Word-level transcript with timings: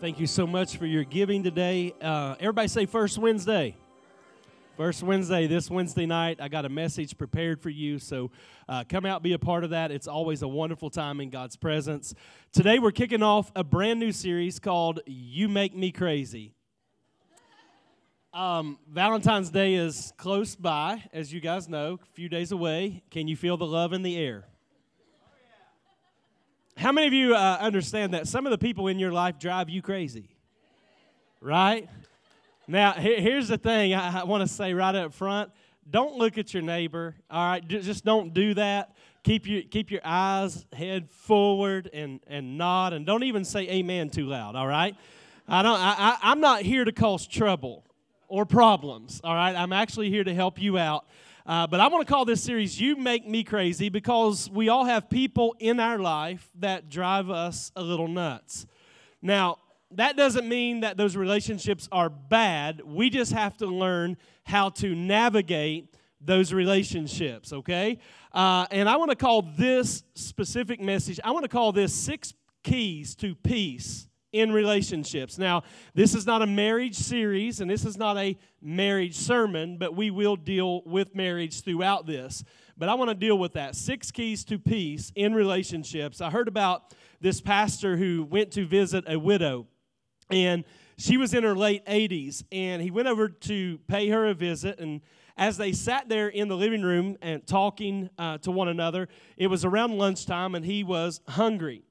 Thank 0.00 0.20
you 0.20 0.28
so 0.28 0.46
much 0.46 0.76
for 0.76 0.86
your 0.86 1.02
giving 1.02 1.42
today. 1.42 1.92
Uh, 2.00 2.36
everybody 2.38 2.68
say 2.68 2.86
First 2.86 3.18
Wednesday. 3.18 3.74
First 4.76 5.02
Wednesday, 5.02 5.48
this 5.48 5.68
Wednesday 5.68 6.06
night, 6.06 6.38
I 6.40 6.46
got 6.46 6.64
a 6.64 6.68
message 6.68 7.18
prepared 7.18 7.60
for 7.60 7.68
you. 7.68 7.98
So 7.98 8.30
uh, 8.68 8.84
come 8.88 9.04
out, 9.04 9.24
be 9.24 9.32
a 9.32 9.40
part 9.40 9.64
of 9.64 9.70
that. 9.70 9.90
It's 9.90 10.06
always 10.06 10.42
a 10.42 10.46
wonderful 10.46 10.88
time 10.88 11.20
in 11.20 11.30
God's 11.30 11.56
presence. 11.56 12.14
Today, 12.52 12.78
we're 12.78 12.92
kicking 12.92 13.24
off 13.24 13.50
a 13.56 13.64
brand 13.64 13.98
new 13.98 14.12
series 14.12 14.60
called 14.60 15.00
You 15.04 15.48
Make 15.48 15.74
Me 15.74 15.90
Crazy. 15.90 16.54
Um, 18.32 18.78
Valentine's 18.88 19.50
Day 19.50 19.74
is 19.74 20.12
close 20.16 20.54
by, 20.54 21.02
as 21.12 21.32
you 21.32 21.40
guys 21.40 21.68
know, 21.68 21.98
a 22.00 22.14
few 22.14 22.28
days 22.28 22.52
away. 22.52 23.02
Can 23.10 23.26
you 23.26 23.34
feel 23.36 23.56
the 23.56 23.66
love 23.66 23.92
in 23.92 24.04
the 24.04 24.16
air? 24.16 24.44
How 26.78 26.92
many 26.92 27.08
of 27.08 27.12
you 27.12 27.34
uh, 27.34 27.58
understand 27.60 28.14
that 28.14 28.28
some 28.28 28.46
of 28.46 28.52
the 28.52 28.58
people 28.58 28.86
in 28.86 29.00
your 29.00 29.10
life 29.10 29.40
drive 29.40 29.68
you 29.68 29.82
crazy? 29.82 30.36
Right? 31.40 31.88
Now, 32.68 32.92
here's 32.92 33.48
the 33.48 33.58
thing 33.58 33.94
I, 33.94 34.22
want 34.22 34.42
to 34.42 34.46
say 34.46 34.74
right 34.74 34.94
up 34.94 35.12
front. 35.12 35.50
Don't 35.90 36.14
look 36.14 36.38
at 36.38 36.54
your 36.54 36.62
neighbor, 36.62 37.16
all 37.28 37.50
right? 37.50 37.66
Just 37.66 38.04
don't 38.04 38.32
do 38.32 38.54
that. 38.54 38.94
Keep 39.24 39.48
your, 39.48 39.62
keep 39.62 39.90
your 39.90 40.02
eyes 40.04 40.66
head 40.72 41.10
forward 41.10 41.90
and, 41.92 42.20
and 42.28 42.56
nod, 42.56 42.92
and 42.92 43.04
don't 43.04 43.24
even 43.24 43.44
say 43.44 43.68
amen 43.68 44.08
too 44.08 44.26
loud, 44.26 44.54
all 44.54 44.68
right? 44.68 44.94
I 45.48 45.62
don't, 45.62 45.80
I, 45.80 45.94
I, 45.98 46.18
I'm 46.22 46.40
not 46.40 46.62
here 46.62 46.84
to 46.84 46.92
cause 46.92 47.26
trouble 47.26 47.84
or 48.28 48.46
problems, 48.46 49.20
all 49.24 49.34
right? 49.34 49.56
I'm 49.56 49.72
actually 49.72 50.10
here 50.10 50.22
to 50.22 50.32
help 50.32 50.62
you 50.62 50.78
out. 50.78 51.06
Uh, 51.48 51.66
but 51.66 51.80
I 51.80 51.88
want 51.88 52.06
to 52.06 52.12
call 52.12 52.26
this 52.26 52.42
series 52.42 52.78
You 52.78 52.94
Make 52.94 53.26
Me 53.26 53.42
Crazy 53.42 53.88
because 53.88 54.50
we 54.50 54.68
all 54.68 54.84
have 54.84 55.08
people 55.08 55.56
in 55.58 55.80
our 55.80 55.98
life 55.98 56.46
that 56.58 56.90
drive 56.90 57.30
us 57.30 57.72
a 57.74 57.82
little 57.82 58.06
nuts. 58.06 58.66
Now, 59.22 59.56
that 59.92 60.14
doesn't 60.14 60.46
mean 60.46 60.80
that 60.80 60.98
those 60.98 61.16
relationships 61.16 61.88
are 61.90 62.10
bad. 62.10 62.82
We 62.84 63.08
just 63.08 63.32
have 63.32 63.56
to 63.56 63.66
learn 63.66 64.18
how 64.44 64.68
to 64.68 64.94
navigate 64.94 65.94
those 66.20 66.52
relationships, 66.52 67.50
okay? 67.50 67.98
Uh, 68.30 68.66
and 68.70 68.86
I 68.86 68.96
want 68.96 69.10
to 69.10 69.16
call 69.16 69.40
this 69.40 70.02
specific 70.12 70.82
message, 70.82 71.18
I 71.24 71.30
want 71.30 71.44
to 71.44 71.48
call 71.48 71.72
this 71.72 71.94
Six 71.94 72.34
Keys 72.62 73.14
to 73.16 73.34
Peace 73.34 74.06
in 74.38 74.52
relationships. 74.52 75.36
Now, 75.36 75.64
this 75.94 76.14
is 76.14 76.26
not 76.26 76.42
a 76.42 76.46
marriage 76.46 76.94
series 76.94 77.60
and 77.60 77.70
this 77.70 77.84
is 77.84 77.96
not 77.96 78.16
a 78.16 78.38
marriage 78.62 79.16
sermon, 79.16 79.78
but 79.78 79.96
we 79.96 80.10
will 80.10 80.36
deal 80.36 80.82
with 80.84 81.14
marriage 81.14 81.62
throughout 81.62 82.06
this. 82.06 82.44
But 82.76 82.88
I 82.88 82.94
want 82.94 83.10
to 83.10 83.14
deal 83.14 83.36
with 83.36 83.54
that. 83.54 83.74
Six 83.74 84.12
keys 84.12 84.44
to 84.44 84.58
peace 84.58 85.10
in 85.16 85.34
relationships. 85.34 86.20
I 86.20 86.30
heard 86.30 86.46
about 86.46 86.94
this 87.20 87.40
pastor 87.40 87.96
who 87.96 88.24
went 88.24 88.52
to 88.52 88.64
visit 88.64 89.04
a 89.08 89.18
widow 89.18 89.66
and 90.30 90.64
she 90.96 91.16
was 91.16 91.34
in 91.34 91.42
her 91.42 91.56
late 91.56 91.84
80s 91.86 92.44
and 92.52 92.80
he 92.80 92.90
went 92.90 93.08
over 93.08 93.28
to 93.28 93.78
pay 93.88 94.08
her 94.08 94.26
a 94.26 94.34
visit 94.34 94.78
and 94.78 95.00
as 95.36 95.56
they 95.56 95.72
sat 95.72 96.08
there 96.08 96.28
in 96.28 96.48
the 96.48 96.56
living 96.56 96.82
room 96.82 97.16
and 97.22 97.46
talking 97.46 98.10
uh, 98.18 98.38
to 98.38 98.50
one 98.50 98.68
another 98.68 99.08
it 99.36 99.46
was 99.46 99.64
around 99.64 99.96
lunchtime 99.96 100.54
and 100.54 100.64
he 100.64 100.84
was 100.84 101.20
hungry 101.28 101.82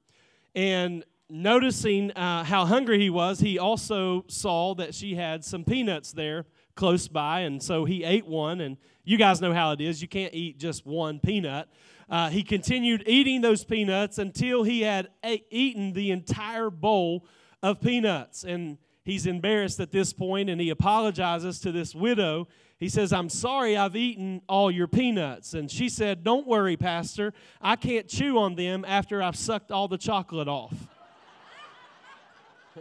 and 0.54 1.04
noticing 1.30 2.10
uh, 2.12 2.44
how 2.44 2.64
hungry 2.64 2.98
he 2.98 3.10
was, 3.10 3.40
he 3.40 3.58
also 3.58 4.24
saw 4.28 4.74
that 4.76 4.94
she 4.94 5.14
had 5.14 5.44
some 5.44 5.64
peanuts 5.64 6.12
there 6.12 6.46
close 6.74 7.08
by, 7.08 7.40
and 7.40 7.62
so 7.62 7.84
he 7.84 8.04
ate 8.04 8.26
one. 8.26 8.60
And 8.60 8.76
you 9.04 9.18
guys 9.18 9.40
know 9.40 9.52
how 9.52 9.72
it 9.72 9.80
is 9.80 10.00
you 10.00 10.08
can't 10.08 10.32
eat 10.32 10.58
just 10.58 10.86
one 10.86 11.18
peanut. 11.18 11.68
Uh, 12.08 12.30
he 12.30 12.42
continued 12.42 13.02
eating 13.06 13.40
those 13.40 13.64
peanuts 13.64 14.18
until 14.18 14.62
he 14.62 14.80
had 14.82 15.08
a- 15.24 15.44
eaten 15.50 15.92
the 15.92 16.10
entire 16.10 16.70
bowl 16.70 17.26
of 17.62 17.80
peanuts. 17.80 18.44
And 18.44 18.78
he's 19.04 19.26
embarrassed 19.26 19.80
at 19.80 19.90
this 19.92 20.12
point, 20.12 20.48
and 20.48 20.60
he 20.60 20.70
apologizes 20.70 21.58
to 21.60 21.72
this 21.72 21.94
widow. 21.94 22.48
He 22.78 22.88
says, 22.88 23.12
I'm 23.12 23.28
sorry 23.28 23.76
I've 23.76 23.96
eaten 23.96 24.40
all 24.48 24.70
your 24.70 24.86
peanuts. 24.86 25.52
And 25.52 25.70
she 25.70 25.88
said, 25.88 26.22
Don't 26.22 26.46
worry, 26.46 26.76
Pastor. 26.76 27.34
I 27.60 27.76
can't 27.76 28.08
chew 28.08 28.38
on 28.38 28.54
them 28.54 28.84
after 28.86 29.20
I've 29.20 29.36
sucked 29.36 29.72
all 29.72 29.88
the 29.88 29.98
chocolate 29.98 30.48
off. 30.48 30.74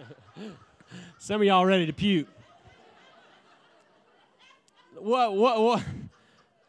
Some 1.17 1.41
of 1.41 1.47
y'all 1.47 1.65
ready 1.65 1.85
to 1.85 1.93
puke. 1.93 2.27
What, 4.95 5.35
what, 5.35 5.61
what, 5.61 5.83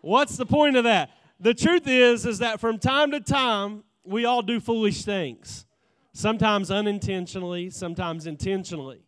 what's 0.00 0.36
the 0.36 0.46
point 0.46 0.76
of 0.76 0.84
that? 0.84 1.10
The 1.40 1.54
truth 1.54 1.86
is, 1.86 2.26
is 2.26 2.38
that 2.40 2.60
from 2.60 2.78
time 2.78 3.12
to 3.12 3.20
time, 3.20 3.84
we 4.04 4.24
all 4.24 4.42
do 4.42 4.60
foolish 4.60 5.04
things. 5.04 5.66
Sometimes 6.12 6.70
unintentionally, 6.70 7.70
sometimes 7.70 8.26
intentionally. 8.26 9.02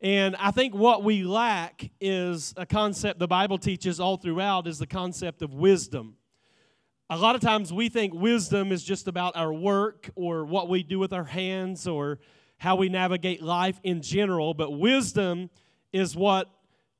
And 0.00 0.36
I 0.36 0.50
think 0.50 0.74
what 0.74 1.02
we 1.02 1.24
lack 1.24 1.90
is 2.00 2.54
a 2.56 2.64
concept 2.64 3.18
the 3.18 3.26
Bible 3.26 3.58
teaches 3.58 4.00
all 4.00 4.16
throughout 4.16 4.66
is 4.66 4.78
the 4.78 4.86
concept 4.86 5.42
of 5.42 5.54
wisdom. 5.54 6.14
A 7.10 7.18
lot 7.18 7.34
of 7.34 7.40
times 7.40 7.72
we 7.72 7.88
think 7.88 8.14
wisdom 8.14 8.70
is 8.70 8.84
just 8.84 9.08
about 9.08 9.36
our 9.36 9.52
work 9.52 10.10
or 10.14 10.44
what 10.44 10.68
we 10.68 10.82
do 10.82 10.98
with 10.98 11.12
our 11.12 11.24
hands 11.24 11.88
or 11.88 12.18
how 12.58 12.76
we 12.76 12.88
navigate 12.88 13.42
life 13.42 13.80
in 13.82 14.02
general, 14.02 14.54
but 14.54 14.72
wisdom 14.72 15.50
is 15.92 16.16
what 16.16 16.50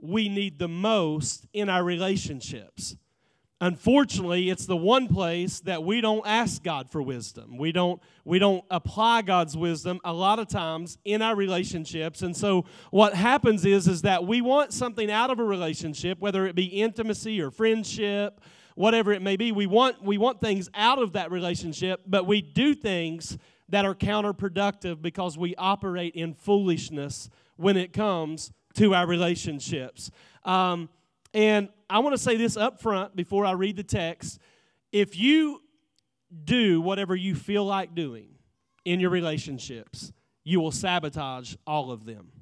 we 0.01 0.29
need 0.29 0.59
the 0.59 0.69
most 0.69 1.47
in 1.53 1.69
our 1.69 1.85
relationships. 1.85 2.97
Unfortunately, 3.61 4.51
it's 4.51 4.67
the 4.67 4.77
one 4.77 5.09
place 5.09 5.59
that 5.61 5.83
we 5.83 6.01
don't 6.01 6.25
ask 6.25 6.63
God 6.63 6.89
for 6.93 7.03
wisdom. 7.03 7.59
We 7.59 7.73
don't 7.73 8.01
we 8.25 8.39
don't 8.39 8.65
apply 8.71 9.23
God's 9.23 9.57
wisdom 9.57 9.99
a 10.05 10.13
lot 10.13 10.39
of 10.39 10.47
times 10.47 10.97
in 11.05 11.23
our 11.23 11.35
relationships. 11.35 12.23
And 12.23 12.37
so 12.37 12.67
what 12.93 13.15
happens 13.15 13.65
is 13.65 13.89
is 13.89 14.03
that 14.03 14.25
we 14.25 14.41
want 14.43 14.73
something 14.73 15.11
out 15.11 15.31
of 15.31 15.41
a 15.41 15.45
relationship, 15.45 16.21
whether 16.21 16.47
it 16.47 16.55
be 16.55 16.67
intimacy 16.67 17.41
or 17.41 17.51
friendship, 17.51 18.41
whatever 18.77 19.13
it 19.13 19.23
may 19.23 19.37
be. 19.37 19.51
We 19.51 19.67
want 19.67 20.05
we 20.05 20.19
want 20.19 20.41
things 20.41 20.71
out 20.73 21.01
of 21.01 21.15
that 21.15 21.33
relationship, 21.33 22.03
but 22.07 22.29
we 22.29 22.41
do 22.41 22.77
things 22.77 23.37
that 23.69 23.85
are 23.85 23.95
counterproductive 23.95 25.03
because 25.03 25.37
we 25.37 25.55
operate 25.57 26.15
in 26.15 26.35
foolishness 26.35 27.29
when 27.57 27.77
it 27.77 27.93
comes 27.93 28.53
to 28.75 28.95
our 28.95 29.07
relationships. 29.07 30.11
Um, 30.45 30.89
and 31.35 31.69
I 31.91 31.99
want 31.99 32.15
to 32.15 32.23
say 32.23 32.37
this 32.37 32.57
up 32.57 32.81
front 32.81 33.15
before 33.15 33.45
I 33.45 33.53
read 33.53 33.77
the 33.77 33.83
text. 33.83 34.39
If 34.93 35.19
you 35.19 35.63
do 36.45 36.81
whatever 36.81 37.15
you 37.15 37.35
feel 37.35 37.65
like 37.65 37.95
doing 37.95 38.31
in 38.85 39.01
your 39.01 39.11
relationships, 39.11 40.13
you 40.45 40.61
will 40.61 40.73
sabotage 40.73 41.55
all 41.67 41.91
of 41.91 42.05
them. 42.05 42.33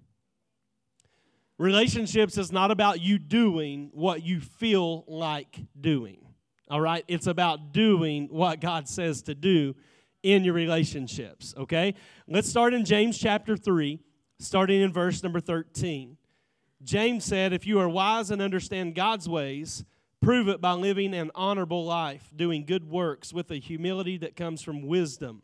Relationships 1.58 2.36
is 2.36 2.52
not 2.52 2.70
about 2.70 3.00
you 3.00 3.18
doing 3.18 3.90
what 3.92 4.22
you 4.22 4.40
feel 4.40 5.04
like 5.08 5.58
doing. 5.80 6.18
All 6.68 6.80
right? 6.80 7.04
It's 7.08 7.26
about 7.26 7.72
doing 7.72 8.28
what 8.30 8.60
God 8.60 8.88
says 8.88 9.22
to 9.22 9.34
do 9.34 9.74
in 10.22 10.44
your 10.44 10.54
relationships, 10.54 11.54
okay? 11.56 11.94
Let's 12.26 12.48
start 12.48 12.74
in 12.74 12.84
James 12.84 13.18
chapter 13.18 13.56
3, 13.56 14.00
starting 14.38 14.80
in 14.80 14.92
verse 14.92 15.22
number 15.22 15.40
13. 15.40 16.16
James 16.82 17.24
said, 17.24 17.52
If 17.52 17.66
you 17.66 17.78
are 17.80 17.88
wise 17.88 18.30
and 18.30 18.42
understand 18.42 18.94
God's 18.94 19.28
ways, 19.28 19.84
prove 20.20 20.48
it 20.48 20.60
by 20.60 20.72
living 20.72 21.14
an 21.14 21.30
honorable 21.34 21.84
life, 21.84 22.30
doing 22.34 22.64
good 22.64 22.88
works 22.88 23.32
with 23.32 23.50
a 23.50 23.56
humility 23.56 24.18
that 24.18 24.36
comes 24.36 24.62
from 24.62 24.86
wisdom. 24.86 25.42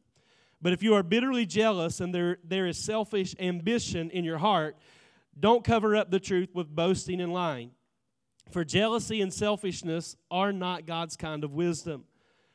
But 0.60 0.72
if 0.72 0.82
you 0.82 0.94
are 0.94 1.02
bitterly 1.02 1.46
jealous 1.46 2.00
and 2.00 2.14
there, 2.14 2.38
there 2.44 2.66
is 2.66 2.78
selfish 2.78 3.34
ambition 3.40 4.10
in 4.10 4.24
your 4.24 4.38
heart, 4.38 4.76
don't 5.38 5.64
cover 5.64 5.96
up 5.96 6.10
the 6.10 6.20
truth 6.20 6.50
with 6.54 6.74
boasting 6.74 7.20
and 7.20 7.32
lying. 7.32 7.72
For 8.50 8.64
jealousy 8.64 9.20
and 9.20 9.32
selfishness 9.32 10.16
are 10.30 10.52
not 10.52 10.86
God's 10.86 11.16
kind 11.16 11.42
of 11.42 11.52
wisdom. 11.52 12.04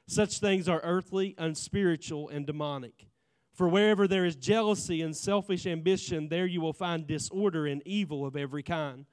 Such 0.07 0.39
things 0.39 0.69
are 0.69 0.79
earthly, 0.83 1.35
unspiritual, 1.37 2.29
and 2.29 2.47
demonic. 2.47 3.07
For 3.53 3.67
wherever 3.67 4.07
there 4.07 4.23
is 4.23 4.35
jealousy 4.35 5.01
and 5.01 5.15
selfish 5.15 5.65
ambition, 5.65 6.29
there 6.29 6.45
you 6.45 6.61
will 6.61 6.73
find 6.73 7.05
disorder 7.05 7.67
and 7.67 7.81
evil 7.85 8.25
of 8.25 8.35
every 8.35 8.63
kind. 8.63 9.05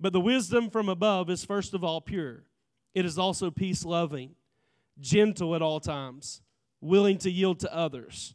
But 0.00 0.12
the 0.12 0.20
wisdom 0.20 0.68
from 0.68 0.88
above 0.88 1.30
is 1.30 1.44
first 1.44 1.74
of 1.74 1.84
all 1.84 2.00
pure. 2.00 2.44
It 2.94 3.04
is 3.04 3.18
also 3.18 3.50
peace 3.50 3.84
loving, 3.84 4.34
gentle 4.98 5.54
at 5.54 5.62
all 5.62 5.78
times, 5.78 6.42
willing 6.80 7.18
to 7.18 7.30
yield 7.30 7.60
to 7.60 7.74
others. 7.74 8.34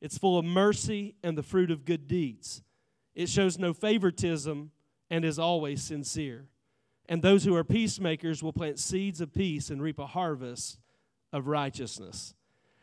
It's 0.00 0.18
full 0.18 0.38
of 0.38 0.44
mercy 0.44 1.14
and 1.22 1.38
the 1.38 1.42
fruit 1.42 1.70
of 1.70 1.84
good 1.84 2.08
deeds. 2.08 2.62
It 3.14 3.28
shows 3.28 3.58
no 3.58 3.72
favoritism 3.72 4.72
and 5.08 5.24
is 5.24 5.38
always 5.38 5.82
sincere. 5.82 6.46
And 7.08 7.22
those 7.22 7.44
who 7.44 7.54
are 7.54 7.64
peacemakers 7.64 8.42
will 8.42 8.52
plant 8.52 8.78
seeds 8.78 9.20
of 9.20 9.32
peace 9.32 9.70
and 9.70 9.80
reap 9.80 9.98
a 9.98 10.06
harvest 10.06 10.78
of 11.34 11.46
righteousness. 11.46 12.34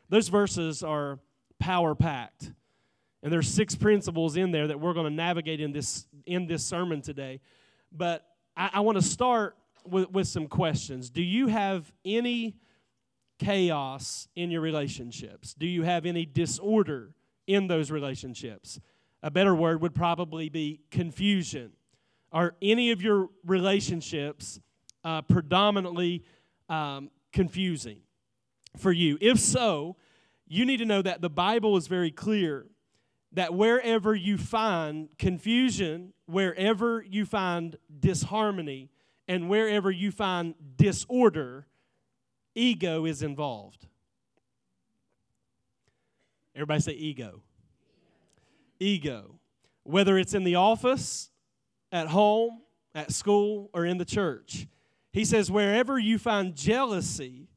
Those 0.09 0.27
verses 0.27 0.83
are 0.83 1.17
power 1.59 1.95
packed. 1.95 2.51
And 3.23 3.33
there's 3.33 3.47
six 3.47 3.73
principles 3.75 4.37
in 4.37 4.51
there 4.51 4.67
that 4.67 4.79
we're 4.79 4.93
going 4.93 5.09
to 5.09 5.15
navigate 5.15 5.59
in 5.59 5.71
this 5.71 6.05
in 6.25 6.45
this 6.45 6.63
sermon 6.63 7.01
today. 7.01 7.39
But 7.91 8.23
I, 8.55 8.69
I 8.73 8.79
want 8.81 8.97
to 8.97 9.03
start 9.03 9.57
with, 9.83 10.11
with 10.11 10.27
some 10.27 10.47
questions. 10.47 11.09
Do 11.09 11.23
you 11.23 11.47
have 11.47 11.91
any 12.05 12.55
chaos 13.39 14.27
in 14.35 14.51
your 14.51 14.61
relationships? 14.61 15.55
Do 15.55 15.65
you 15.65 15.81
have 15.81 16.05
any 16.05 16.25
disorder 16.25 17.15
in 17.47 17.67
those 17.67 17.89
relationships? 17.89 18.79
a 19.23 19.31
better 19.31 19.53
word 19.53 19.81
would 19.81 19.93
probably 19.93 20.49
be 20.49 20.81
confusion. 20.89 21.71
Are 22.31 22.55
any 22.61 22.91
of 22.91 23.01
your 23.01 23.29
relationships 23.45 24.59
uh, 25.03 25.21
predominantly 25.23 26.23
um, 26.69 27.09
confusing 27.31 28.01
for 28.77 28.91
you? 28.91 29.17
If 29.21 29.39
so, 29.39 29.95
you 30.47 30.65
need 30.65 30.77
to 30.77 30.85
know 30.85 31.01
that 31.01 31.21
the 31.21 31.29
Bible 31.29 31.77
is 31.77 31.87
very 31.87 32.11
clear 32.11 32.67
that 33.33 33.53
wherever 33.53 34.13
you 34.13 34.37
find 34.37 35.09
confusion, 35.17 36.13
wherever 36.25 37.01
you 37.01 37.25
find 37.25 37.77
disharmony, 37.99 38.89
and 39.27 39.49
wherever 39.49 39.89
you 39.89 40.11
find 40.11 40.55
disorder, 40.75 41.65
ego 42.53 43.05
is 43.05 43.23
involved. 43.23 43.87
Everybody 46.53 46.81
say 46.81 46.91
ego. 46.93 47.41
Ego. 48.79 49.35
Whether 49.83 50.17
it's 50.17 50.33
in 50.33 50.43
the 50.43 50.55
office, 50.55 51.29
at 51.93 52.07
home, 52.07 52.61
at 52.93 53.13
school, 53.13 53.69
or 53.73 53.85
in 53.85 53.97
the 53.97 54.05
church. 54.05 54.67
He 55.13 55.23
says, 55.23 55.49
wherever 55.49 55.97
you 55.97 56.17
find 56.19 56.55
jealousy 56.55 57.47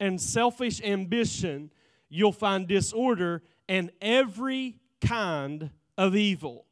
and 0.00 0.20
selfish 0.20 0.82
ambition, 0.82 1.70
you'll 2.08 2.32
find 2.32 2.66
disorder 2.66 3.42
and 3.68 3.90
every 4.00 4.78
kind 5.00 5.70
of 5.96 6.16
evil. 6.16 6.66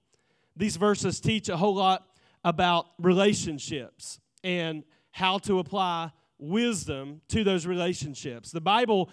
These 0.56 0.76
verses 0.76 1.20
teach 1.20 1.48
a 1.48 1.56
whole 1.56 1.74
lot 1.74 2.06
about 2.44 2.86
relationships 2.98 4.20
and 4.44 4.84
how 5.12 5.38
to 5.38 5.58
apply 5.58 6.10
wisdom 6.38 7.20
to 7.28 7.44
those 7.44 7.66
relationships. 7.66 8.50
The 8.50 8.60
Bible 8.60 9.10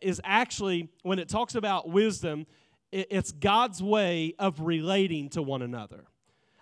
is 0.00 0.20
actually, 0.24 0.88
when 1.02 1.18
it 1.18 1.28
talks 1.28 1.54
about 1.54 1.88
wisdom, 1.88 2.46
it's 2.90 3.32
God's 3.32 3.82
way 3.82 4.34
of 4.38 4.60
relating 4.60 5.28
to 5.30 5.42
one 5.42 5.62
another. 5.62 6.04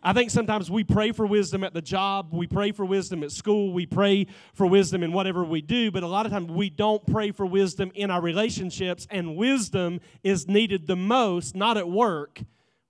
I 0.03 0.15
think 0.15 0.31
sometimes 0.31 0.71
we 0.71 0.83
pray 0.83 1.13
for 1.13 1.27
wisdom 1.27 1.63
at 1.63 1.75
the 1.75 1.83
job, 1.83 2.31
we 2.33 2.47
pray 2.47 2.73
for 2.73 2.87
wisdom 2.87 3.23
at 3.23 3.33
school, 3.33 3.73
we 3.73 3.85
pray 3.85 4.27
for 4.55 4.67
wisdom 4.67 5.03
in 5.03 5.13
whatever 5.13 5.45
we 5.45 5.61
do, 5.61 5.91
but 5.91 6.03
a 6.03 6.07
lot 6.07 6.25
of 6.25 6.33
times 6.33 6.51
we 6.51 6.71
don't 6.71 7.07
pray 7.07 7.33
for 7.33 7.45
wisdom 7.45 7.93
in 7.95 8.11
our 8.11 8.23
relationships, 8.23 9.07
and 9.11 9.37
wisdom 9.37 10.01
is 10.23 10.49
needed 10.49 10.87
the 10.87 10.97
most, 10.97 11.55
not 11.55 11.77
at 11.77 11.89
work. 11.89 12.41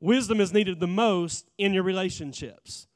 Wisdom 0.00 0.40
is 0.40 0.52
needed 0.52 0.78
the 0.78 0.86
most 0.86 1.50
in 1.58 1.74
your 1.74 1.82
relationships. 1.82 2.86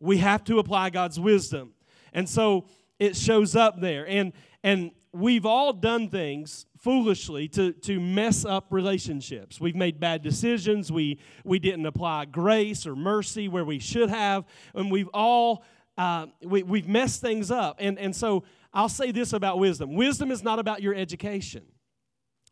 We 0.00 0.18
have 0.18 0.42
to 0.44 0.58
apply 0.58 0.90
God's 0.90 1.20
wisdom. 1.20 1.74
And 2.12 2.28
so 2.28 2.66
it 2.98 3.16
shows 3.16 3.54
up 3.54 3.80
there. 3.80 4.06
And 4.06 4.32
and 4.62 4.90
we've 5.12 5.46
all 5.46 5.72
done 5.72 6.08
things 6.08 6.66
foolishly 6.80 7.46
to, 7.46 7.72
to 7.72 8.00
mess 8.00 8.44
up 8.44 8.66
relationships. 8.70 9.60
We've 9.60 9.76
made 9.76 10.00
bad 10.00 10.22
decisions. 10.22 10.90
We, 10.90 11.18
we 11.44 11.58
didn't 11.58 11.84
apply 11.84 12.24
grace 12.24 12.86
or 12.86 12.96
mercy 12.96 13.48
where 13.48 13.64
we 13.64 13.78
should 13.78 14.08
have. 14.08 14.44
And 14.74 14.90
we've 14.90 15.08
all, 15.12 15.62
uh, 15.98 16.26
we, 16.42 16.62
we've 16.62 16.88
messed 16.88 17.20
things 17.20 17.50
up. 17.50 17.76
And, 17.80 17.98
and 17.98 18.16
so 18.16 18.44
I'll 18.72 18.88
say 18.88 19.12
this 19.12 19.32
about 19.32 19.58
wisdom 19.58 19.94
wisdom 19.94 20.30
is 20.30 20.42
not 20.42 20.58
about 20.58 20.80
your 20.82 20.94
education, 20.94 21.64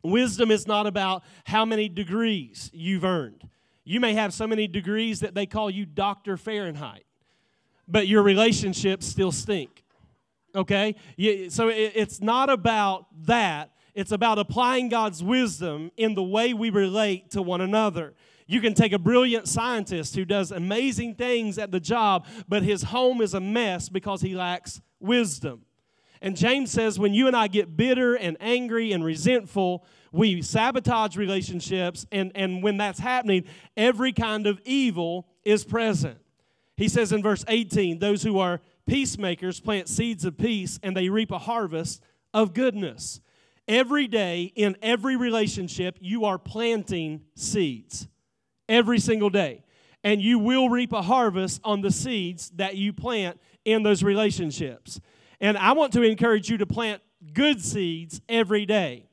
wisdom 0.03 0.51
is 0.51 0.67
not 0.67 0.85
about 0.85 1.23
how 1.45 1.65
many 1.65 1.89
degrees 1.89 2.69
you've 2.71 3.03
earned. 3.03 3.49
You 3.83 3.99
may 3.99 4.13
have 4.13 4.33
so 4.33 4.45
many 4.45 4.67
degrees 4.67 5.21
that 5.21 5.33
they 5.33 5.47
call 5.47 5.71
you 5.71 5.87
Dr. 5.87 6.37
Fahrenheit, 6.37 7.05
but 7.87 8.07
your 8.07 8.21
relationships 8.21 9.07
still 9.07 9.31
stink. 9.31 9.83
Okay? 10.53 10.95
So 11.49 11.69
it's 11.69 12.21
not 12.21 12.51
about 12.51 13.07
that. 13.25 13.71
It's 13.93 14.11
about 14.11 14.39
applying 14.39 14.89
God's 14.89 15.23
wisdom 15.23 15.91
in 15.97 16.15
the 16.15 16.23
way 16.23 16.53
we 16.53 16.69
relate 16.69 17.31
to 17.31 17.41
one 17.41 17.61
another. 17.61 18.13
You 18.47 18.61
can 18.61 18.73
take 18.73 18.93
a 18.93 18.99
brilliant 18.99 19.47
scientist 19.47 20.15
who 20.15 20.25
does 20.25 20.51
amazing 20.51 21.15
things 21.15 21.57
at 21.57 21.71
the 21.71 21.79
job, 21.79 22.25
but 22.47 22.63
his 22.63 22.83
home 22.83 23.21
is 23.21 23.33
a 23.33 23.39
mess 23.39 23.89
because 23.89 24.21
he 24.21 24.35
lacks 24.35 24.81
wisdom. 24.99 25.65
And 26.21 26.35
James 26.35 26.71
says 26.71 26.99
when 26.99 27.13
you 27.13 27.27
and 27.27 27.35
I 27.35 27.47
get 27.47 27.77
bitter 27.77 28.15
and 28.15 28.37
angry 28.39 28.91
and 28.91 29.03
resentful, 29.03 29.85
we 30.11 30.41
sabotage 30.41 31.15
relationships, 31.15 32.05
and, 32.11 32.31
and 32.35 32.63
when 32.63 32.77
that's 32.77 32.99
happening, 32.99 33.45
every 33.77 34.11
kind 34.11 34.47
of 34.47 34.59
evil 34.65 35.27
is 35.43 35.63
present. 35.63 36.17
He 36.75 36.87
says 36.87 37.11
in 37.11 37.21
verse 37.21 37.45
18, 37.47 37.99
those 37.99 38.23
who 38.23 38.39
are 38.39 38.61
peacemakers 38.87 39.59
plant 39.59 39.87
seeds 39.87 40.25
of 40.25 40.37
peace 40.37 40.79
and 40.81 40.95
they 40.97 41.09
reap 41.09 41.31
a 41.31 41.37
harvest 41.37 42.01
of 42.33 42.53
goodness. 42.53 43.21
Every 43.69 44.07
day, 44.07 44.51
in 44.55 44.75
every 44.81 45.15
relationship, 45.15 45.99
you 46.01 46.25
are 46.25 46.39
planting 46.39 47.21
seeds. 47.35 48.07
Every 48.67 48.97
single 48.97 49.29
day. 49.29 49.63
And 50.03 50.19
you 50.19 50.39
will 50.39 50.69
reap 50.69 50.91
a 50.91 51.03
harvest 51.03 51.61
on 51.63 51.81
the 51.81 51.91
seeds 51.91 52.49
that 52.55 52.77
you 52.77 52.93
plant 52.93 53.39
in 53.65 53.83
those 53.83 54.01
relationships. 54.01 54.99
And 55.39 55.55
I 55.55 55.73
want 55.73 55.93
to 55.93 56.01
encourage 56.01 56.49
you 56.49 56.57
to 56.57 56.65
plant 56.65 57.03
good 57.31 57.63
seeds 57.63 58.21
every 58.27 58.65
day. 58.65 59.05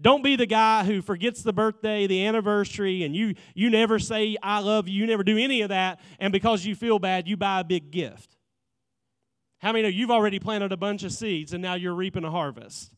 Don't 0.00 0.22
be 0.22 0.36
the 0.36 0.46
guy 0.46 0.84
who 0.84 1.02
forgets 1.02 1.42
the 1.42 1.52
birthday, 1.52 2.06
the 2.06 2.26
anniversary, 2.26 3.02
and 3.02 3.16
you 3.16 3.34
you 3.54 3.70
never 3.70 3.98
say 3.98 4.36
I 4.42 4.60
love 4.60 4.88
you, 4.88 5.00
you 5.00 5.06
never 5.06 5.24
do 5.24 5.38
any 5.38 5.62
of 5.62 5.70
that, 5.70 6.00
and 6.20 6.32
because 6.32 6.66
you 6.66 6.76
feel 6.76 6.98
bad, 6.98 7.26
you 7.26 7.38
buy 7.38 7.60
a 7.60 7.64
big 7.64 7.90
gift. 7.90 8.36
How 9.58 9.72
many 9.72 9.82
know 9.82 9.88
you've 9.88 10.10
already 10.10 10.38
planted 10.38 10.70
a 10.70 10.76
bunch 10.76 11.02
of 11.02 11.12
seeds 11.12 11.54
and 11.54 11.62
now 11.62 11.74
you're 11.74 11.94
reaping 11.94 12.24
a 12.24 12.30
harvest? 12.30 12.92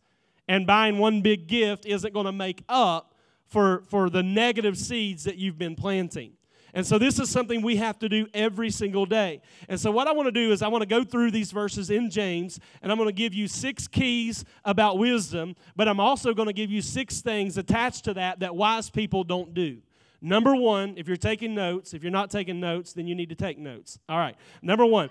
And 0.49 0.67
buying 0.67 0.99
one 0.99 1.21
big 1.21 1.47
gift 1.47 1.87
isn't 1.87 2.13
going 2.13 2.27
to 2.27 2.33
make 2.33 2.65
up 2.69 3.15
for, 3.47 3.83
for 3.89 4.11
the 4.11 4.23
negative 4.23 4.77
seeds 4.77 5.25
that 5.25 5.37
you've 5.37 5.59
been 5.59 5.75
planting. 5.75 6.33
And 6.75 6.87
so, 6.87 6.99
this 6.99 7.19
is 7.19 7.31
something 7.31 7.63
we 7.63 7.77
have 7.77 7.99
to 8.01 8.09
do 8.11 8.27
every 8.35 8.71
single 8.71 9.07
day. 9.07 9.41
And 9.69 9.81
so, 9.81 9.91
what 9.91 10.07
I 10.07 10.13
want 10.13 10.27
to 10.27 10.33
do 10.33 10.53
is, 10.53 10.61
I 10.61 10.69
want 10.69 10.83
to 10.83 10.87
go 10.87 11.03
through 11.03 11.31
these 11.31 11.51
verses 11.51 11.89
in 11.89 12.11
James, 12.11 12.61
and 12.83 12.93
I'm 12.93 12.99
going 12.99 13.09
to 13.09 13.15
give 13.15 13.33
you 13.33 13.49
six 13.49 13.89
keys 13.89 14.45
about 14.67 14.99
wisdom, 14.99 15.57
but 15.77 15.89
I'm 15.89 15.99
also 15.99 16.35
going 16.35 16.47
to 16.47 16.53
give 16.53 16.71
you 16.71 16.83
six 16.83 17.23
things 17.23 17.57
attached 17.57 18.05
to 18.05 18.15
that 18.15 18.41
that 18.41 18.55
wise 18.55 18.91
people 18.91 19.25
don't 19.25 19.55
do. 19.55 19.79
Number 20.21 20.55
one, 20.55 20.95
if 20.97 21.09
you're 21.09 21.17
taking 21.17 21.55
notes, 21.55 21.95
if 21.95 22.03
you're 22.03 22.13
not 22.13 22.31
taking 22.31 22.61
notes, 22.61 22.93
then 22.93 23.07
you 23.07 23.15
need 23.15 23.31
to 23.31 23.35
take 23.35 23.59
notes. 23.59 23.99
All 24.09 24.19
right. 24.19 24.37
Number 24.61 24.85
one, 24.85 25.11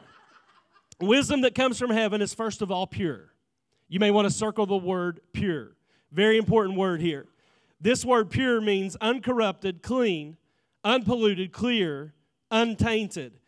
wisdom 0.99 1.41
that 1.41 1.55
comes 1.55 1.79
from 1.79 1.89
heaven 1.89 2.21
is 2.21 2.33
first 2.33 2.61
of 2.61 2.71
all 2.71 2.85
pure. 2.85 3.31
You 3.89 3.99
may 3.99 4.11
want 4.11 4.27
to 4.27 4.33
circle 4.33 4.65
the 4.65 4.77
word 4.77 5.21
pure. 5.33 5.75
Very 6.11 6.37
important 6.37 6.77
word 6.77 7.01
here. 7.01 7.27
This 7.79 8.03
word 8.03 8.29
pure 8.29 8.59
means 8.59 8.95
uncorrupted, 9.01 9.81
clean, 9.81 10.37
unpolluted, 10.83 11.51
clear, 11.51 12.13
untainted. 12.49 13.39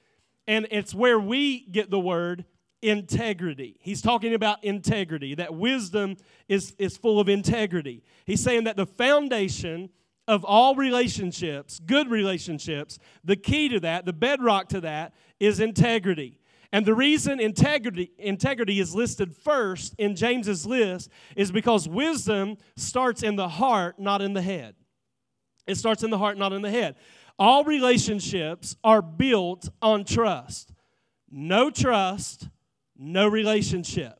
And 0.47 0.67
it's 0.71 0.93
where 0.93 1.19
we 1.19 1.61
get 1.61 1.89
the 1.89 1.99
word 1.99 2.45
integrity. 2.81 3.77
He's 3.81 4.01
talking 4.01 4.33
about 4.33 4.63
integrity, 4.63 5.35
that 5.35 5.53
wisdom 5.53 6.17
is, 6.47 6.73
is 6.77 6.97
full 6.97 7.19
of 7.19 7.27
integrity. 7.27 8.03
He's 8.25 8.41
saying 8.41 8.63
that 8.65 8.77
the 8.77 8.85
foundation 8.85 9.89
of 10.27 10.45
all 10.45 10.75
relationships, 10.75 11.79
good 11.79 12.09
relationships, 12.09 12.99
the 13.23 13.35
key 13.35 13.67
to 13.69 13.79
that, 13.81 14.05
the 14.05 14.13
bedrock 14.13 14.69
to 14.69 14.81
that, 14.81 15.13
is 15.39 15.59
integrity. 15.59 16.38
And 16.71 16.85
the 16.85 16.93
reason 16.93 17.39
integrity, 17.39 18.11
integrity 18.19 18.79
is 18.79 18.93
listed 18.93 19.35
first 19.35 19.95
in 19.97 20.15
James's 20.15 20.65
list 20.65 21.09
is 21.35 21.51
because 21.51 21.89
wisdom 21.89 22.57
starts 22.75 23.23
in 23.23 23.35
the 23.35 23.49
heart, 23.49 23.99
not 23.99 24.21
in 24.21 24.33
the 24.33 24.41
head. 24.41 24.75
It 25.65 25.75
starts 25.75 26.03
in 26.03 26.09
the 26.09 26.17
heart, 26.17 26.37
not 26.37 26.53
in 26.53 26.61
the 26.61 26.69
head. 26.69 26.95
All 27.39 27.63
relationships 27.63 28.75
are 28.83 29.01
built 29.01 29.69
on 29.81 30.03
trust. 30.03 30.73
No 31.31 31.69
trust, 31.69 32.49
no 32.97 33.27
relationship. 33.27 34.19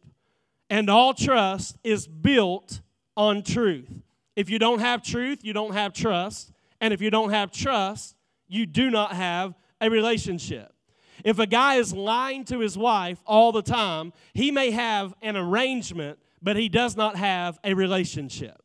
And 0.70 0.90
all 0.90 1.14
trust 1.14 1.78
is 1.84 2.08
built 2.08 2.82
on 3.18 3.44
truth. 3.44 3.92
If 4.36 4.50
you 4.50 4.58
don't 4.58 4.80
have 4.80 5.04
truth, 5.04 5.44
you 5.44 5.54
don't 5.54 5.74
have 5.74 5.94
trust. 5.94 6.52
And 6.80 6.94
if 6.94 7.02
you 7.02 7.10
don't 7.10 7.32
have 7.32 7.52
trust, 7.52 8.16
you 8.48 8.66
do 8.66 8.90
not 8.90 9.14
have 9.14 9.54
a 9.82 9.90
relationship. 9.90 10.74
If 11.24 11.40
a 11.40 11.48
guy 11.48 11.76
is 11.76 11.94
lying 11.94 12.46
to 12.46 12.60
his 12.60 12.78
wife 12.78 13.22
all 13.26 13.52
the 13.52 13.62
time, 13.62 14.14
he 14.34 14.52
may 14.52 14.72
have 14.72 15.14
an 15.22 15.36
arrangement, 15.36 16.20
but 16.42 16.56
he 16.56 16.70
does 16.70 16.96
not 16.96 17.16
have 17.16 17.60
a 17.64 17.74
relationship. 17.74 18.62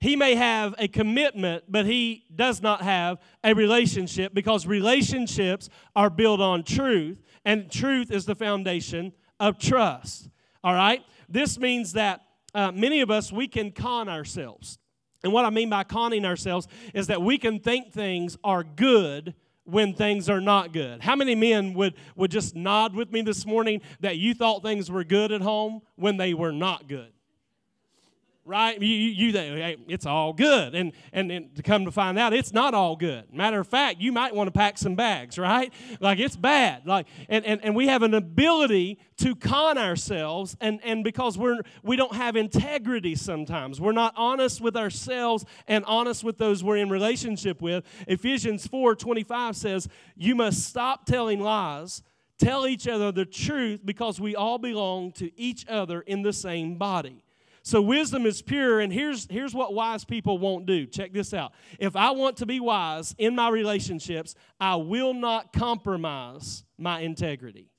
He 0.00 0.14
may 0.14 0.34
have 0.34 0.74
a 0.78 0.88
commitment, 0.88 1.64
but 1.68 1.86
he 1.86 2.24
does 2.34 2.60
not 2.60 2.82
have 2.82 3.18
a 3.42 3.54
relationship 3.54 4.34
because 4.34 4.66
relationships 4.66 5.68
are 5.94 6.10
built 6.10 6.40
on 6.40 6.64
truth, 6.64 7.22
and 7.44 7.70
truth 7.70 8.10
is 8.10 8.26
the 8.26 8.34
foundation 8.34 9.12
of 9.40 9.58
trust. 9.58 10.28
All 10.62 10.74
right? 10.74 11.02
This 11.28 11.58
means 11.58 11.94
that 11.94 12.20
uh, 12.54 12.72
many 12.72 13.00
of 13.00 13.10
us, 13.10 13.32
we 13.32 13.48
can 13.48 13.70
con 13.70 14.08
ourselves. 14.08 14.78
And 15.22 15.32
what 15.32 15.44
I 15.44 15.50
mean 15.50 15.68
by 15.70 15.84
conning 15.84 16.24
ourselves 16.24 16.68
is 16.94 17.08
that 17.08 17.20
we 17.20 17.36
can 17.36 17.58
think 17.58 17.92
things 17.92 18.36
are 18.44 18.62
good 18.62 19.34
when 19.66 19.92
things 19.92 20.30
are 20.30 20.40
not 20.40 20.72
good. 20.72 21.02
How 21.02 21.16
many 21.16 21.34
men 21.34 21.74
would, 21.74 21.94
would 22.14 22.30
just 22.30 22.54
nod 22.54 22.94
with 22.94 23.12
me 23.12 23.20
this 23.22 23.44
morning 23.44 23.82
that 24.00 24.16
you 24.16 24.32
thought 24.32 24.62
things 24.62 24.90
were 24.90 25.04
good 25.04 25.32
at 25.32 25.42
home 25.42 25.82
when 25.96 26.16
they 26.16 26.34
were 26.34 26.52
not 26.52 26.88
good? 26.88 27.12
Right? 28.46 28.80
You, 28.80 28.88
you, 28.88 29.32
think 29.32 29.58
hey, 29.58 29.76
it's 29.88 30.06
all 30.06 30.32
good, 30.32 30.74
and, 30.74 30.92
and 31.12 31.30
and 31.32 31.54
to 31.56 31.62
come 31.62 31.84
to 31.84 31.90
find 31.90 32.18
out, 32.18 32.32
it's 32.32 32.52
not 32.52 32.74
all 32.74 32.96
good. 32.96 33.24
Matter 33.32 33.60
of 33.60 33.66
fact, 33.66 34.00
you 34.00 34.12
might 34.12 34.34
want 34.34 34.46
to 34.46 34.52
pack 34.52 34.78
some 34.78 34.94
bags, 34.94 35.36
right? 35.38 35.72
Like 36.00 36.18
it's 36.20 36.36
bad. 36.36 36.86
Like 36.86 37.06
and, 37.28 37.44
and, 37.44 37.62
and 37.64 37.74
we 37.74 37.88
have 37.88 38.02
an 38.02 38.14
ability 38.14 38.98
to 39.18 39.34
con 39.34 39.76
ourselves, 39.76 40.56
and 40.60 40.80
and 40.84 41.02
because 41.02 41.36
we're 41.36 41.60
we 41.82 41.96
don't 41.96 42.14
have 42.14 42.36
integrity 42.36 43.16
sometimes, 43.16 43.80
we're 43.80 43.92
not 43.92 44.14
honest 44.16 44.60
with 44.60 44.76
ourselves 44.76 45.44
and 45.66 45.84
honest 45.84 46.22
with 46.22 46.38
those 46.38 46.62
we're 46.62 46.76
in 46.76 46.88
relationship 46.88 47.60
with. 47.60 47.84
Ephesians 48.06 48.66
four 48.66 48.94
twenty 48.94 49.24
five 49.24 49.56
says, 49.56 49.88
"You 50.16 50.34
must 50.36 50.64
stop 50.64 51.04
telling 51.04 51.40
lies." 51.40 52.02
Tell 52.38 52.66
each 52.66 52.86
other 52.86 53.12
the 53.12 53.24
truth 53.24 53.80
because 53.82 54.20
we 54.20 54.36
all 54.36 54.58
belong 54.58 55.12
to 55.12 55.30
each 55.40 55.66
other 55.68 56.02
in 56.02 56.20
the 56.20 56.34
same 56.34 56.76
body. 56.76 57.24
So 57.66 57.82
wisdom 57.82 58.26
is 58.26 58.42
pure, 58.42 58.78
and 58.78 58.92
here's, 58.92 59.26
here's 59.28 59.52
what 59.52 59.74
wise 59.74 60.04
people 60.04 60.38
won't 60.38 60.66
do. 60.66 60.86
Check 60.86 61.12
this 61.12 61.34
out. 61.34 61.50
If 61.80 61.96
I 61.96 62.12
want 62.12 62.36
to 62.36 62.46
be 62.46 62.60
wise 62.60 63.12
in 63.18 63.34
my 63.34 63.48
relationships, 63.48 64.36
I 64.60 64.76
will 64.76 65.12
not 65.12 65.52
compromise 65.52 66.62
my 66.78 67.00
integrity. 67.00 67.72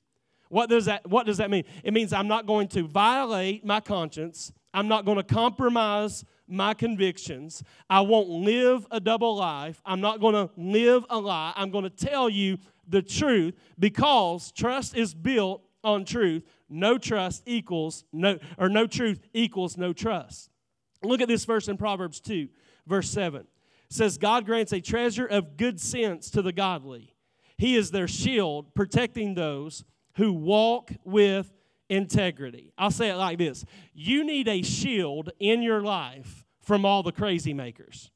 What 0.50 0.68
does 0.68 0.84
that, 0.84 1.08
what 1.08 1.24
does 1.24 1.38
that 1.38 1.48
mean? 1.48 1.64
It 1.82 1.94
means 1.94 2.12
I'm 2.12 2.28
not 2.28 2.44
going 2.44 2.68
to 2.68 2.86
violate 2.86 3.64
my 3.64 3.80
conscience. 3.80 4.52
I'm 4.74 4.88
not 4.88 5.06
going 5.06 5.16
to 5.16 5.22
compromise 5.22 6.22
my 6.46 6.74
convictions. 6.74 7.62
I 7.88 8.02
won't 8.02 8.28
live 8.28 8.86
a 8.90 9.00
double 9.00 9.36
life. 9.36 9.80
I'm 9.86 10.02
not 10.02 10.20
going 10.20 10.34
to 10.34 10.50
live 10.58 11.06
a 11.08 11.18
lie. 11.18 11.54
I'm 11.56 11.70
going 11.70 11.84
to 11.84 12.06
tell 12.06 12.28
you 12.28 12.58
the 12.86 13.00
truth 13.00 13.54
because 13.78 14.52
trust 14.52 14.94
is 14.94 15.14
built 15.14 15.62
on 15.82 16.04
truth 16.04 16.44
no 16.68 16.98
trust 16.98 17.42
equals 17.46 18.04
no 18.12 18.38
or 18.56 18.68
no 18.68 18.86
truth 18.86 19.20
equals 19.32 19.76
no 19.76 19.92
trust. 19.92 20.50
Look 21.02 21.20
at 21.20 21.28
this 21.28 21.44
verse 21.44 21.68
in 21.68 21.76
Proverbs 21.76 22.20
2, 22.20 22.48
verse 22.86 23.08
7. 23.10 23.40
It 23.40 23.46
says 23.88 24.18
God 24.18 24.44
grants 24.44 24.72
a 24.72 24.80
treasure 24.80 25.26
of 25.26 25.56
good 25.56 25.80
sense 25.80 26.30
to 26.30 26.42
the 26.42 26.52
godly. 26.52 27.14
He 27.56 27.76
is 27.76 27.90
their 27.90 28.08
shield 28.08 28.74
protecting 28.74 29.34
those 29.34 29.84
who 30.14 30.32
walk 30.32 30.90
with 31.04 31.52
integrity. 31.88 32.72
I'll 32.76 32.90
say 32.90 33.10
it 33.10 33.16
like 33.16 33.38
this. 33.38 33.64
You 33.94 34.24
need 34.24 34.48
a 34.48 34.62
shield 34.62 35.30
in 35.38 35.62
your 35.62 35.80
life 35.80 36.44
from 36.60 36.84
all 36.84 37.02
the 37.02 37.12
crazy 37.12 37.54
makers. 37.54 38.10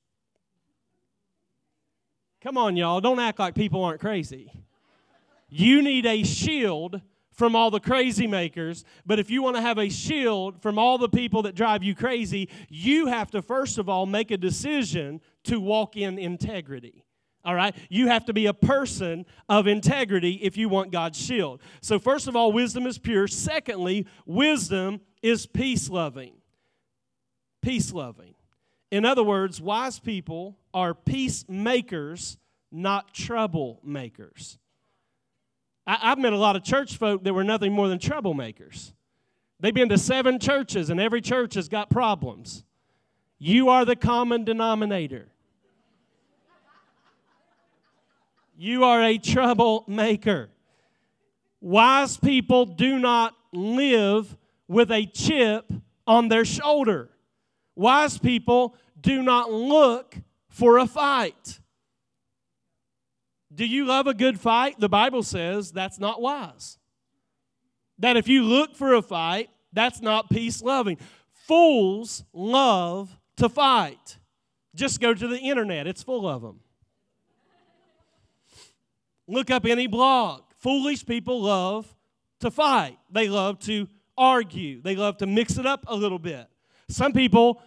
Come 2.43 2.59
on, 2.59 2.77
y'all. 2.77 3.01
Don't 3.01 3.21
act 3.21 3.39
like 3.39 3.55
people 3.55 3.85
aren't 3.85 4.01
crazy. 4.01 4.53
You 5.49 5.81
need 5.81 6.07
a 6.07 6.23
shield 6.25 7.01
from 7.33 7.57
all 7.57 7.71
the 7.71 7.81
crazy 7.81 8.27
makers. 8.27 8.85
But 9.05 9.19
if 9.19 9.31
you 9.31 9.43
want 9.43 9.57
to 9.57 9.63
have 9.63 9.79
a 9.79 9.89
shield 9.89 10.63
from 10.63 10.79
all 10.79 10.99
the 10.99 11.09
people 11.09 11.43
that 11.43 11.55
drive 11.55 11.83
you 11.83 11.95
crazy, 11.95 12.49
you 12.69 13.07
have 13.07 13.31
to 13.33 13.43
first 13.43 13.79
of 13.79 13.89
all 13.89 14.07
make 14.07 14.31
a 14.31 14.37
decision 14.37 15.21
to 15.45 15.59
walk 15.61 15.97
in 15.97 16.19
integrity. 16.19 17.05
All 17.45 17.55
right? 17.55 17.75
You 17.89 18.07
have 18.07 18.27
to 18.27 18.33
be 18.33 18.47
a 18.47 18.55
person 18.55 19.27
of 19.49 19.67
integrity 19.67 20.35
if 20.43 20.57
you 20.57 20.69
want 20.69 20.93
God's 20.93 21.19
shield. 21.19 21.61
So, 21.81 21.99
first 21.99 22.29
of 22.29 22.37
all, 22.37 22.53
wisdom 22.53 22.87
is 22.87 22.99
pure. 22.99 23.27
Secondly, 23.27 24.07
wisdom 24.27 25.01
is 25.23 25.47
peace 25.47 25.91
loving. 25.91 26.35
Peace 27.61 27.93
loving. 27.93 28.35
In 28.93 29.05
other 29.05 29.25
words, 29.25 29.61
wise 29.61 29.99
people 29.99 30.59
are 30.73 30.95
peacemakers, 30.95 32.37
not 32.71 33.13
troublemakers. 33.15 34.59
I, 35.87 36.11
have 36.11 36.19
met 36.19 36.33
a 36.33 36.39
lot 36.39 36.57
of 36.57 36.63
church 36.63 36.97
folk 36.97 37.25
that 37.25 37.35
were 37.35 37.45
nothing 37.45 37.73
more 37.73 37.89
than 37.89 37.99
troublemakers. 37.99 38.93
They've 39.61 39.75
been 39.75 39.89
to 39.89 39.99
seven 39.99 40.39
churches, 40.39 40.91
and 40.91 41.01
every 41.01 41.21
church 41.21 41.55
has 41.55 41.69
got 41.69 41.91
problems. 41.91 42.65
You 43.39 43.69
are 43.69 43.85
the 43.85 43.97
common 43.97 44.45
denominator. 44.45 45.29
You 48.57 48.85
are 48.85 49.03
a 49.03 49.19
troublemaker. 49.19 50.51
Wise 51.61 52.17
people 52.17 52.67
do 52.67 52.99
not 52.99 53.35
live 53.53 54.37
with 54.69 54.91
a 54.91 55.07
chip 55.07 55.73
on 56.07 56.29
their 56.29 56.45
shoulder. 56.45 57.11
Wise 57.75 58.19
people 58.19 58.77
do 59.01 59.23
not 59.23 59.51
look 59.51 60.17
for 60.49 60.79
a 60.79 60.87
fight. 60.87 61.61
Do 63.55 63.67
you 63.67 63.85
love 63.85 64.07
a 64.07 64.15
good 64.15 64.41
fight? 64.41 64.81
The 64.81 64.89
Bible 64.89 65.23
says 65.23 65.73
that's 65.73 65.99
not 65.99 66.21
wise. 66.21 66.79
That 67.99 68.17
if 68.17 68.29
you 68.29 68.43
look 68.45 68.75
for 68.75 68.95
a 68.95 69.03
fight, 69.03 69.51
that's 69.73 70.01
not 70.01 70.31
peace 70.31 70.63
loving. 70.63 70.99
Fools 71.33 72.25
love 72.33 73.19
to 73.37 73.49
fight. 73.49 74.19
Just 74.75 75.01
go 75.01 75.13
to 75.13 75.29
the 75.29 75.39
internet, 75.39 75.87
it's 75.87 76.03
full 76.03 76.27
of 76.27 76.43
them. 76.43 76.61
Look 79.29 79.51
up 79.51 79.67
any 79.67 79.87
blog. 79.87 80.43
Foolish 80.59 81.05
people 81.05 81.43
love 81.43 81.95
to 82.41 82.51
fight, 82.51 82.99
they 83.11 83.29
love 83.29 83.59
to 83.61 83.89
argue, 84.17 84.81
they 84.81 84.97
love 84.97 85.19
to 85.19 85.27
mix 85.27 85.59
it 85.59 85.67
up 85.67 85.85
a 85.89 85.95
little 85.95 86.19
bit. 86.19 86.47
Some 86.89 87.13
people 87.13 87.63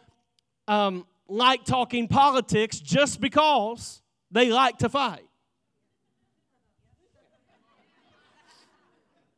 um, 0.67 1.05
like 1.27 1.63
talking 1.65 2.07
politics 2.07 2.79
just 2.79 3.19
because 3.19 4.01
they 4.31 4.49
like 4.49 4.77
to 4.79 4.89
fight. 4.89 5.25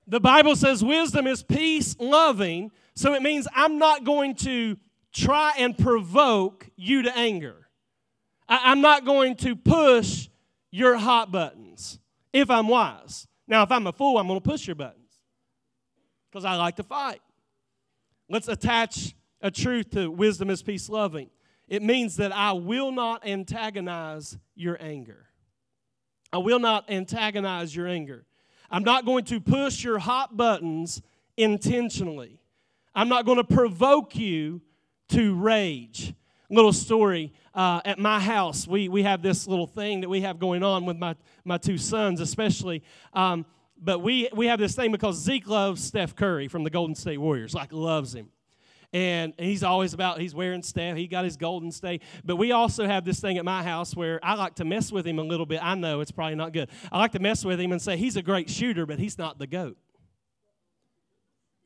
The 0.08 0.20
Bible 0.22 0.56
says 0.56 0.84
wisdom 0.84 1.28
is 1.28 1.44
peace 1.44 1.96
loving, 2.00 2.72
so 2.96 3.14
it 3.14 3.22
means 3.22 3.48
I'm 3.54 3.78
not 3.78 4.06
going 4.06 4.36
to 4.36 4.78
try 5.14 5.54
and 5.58 5.78
provoke 5.78 6.70
you 6.78 7.02
to 7.04 7.18
anger. 7.18 7.68
I, 8.48 8.72
am 8.72 8.80
not 8.80 9.04
going 9.04 9.36
to 9.38 9.56
push 9.56 10.30
your 10.72 10.96
hot 10.96 11.32
buttons 11.32 12.00
if 12.32 12.50
I'm 12.50 12.68
wise. 12.68 13.28
Now, 13.48 13.64
if 13.64 13.72
I'm 13.72 13.88
a 13.88 13.92
fool, 13.92 14.18
I'm 14.18 14.28
going 14.28 14.40
to 14.40 14.50
push 14.50 14.68
your 14.68 14.76
buttons 14.76 15.12
because 16.32 16.46
I 16.46 16.56
like 16.56 16.76
to 16.78 16.84
fight. 16.84 17.22
Let's 18.30 18.48
attach 18.48 19.16
a 19.42 19.52
truth 19.52 19.90
to 19.92 20.10
wisdom 20.12 20.50
is 20.50 20.62
peace 20.62 20.90
loving. 20.90 21.30
It 21.68 21.82
means 21.82 22.16
that 22.18 22.32
I 22.32 22.54
will 22.54 22.92
not 22.92 23.28
antagonize 23.28 24.38
your 24.56 24.78
anger. 24.80 25.28
I 26.32 26.38
will 26.38 26.60
not 26.60 26.90
antagonize 26.90 27.76
your 27.76 27.88
anger. 27.88 28.27
I'm 28.70 28.84
not 28.84 29.06
going 29.06 29.26
to 29.26 29.40
push 29.40 29.84
your 29.84 30.00
hot 30.00 30.36
buttons 30.36 31.02
intentionally. 31.36 32.40
I'm 32.94 33.10
not 33.10 33.26
going 33.26 33.38
to 33.38 33.44
provoke 33.44 34.16
you 34.16 34.62
to 35.10 35.36
rage. 35.36 36.14
Little 36.50 36.74
story 36.74 37.34
uh, 37.54 37.82
at 37.84 38.00
my 38.00 38.20
house, 38.20 38.68
we, 38.68 38.88
we 38.88 39.04
have 39.04 39.22
this 39.22 39.48
little 39.48 39.68
thing 39.68 40.02
that 40.02 40.10
we 40.10 40.22
have 40.22 40.40
going 40.40 40.64
on 40.64 40.86
with 40.86 40.98
my, 40.98 41.16
my 41.44 41.58
two 41.58 41.78
sons, 41.78 42.22
especially. 42.22 42.84
Um, 43.14 43.46
but 43.80 44.00
we, 44.00 44.30
we 44.34 44.48
have 44.48 44.60
this 44.60 44.76
thing 44.76 44.92
because 44.92 45.18
Zeke 45.18 45.48
loves 45.48 45.84
Steph 45.84 46.16
Curry 46.16 46.48
from 46.48 46.64
the 46.64 46.70
Golden 46.70 46.96
State 46.96 47.18
Warriors, 47.18 47.54
like 47.54 47.74
loves 47.74 48.16
him 48.16 48.30
and 48.94 49.34
he's 49.38 49.64
always 49.64 49.94
about 49.94 50.20
he's 50.20 50.34
wearing 50.34 50.64
stuff. 50.64 50.96
He 50.96 51.08
got 51.08 51.26
his 51.26 51.36
golden 51.36 51.72
state. 51.72 52.02
But 52.24 52.38
we 52.38 52.52
also 52.52 52.86
have 52.86 53.04
this 53.04 53.20
thing 53.20 53.38
at 53.38 53.46
my 53.46 53.64
house 53.64 53.96
where 53.96 54.20
i 54.24 54.34
like 54.36 54.56
to 54.56 54.66
mess 54.66 54.92
with 54.92 55.06
him 55.06 55.20
a 55.20 55.24
little 55.24 55.46
bit. 55.46 55.64
I 55.64 55.76
know 55.76 56.00
it's 56.00 56.12
probably 56.12 56.36
not 56.36 56.54
good. 56.54 56.70
I 56.92 56.98
like 56.98 57.12
to 57.12 57.20
mess 57.20 57.44
with 57.44 57.60
him 57.60 57.72
and 57.72 57.82
say 57.82 57.98
he's 57.98 58.16
a 58.16 58.22
great 58.22 58.50
shooter 58.50 58.86
but 58.86 59.00
he's 59.00 59.18
not 59.18 59.40
the 59.40 59.48
goat. 59.48 59.78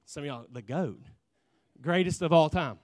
Some 0.05 0.23
of 0.23 0.27
y'all 0.27 0.45
the 0.51 0.62
goat. 0.62 1.01
Greatest 1.79 2.21
of 2.21 2.34
all 2.34 2.49
time. 2.49 2.79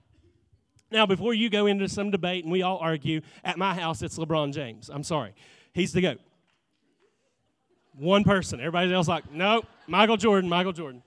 Now 0.91 1.05
before 1.05 1.33
you 1.33 1.49
go 1.49 1.65
into 1.65 1.89
some 1.89 2.11
debate 2.11 2.43
and 2.43 2.51
we 2.51 2.61
all 2.61 2.77
argue 2.77 3.21
at 3.43 3.57
my 3.57 3.73
house 3.73 4.01
it's 4.03 4.19
lebron 4.19 4.53
james. 4.53 4.89
I'm 4.93 5.03
sorry. 5.03 5.33
He's 5.73 5.93
the 5.93 6.01
goat. 6.01 6.19
One 7.93 8.23
person. 8.23 8.59
Everybody 8.59 8.93
else 8.93 9.07
like 9.07 9.31
nope 9.31 9.65
michael 9.87 10.17
jordan 10.17 10.47
michael 10.47 10.73
jordan. 10.73 11.01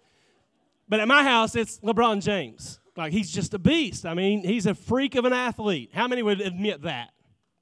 But 0.88 0.98
at 0.98 1.06
my 1.06 1.22
house 1.22 1.54
it's 1.54 1.78
lebron 1.78 2.20
james 2.20 2.80
like 3.00 3.12
he's 3.12 3.30
just 3.30 3.54
a 3.54 3.58
beast. 3.58 4.06
I 4.06 4.14
mean, 4.14 4.44
he's 4.44 4.66
a 4.66 4.74
freak 4.74 5.14
of 5.14 5.24
an 5.24 5.32
athlete. 5.32 5.90
How 5.92 6.06
many 6.06 6.22
would 6.22 6.40
admit 6.40 6.82
that? 6.82 7.10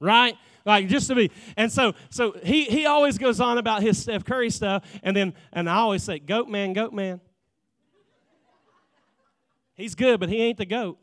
Right? 0.00 0.36
Like 0.64 0.88
just 0.88 1.08
to 1.08 1.14
be. 1.14 1.30
And 1.56 1.72
so 1.72 1.94
so 2.10 2.34
he 2.44 2.64
he 2.64 2.86
always 2.86 3.18
goes 3.18 3.40
on 3.40 3.58
about 3.58 3.82
his 3.82 3.98
Steph 3.98 4.24
Curry 4.24 4.50
stuff 4.50 4.84
and 5.02 5.16
then 5.16 5.34
and 5.52 5.68
I 5.68 5.76
always 5.76 6.02
say 6.02 6.18
goat 6.18 6.48
man, 6.48 6.72
goat 6.72 6.92
man. 6.92 7.20
He's 9.74 9.94
good, 9.94 10.18
but 10.18 10.28
he 10.28 10.42
ain't 10.42 10.58
the 10.58 10.66
goat. 10.66 10.98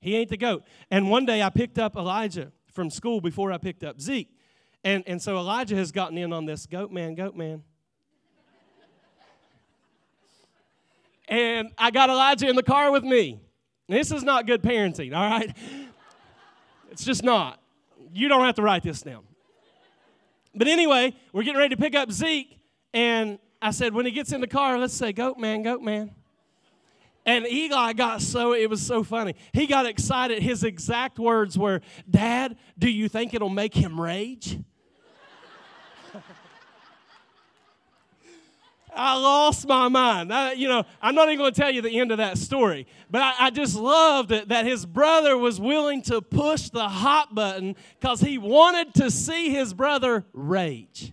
He 0.00 0.16
ain't 0.16 0.30
the 0.30 0.36
goat. 0.36 0.64
And 0.90 1.10
one 1.10 1.26
day 1.26 1.42
I 1.42 1.50
picked 1.50 1.78
up 1.78 1.94
Elijah 1.96 2.52
from 2.72 2.88
school 2.88 3.20
before 3.20 3.52
I 3.52 3.58
picked 3.58 3.84
up 3.84 4.00
Zeke. 4.00 4.30
And, 4.82 5.04
and 5.06 5.20
so 5.20 5.36
Elijah 5.36 5.76
has 5.76 5.92
gotten 5.92 6.16
in 6.16 6.32
on 6.32 6.46
this 6.46 6.64
goat 6.64 6.90
man, 6.90 7.14
goat 7.14 7.34
man. 7.34 7.64
And 11.28 11.70
I 11.76 11.90
got 11.90 12.10
Elijah 12.10 12.48
in 12.48 12.56
the 12.56 12.62
car 12.62 12.90
with 12.90 13.04
me. 13.04 13.40
This 13.88 14.12
is 14.12 14.22
not 14.22 14.46
good 14.46 14.62
parenting, 14.62 15.14
all 15.16 15.30
right? 15.30 15.56
It's 16.90 17.04
just 17.04 17.22
not. 17.22 17.60
You 18.12 18.28
don't 18.28 18.44
have 18.44 18.56
to 18.56 18.62
write 18.62 18.82
this 18.82 19.02
down. 19.02 19.24
But 20.54 20.68
anyway, 20.68 21.14
we're 21.32 21.42
getting 21.42 21.58
ready 21.58 21.74
to 21.74 21.80
pick 21.80 21.94
up 21.94 22.10
Zeke, 22.10 22.58
and 22.92 23.38
I 23.60 23.70
said, 23.70 23.94
when 23.94 24.06
he 24.06 24.12
gets 24.12 24.32
in 24.32 24.40
the 24.40 24.46
car, 24.46 24.78
let's 24.78 24.94
say, 24.94 25.12
Goat 25.12 25.38
man, 25.38 25.62
goat 25.62 25.82
man. 25.82 26.10
And 27.26 27.46
Eli 27.46 27.92
got 27.92 28.22
so, 28.22 28.54
it 28.54 28.70
was 28.70 28.80
so 28.80 29.04
funny. 29.04 29.34
He 29.52 29.66
got 29.66 29.84
excited. 29.84 30.42
His 30.42 30.64
exact 30.64 31.18
words 31.18 31.58
were, 31.58 31.82
Dad, 32.08 32.56
do 32.78 32.90
you 32.90 33.08
think 33.08 33.34
it'll 33.34 33.50
make 33.50 33.74
him 33.74 34.00
rage? 34.00 34.58
I 38.98 39.16
lost 39.16 39.68
my 39.68 39.86
mind. 39.86 40.32
I, 40.32 40.52
you 40.52 40.66
know, 40.66 40.82
I'm 41.00 41.14
not 41.14 41.28
even 41.28 41.38
going 41.38 41.52
to 41.52 41.60
tell 41.60 41.70
you 41.70 41.80
the 41.80 42.00
end 42.00 42.10
of 42.10 42.18
that 42.18 42.36
story, 42.36 42.88
but 43.08 43.22
I, 43.22 43.46
I 43.46 43.50
just 43.50 43.76
loved 43.76 44.32
it 44.32 44.48
that 44.48 44.66
his 44.66 44.84
brother 44.84 45.38
was 45.38 45.60
willing 45.60 46.02
to 46.02 46.20
push 46.20 46.68
the 46.70 46.88
hot 46.88 47.32
button 47.32 47.76
because 48.00 48.20
he 48.20 48.38
wanted 48.38 48.94
to 48.94 49.10
see 49.12 49.50
his 49.50 49.72
brother 49.72 50.26
rage. 50.32 51.12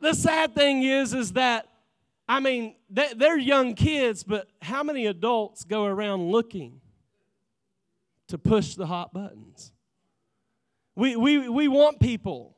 the 0.00 0.14
sad 0.14 0.54
thing 0.54 0.82
is, 0.82 1.12
is 1.12 1.32
that, 1.32 1.68
I 2.26 2.40
mean, 2.40 2.74
they, 2.88 3.12
they're 3.14 3.38
young 3.38 3.74
kids, 3.74 4.24
but 4.24 4.48
how 4.62 4.82
many 4.82 5.04
adults 5.04 5.64
go 5.64 5.84
around 5.84 6.30
looking 6.30 6.80
to 8.28 8.38
push 8.38 8.76
the 8.76 8.86
hot 8.86 9.12
buttons? 9.12 9.72
We, 10.96 11.16
we, 11.16 11.50
we 11.50 11.68
want 11.68 12.00
people 12.00 12.56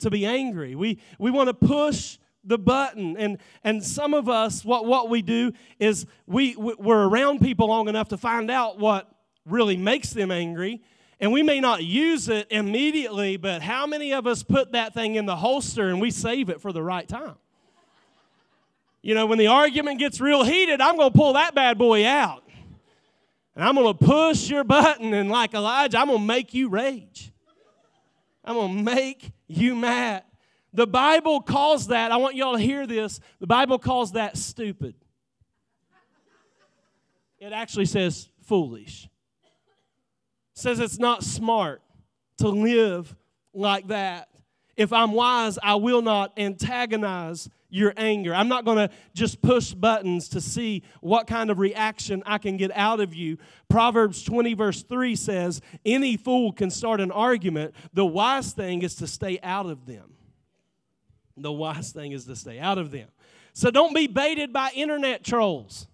to 0.00 0.10
be 0.10 0.26
angry. 0.26 0.74
We, 0.74 0.98
we 1.18 1.30
want 1.30 1.46
to 1.46 1.54
push 1.54 2.18
the 2.48 2.58
button. 2.58 3.16
And, 3.16 3.38
and 3.62 3.84
some 3.84 4.14
of 4.14 4.28
us, 4.28 4.64
what, 4.64 4.86
what 4.86 5.08
we 5.08 5.22
do 5.22 5.52
is 5.78 6.06
we, 6.26 6.56
we're 6.56 7.06
around 7.08 7.40
people 7.40 7.68
long 7.68 7.88
enough 7.88 8.08
to 8.08 8.16
find 8.16 8.50
out 8.50 8.78
what 8.78 9.08
really 9.46 9.76
makes 9.76 10.10
them 10.10 10.30
angry. 10.30 10.82
And 11.20 11.32
we 11.32 11.42
may 11.42 11.60
not 11.60 11.84
use 11.84 12.28
it 12.28 12.46
immediately, 12.50 13.36
but 13.36 13.60
how 13.60 13.86
many 13.86 14.12
of 14.12 14.26
us 14.26 14.42
put 14.42 14.72
that 14.72 14.94
thing 14.94 15.16
in 15.16 15.26
the 15.26 15.36
holster 15.36 15.88
and 15.88 16.00
we 16.00 16.10
save 16.10 16.48
it 16.48 16.60
for 16.60 16.72
the 16.72 16.82
right 16.82 17.08
time? 17.08 17.34
You 19.02 19.14
know, 19.14 19.26
when 19.26 19.38
the 19.38 19.46
argument 19.46 19.98
gets 19.98 20.20
real 20.20 20.44
heated, 20.44 20.80
I'm 20.80 20.96
going 20.96 21.12
to 21.12 21.16
pull 21.16 21.34
that 21.34 21.54
bad 21.54 21.78
boy 21.78 22.06
out. 22.06 22.44
And 23.54 23.64
I'm 23.64 23.74
going 23.74 23.96
to 23.96 24.04
push 24.04 24.48
your 24.48 24.62
button, 24.62 25.12
and 25.12 25.28
like 25.30 25.52
Elijah, 25.52 25.98
I'm 25.98 26.06
going 26.06 26.20
to 26.20 26.24
make 26.24 26.54
you 26.54 26.68
rage. 26.68 27.32
I'm 28.44 28.54
going 28.54 28.76
to 28.76 28.82
make 28.84 29.32
you 29.48 29.74
mad. 29.74 30.22
The 30.72 30.86
Bible 30.86 31.40
calls 31.40 31.88
that, 31.88 32.12
I 32.12 32.16
want 32.18 32.36
y'all 32.36 32.54
to 32.54 32.62
hear 32.62 32.86
this, 32.86 33.20
the 33.40 33.46
Bible 33.46 33.78
calls 33.78 34.12
that 34.12 34.36
stupid. 34.36 34.94
It 37.38 37.52
actually 37.52 37.86
says 37.86 38.28
foolish. 38.42 39.04
It 39.04 40.58
says 40.58 40.80
it's 40.80 40.98
not 40.98 41.22
smart 41.22 41.82
to 42.38 42.48
live 42.48 43.14
like 43.54 43.88
that. 43.88 44.28
If 44.76 44.92
I'm 44.92 45.12
wise, 45.12 45.58
I 45.62 45.76
will 45.76 46.02
not 46.02 46.32
antagonize 46.36 47.48
your 47.70 47.92
anger. 47.96 48.34
I'm 48.34 48.48
not 48.48 48.64
going 48.64 48.88
to 48.88 48.94
just 49.14 49.42
push 49.42 49.72
buttons 49.72 50.28
to 50.30 50.40
see 50.40 50.82
what 51.00 51.26
kind 51.26 51.50
of 51.50 51.58
reaction 51.58 52.22
I 52.26 52.38
can 52.38 52.56
get 52.56 52.70
out 52.74 53.00
of 53.00 53.14
you. 53.14 53.38
Proverbs 53.68 54.22
20, 54.22 54.54
verse 54.54 54.82
3 54.82 55.16
says, 55.16 55.60
Any 55.84 56.16
fool 56.16 56.52
can 56.52 56.70
start 56.70 57.00
an 57.00 57.10
argument. 57.10 57.74
The 57.92 58.06
wise 58.06 58.52
thing 58.52 58.82
is 58.82 58.94
to 58.96 59.06
stay 59.06 59.38
out 59.42 59.66
of 59.66 59.86
them 59.86 60.14
the 61.42 61.52
wise 61.52 61.92
thing 61.92 62.12
is 62.12 62.24
to 62.26 62.36
stay 62.36 62.58
out 62.58 62.78
of 62.78 62.90
them. 62.90 63.08
So 63.52 63.70
don't 63.70 63.94
be 63.94 64.06
baited 64.06 64.52
by 64.52 64.70
internet 64.74 65.24
trolls. 65.24 65.88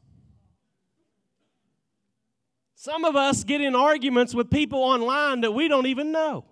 Some 2.74 3.04
of 3.04 3.16
us 3.16 3.44
get 3.44 3.62
in 3.62 3.74
arguments 3.74 4.34
with 4.34 4.50
people 4.50 4.80
online 4.80 5.40
that 5.40 5.52
we 5.52 5.68
don't 5.68 5.86
even 5.86 6.12
know. 6.12 6.44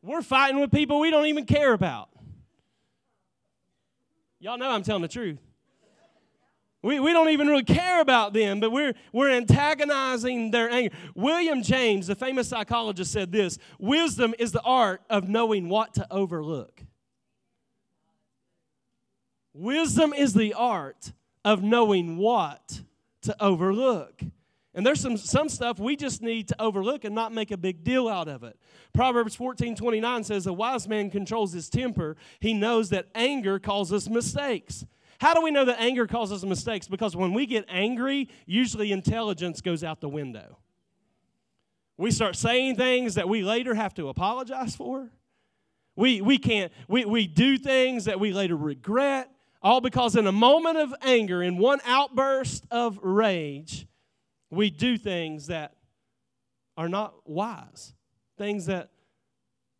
We're 0.00 0.22
fighting 0.22 0.58
with 0.60 0.72
people 0.72 1.00
we 1.00 1.10
don't 1.10 1.26
even 1.26 1.44
care 1.44 1.74
about. 1.74 2.08
Y'all 4.38 4.56
know 4.56 4.70
I'm 4.70 4.82
telling 4.82 5.02
the 5.02 5.08
truth. 5.08 5.38
We, 6.80 7.00
we 7.00 7.12
don't 7.12 7.30
even 7.30 7.48
really 7.48 7.64
care 7.64 8.00
about 8.00 8.32
them, 8.32 8.60
but 8.60 8.70
we're, 8.70 8.94
we're 9.12 9.30
antagonizing 9.30 10.52
their 10.52 10.70
anger. 10.70 10.94
William 11.14 11.62
James, 11.62 12.06
the 12.06 12.14
famous 12.14 12.48
psychologist, 12.48 13.12
said 13.12 13.32
this 13.32 13.58
Wisdom 13.78 14.34
is 14.38 14.52
the 14.52 14.62
art 14.62 15.02
of 15.10 15.28
knowing 15.28 15.68
what 15.68 15.92
to 15.94 16.06
overlook. 16.10 16.85
Wisdom 19.56 20.12
is 20.12 20.34
the 20.34 20.52
art 20.52 21.12
of 21.42 21.62
knowing 21.62 22.18
what 22.18 22.82
to 23.22 23.34
overlook. 23.42 24.20
And 24.74 24.84
there's 24.84 25.00
some, 25.00 25.16
some 25.16 25.48
stuff 25.48 25.78
we 25.78 25.96
just 25.96 26.20
need 26.20 26.48
to 26.48 26.60
overlook 26.60 27.04
and 27.04 27.14
not 27.14 27.32
make 27.32 27.50
a 27.50 27.56
big 27.56 27.82
deal 27.82 28.06
out 28.06 28.28
of 28.28 28.44
it. 28.44 28.58
Proverbs 28.92 29.34
14 29.34 29.74
29 29.74 30.24
says, 30.24 30.46
A 30.46 30.52
wise 30.52 30.86
man 30.86 31.08
controls 31.08 31.54
his 31.54 31.70
temper. 31.70 32.18
He 32.38 32.52
knows 32.52 32.90
that 32.90 33.06
anger 33.14 33.58
causes 33.58 34.10
mistakes. 34.10 34.84
How 35.20 35.32
do 35.32 35.40
we 35.40 35.50
know 35.50 35.64
that 35.64 35.80
anger 35.80 36.06
causes 36.06 36.44
mistakes? 36.44 36.86
Because 36.86 37.16
when 37.16 37.32
we 37.32 37.46
get 37.46 37.64
angry, 37.66 38.28
usually 38.44 38.92
intelligence 38.92 39.62
goes 39.62 39.82
out 39.82 40.02
the 40.02 40.08
window. 40.10 40.58
We 41.96 42.10
start 42.10 42.36
saying 42.36 42.76
things 42.76 43.14
that 43.14 43.26
we 43.26 43.42
later 43.42 43.74
have 43.74 43.94
to 43.94 44.10
apologize 44.10 44.76
for. 44.76 45.08
We, 45.94 46.20
we 46.20 46.36
can't, 46.36 46.70
we, 46.88 47.06
we 47.06 47.26
do 47.26 47.56
things 47.56 48.04
that 48.04 48.20
we 48.20 48.34
later 48.34 48.54
regret. 48.54 49.30
All 49.62 49.80
because 49.80 50.16
in 50.16 50.26
a 50.26 50.32
moment 50.32 50.78
of 50.78 50.94
anger, 51.02 51.42
in 51.42 51.58
one 51.58 51.80
outburst 51.84 52.66
of 52.70 52.98
rage, 53.02 53.86
we 54.50 54.70
do 54.70 54.96
things 54.96 55.48
that 55.48 55.74
are 56.76 56.88
not 56.88 57.14
wise, 57.28 57.94
things 58.38 58.66
that 58.66 58.90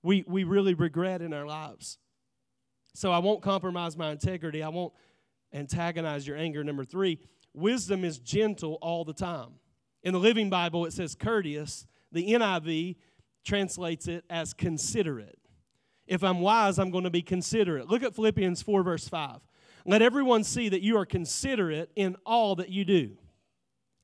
we, 0.02 0.24
we 0.26 0.44
really 0.44 0.74
regret 0.74 1.20
in 1.22 1.32
our 1.32 1.46
lives. 1.46 1.98
So 2.94 3.12
I 3.12 3.18
won't 3.18 3.42
compromise 3.42 3.96
my 3.96 4.10
integrity. 4.10 4.62
I 4.62 4.68
won't 4.68 4.94
antagonize 5.52 6.26
your 6.26 6.36
anger. 6.36 6.64
Number 6.64 6.84
three, 6.84 7.18
wisdom 7.52 8.04
is 8.04 8.18
gentle 8.18 8.78
all 8.80 9.04
the 9.04 9.12
time. 9.12 9.54
In 10.02 10.12
the 10.12 10.20
Living 10.20 10.48
Bible, 10.48 10.86
it 10.86 10.92
says 10.92 11.14
courteous. 11.14 11.86
The 12.12 12.32
NIV 12.32 12.96
translates 13.44 14.08
it 14.08 14.24
as 14.30 14.54
considerate. 14.54 15.38
If 16.06 16.22
I'm 16.22 16.40
wise, 16.40 16.78
I'm 16.78 16.90
going 16.90 17.04
to 17.04 17.10
be 17.10 17.22
considerate. 17.22 17.90
Look 17.90 18.02
at 18.02 18.14
Philippians 18.14 18.62
4, 18.62 18.82
verse 18.82 19.08
5. 19.08 19.40
Let 19.86 20.02
everyone 20.02 20.42
see 20.42 20.68
that 20.68 20.82
you 20.82 20.98
are 20.98 21.06
considerate 21.06 21.90
in 21.94 22.16
all 22.26 22.56
that 22.56 22.70
you 22.70 22.84
do. 22.84 23.16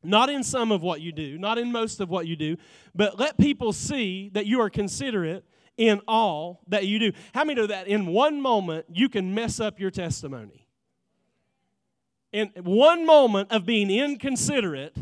Not 0.04 0.30
in 0.30 0.44
some 0.44 0.72
of 0.72 0.82
what 0.82 1.00
you 1.00 1.12
do, 1.12 1.38
not 1.38 1.58
in 1.58 1.72
most 1.72 2.00
of 2.00 2.08
what 2.08 2.26
you 2.26 2.36
do, 2.36 2.56
but 2.94 3.18
let 3.18 3.36
people 3.36 3.72
see 3.72 4.30
that 4.30 4.46
you 4.46 4.60
are 4.60 4.70
considerate 4.70 5.44
in 5.76 6.00
all 6.06 6.62
that 6.68 6.86
you 6.86 6.98
do. 6.98 7.12
How 7.34 7.44
many 7.44 7.60
know 7.60 7.66
that 7.66 7.88
in 7.88 8.06
one 8.06 8.40
moment 8.40 8.86
you 8.88 9.08
can 9.08 9.34
mess 9.34 9.60
up 9.60 9.80
your 9.80 9.90
testimony? 9.90 10.68
In 12.32 12.50
one 12.62 13.04
moment 13.04 13.52
of 13.52 13.66
being 13.66 13.90
inconsiderate, 13.90 14.96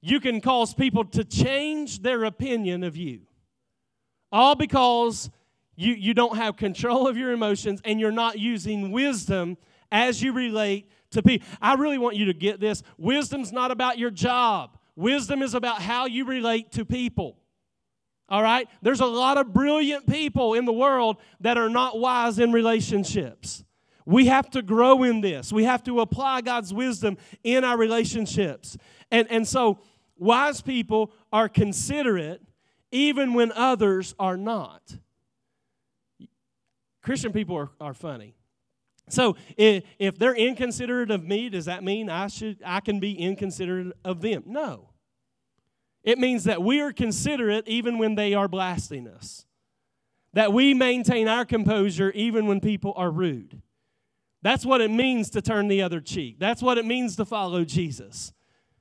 you 0.00 0.20
can 0.20 0.40
cause 0.40 0.74
people 0.74 1.04
to 1.06 1.24
change 1.24 2.00
their 2.02 2.24
opinion 2.24 2.84
of 2.84 2.96
you. 2.96 3.22
All 4.30 4.54
because 4.54 5.30
you, 5.76 5.94
you 5.94 6.12
don't 6.14 6.36
have 6.36 6.56
control 6.56 7.08
of 7.08 7.16
your 7.16 7.32
emotions 7.32 7.80
and 7.84 7.98
you're 7.98 8.12
not 8.12 8.38
using 8.38 8.90
wisdom 8.90 9.56
as 9.94 10.20
you 10.20 10.32
relate 10.32 10.90
to 11.12 11.22
people. 11.22 11.46
I 11.62 11.74
really 11.74 11.98
want 11.98 12.16
you 12.16 12.26
to 12.26 12.34
get 12.34 12.58
this. 12.58 12.82
Wisdom's 12.98 13.52
not 13.52 13.70
about 13.70 13.96
your 13.96 14.10
job, 14.10 14.76
wisdom 14.96 15.40
is 15.40 15.54
about 15.54 15.80
how 15.80 16.04
you 16.06 16.26
relate 16.26 16.72
to 16.72 16.84
people. 16.84 17.38
All 18.28 18.42
right? 18.42 18.68
There's 18.82 19.00
a 19.00 19.06
lot 19.06 19.38
of 19.38 19.52
brilliant 19.52 20.06
people 20.06 20.54
in 20.54 20.64
the 20.64 20.72
world 20.72 21.18
that 21.40 21.58
are 21.58 21.68
not 21.68 21.98
wise 21.98 22.38
in 22.38 22.52
relationships. 22.52 23.62
We 24.06 24.26
have 24.26 24.50
to 24.50 24.62
grow 24.62 25.02
in 25.02 25.20
this. 25.20 25.52
We 25.52 25.64
have 25.64 25.82
to 25.84 26.00
apply 26.00 26.40
God's 26.40 26.72
wisdom 26.72 27.16
in 27.42 27.64
our 27.64 27.76
relationships. 27.76 28.76
And, 29.10 29.30
and 29.30 29.46
so, 29.46 29.78
wise 30.16 30.62
people 30.62 31.12
are 31.32 31.48
considerate 31.48 32.42
even 32.90 33.34
when 33.34 33.52
others 33.52 34.14
are 34.18 34.36
not. 34.36 34.96
Christian 37.02 37.32
people 37.32 37.56
are, 37.56 37.70
are 37.80 37.94
funny. 37.94 38.34
So 39.08 39.36
if, 39.56 39.84
if 39.98 40.18
they're 40.18 40.34
inconsiderate 40.34 41.10
of 41.10 41.24
me, 41.24 41.48
does 41.48 41.66
that 41.66 41.84
mean 41.84 42.08
I 42.08 42.28
should 42.28 42.58
I 42.64 42.80
can 42.80 43.00
be 43.00 43.12
inconsiderate 43.12 43.92
of 44.04 44.20
them? 44.20 44.44
No. 44.46 44.90
It 46.02 46.18
means 46.18 46.44
that 46.44 46.62
we 46.62 46.80
are 46.80 46.92
considerate 46.92 47.66
even 47.66 47.98
when 47.98 48.14
they 48.14 48.34
are 48.34 48.48
blasting 48.48 49.08
us. 49.08 49.46
That 50.32 50.52
we 50.52 50.74
maintain 50.74 51.28
our 51.28 51.44
composure 51.44 52.10
even 52.12 52.46
when 52.46 52.60
people 52.60 52.92
are 52.96 53.10
rude. 53.10 53.62
That's 54.42 54.66
what 54.66 54.80
it 54.82 54.90
means 54.90 55.30
to 55.30 55.40
turn 55.40 55.68
the 55.68 55.80
other 55.80 56.00
cheek. 56.00 56.38
That's 56.38 56.62
what 56.62 56.76
it 56.76 56.84
means 56.84 57.16
to 57.16 57.24
follow 57.24 57.64
Jesus. 57.64 58.32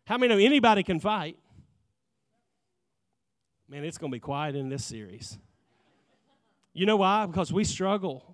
How 0.05 0.17
many 0.17 0.33
know 0.33 0.39
anybody 0.39 0.83
can 0.83 0.99
fight? 0.99 1.38
Man, 3.69 3.86
it's 3.86 3.97
going 3.97 4.12
to 4.12 4.15
be 4.15 4.19
quiet 4.19 4.55
in 4.55 4.67
this 4.67 4.83
series. 4.83 5.38
You 6.73 6.86
know 6.86 6.97
why? 6.97 7.25
Because 7.25 7.53
we 7.53 7.63
struggle 7.63 8.33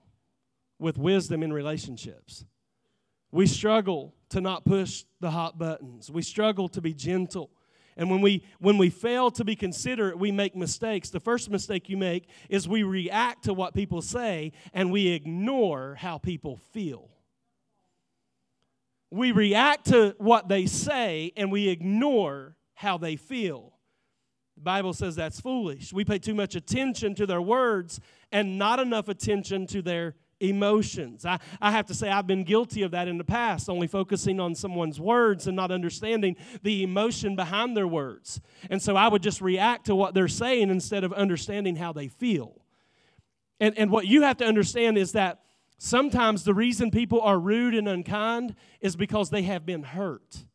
with 0.79 0.97
wisdom 0.97 1.43
in 1.43 1.53
relationships. 1.53 2.45
We 3.31 3.45
struggle 3.45 4.15
to 4.29 4.41
not 4.41 4.65
push 4.65 5.03
the 5.19 5.31
hot 5.31 5.59
buttons. 5.59 6.09
We 6.09 6.21
struggle 6.23 6.67
to 6.69 6.81
be 6.81 6.93
gentle. 6.93 7.51
And 7.97 8.09
when 8.09 8.21
we 8.21 8.43
when 8.59 8.77
we 8.77 8.89
fail 8.89 9.29
to 9.31 9.43
be 9.43 9.55
considerate, 9.55 10.17
we 10.17 10.31
make 10.31 10.55
mistakes. 10.55 11.09
The 11.09 11.19
first 11.19 11.49
mistake 11.49 11.89
you 11.89 11.97
make 11.97 12.29
is 12.49 12.67
we 12.67 12.83
react 12.83 13.43
to 13.43 13.53
what 13.53 13.73
people 13.73 14.01
say 14.01 14.53
and 14.73 14.91
we 14.91 15.07
ignore 15.09 15.95
how 15.95 16.17
people 16.17 16.55
feel. 16.71 17.09
we 19.11 19.31
react 19.31 19.87
to 19.87 20.15
what 20.19 20.47
they 20.47 20.65
say 20.65 21.31
and 21.35 21.51
we 21.51 21.67
ignore 21.67 22.55
how 22.75 22.97
they 22.97 23.15
feel. 23.15 23.73
The 24.55 24.63
Bible 24.63 24.93
says 24.93 25.15
that's 25.15 25.39
foolish. 25.41 25.91
We 25.91 26.05
pay 26.05 26.19
too 26.19 26.35
much 26.35 26.55
attention 26.55 27.15
to 27.15 27.25
their 27.25 27.41
words 27.41 27.99
and 28.31 28.57
not 28.57 28.79
enough 28.79 29.07
attention 29.07 29.67
to 29.67 29.81
their 29.81 30.15
emotions. 30.39 31.25
I, 31.25 31.39
I 31.61 31.71
have 31.71 31.85
to 31.87 31.93
say, 31.93 32.09
I've 32.09 32.27
been 32.27 32.43
guilty 32.43 32.81
of 32.83 32.91
that 32.91 33.07
in 33.07 33.17
the 33.17 33.23
past, 33.23 33.69
only 33.69 33.87
focusing 33.87 34.39
on 34.39 34.55
someone's 34.55 34.99
words 34.99 35.47
and 35.47 35.55
not 35.55 35.71
understanding 35.71 36.35
the 36.63 36.83
emotion 36.83 37.35
behind 37.35 37.75
their 37.75 37.87
words. 37.87 38.39
And 38.69 38.81
so 38.81 38.95
I 38.95 39.07
would 39.07 39.23
just 39.23 39.41
react 39.41 39.85
to 39.87 39.95
what 39.95 40.13
they're 40.13 40.27
saying 40.27 40.69
instead 40.69 41.03
of 41.03 41.13
understanding 41.13 41.75
how 41.75 41.93
they 41.93 42.07
feel. 42.07 42.61
And, 43.59 43.77
and 43.77 43.91
what 43.91 44.07
you 44.07 44.21
have 44.21 44.37
to 44.37 44.45
understand 44.45 44.97
is 44.97 45.11
that 45.11 45.41
sometimes 45.77 46.43
the 46.43 46.53
reason 46.53 46.91
people 46.91 47.21
are 47.21 47.37
rude 47.37 47.75
and 47.75 47.87
unkind 47.87 48.55
is 48.79 48.95
because 48.95 49.29
they 49.29 49.43
have 49.43 49.65
been 49.65 49.83
hurt. 49.83 50.45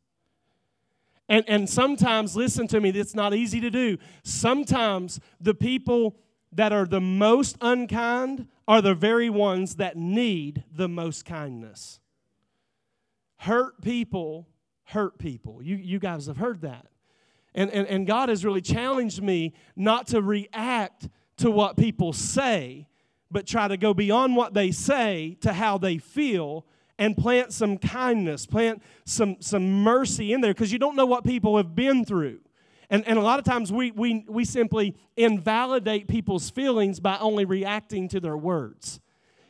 And, 1.27 1.43
and 1.47 1.67
sometimes, 1.67 2.35
listen 2.35 2.67
to 2.67 2.79
me, 2.79 2.89
it's 2.89 3.15
not 3.15 3.33
easy 3.33 3.59
to 3.61 3.71
do. 3.71 3.97
Sometimes 4.23 5.19
the 5.39 5.55
people 5.55 6.17
that 6.55 6.73
are 6.73 6.85
the 6.85 7.01
most 7.01 7.57
unkind 7.61 8.47
are 8.67 8.81
the 8.81 8.95
very 8.95 9.29
ones 9.29 9.75
that 9.75 9.95
need 9.95 10.63
the 10.73 10.87
most 10.87 11.25
kindness. 11.25 11.99
Hurt 13.37 13.81
people 13.81 14.47
hurt 14.85 15.17
people. 15.17 15.61
You, 15.61 15.75
you 15.75 15.99
guys 15.99 16.27
have 16.27 16.37
heard 16.37 16.61
that. 16.61 16.87
And, 17.53 17.69
and, 17.71 17.87
and 17.87 18.07
God 18.07 18.29
has 18.29 18.43
really 18.43 18.61
challenged 18.61 19.21
me 19.21 19.53
not 19.75 20.07
to 20.07 20.21
react 20.21 21.09
to 21.37 21.49
what 21.49 21.77
people 21.77 22.13
say, 22.13 22.87
but 23.31 23.47
try 23.47 23.67
to 23.67 23.77
go 23.77 23.93
beyond 23.93 24.35
what 24.35 24.53
they 24.53 24.71
say 24.71 25.37
to 25.41 25.53
how 25.53 25.77
they 25.77 25.97
feel 25.97 26.65
and 26.97 27.17
plant 27.17 27.51
some 27.51 27.77
kindness, 27.77 28.45
plant 28.45 28.81
some, 29.05 29.37
some 29.39 29.83
mercy 29.83 30.31
in 30.33 30.41
there 30.41 30.53
because 30.53 30.71
you 30.71 30.79
don't 30.79 30.95
know 30.95 31.05
what 31.05 31.23
people 31.23 31.57
have 31.57 31.75
been 31.75 32.05
through. 32.05 32.39
And, 32.89 33.07
and 33.07 33.17
a 33.17 33.21
lot 33.21 33.39
of 33.39 33.45
times 33.45 33.71
we, 33.71 33.91
we, 33.91 34.25
we 34.27 34.45
simply 34.45 34.95
invalidate 35.17 36.07
people's 36.07 36.49
feelings 36.49 36.99
by 36.99 37.17
only 37.17 37.45
reacting 37.45 38.07
to 38.09 38.19
their 38.19 38.37
words. 38.37 38.99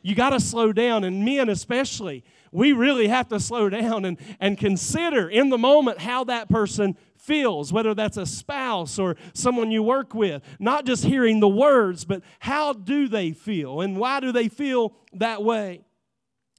You 0.02 0.14
got 0.14 0.30
to 0.30 0.38
slow 0.38 0.72
down, 0.72 1.02
and 1.02 1.24
men 1.24 1.48
especially, 1.48 2.22
we 2.52 2.72
really 2.72 3.08
have 3.08 3.28
to 3.28 3.40
slow 3.40 3.68
down 3.68 4.04
and, 4.04 4.18
and 4.38 4.56
consider 4.56 5.28
in 5.28 5.48
the 5.48 5.58
moment 5.58 5.98
how 5.98 6.22
that 6.24 6.48
person 6.48 6.96
feels, 7.16 7.72
whether 7.72 7.92
that's 7.92 8.16
a 8.16 8.24
spouse 8.24 9.00
or 9.00 9.16
someone 9.32 9.72
you 9.72 9.82
work 9.82 10.14
with. 10.14 10.42
Not 10.60 10.84
just 10.84 11.04
hearing 11.04 11.40
the 11.40 11.48
words, 11.48 12.04
but 12.04 12.22
how 12.38 12.72
do 12.72 13.08
they 13.08 13.32
feel 13.32 13.80
and 13.80 13.96
why 13.96 14.20
do 14.20 14.30
they 14.30 14.48
feel 14.48 14.94
that 15.14 15.42
way? 15.42 15.82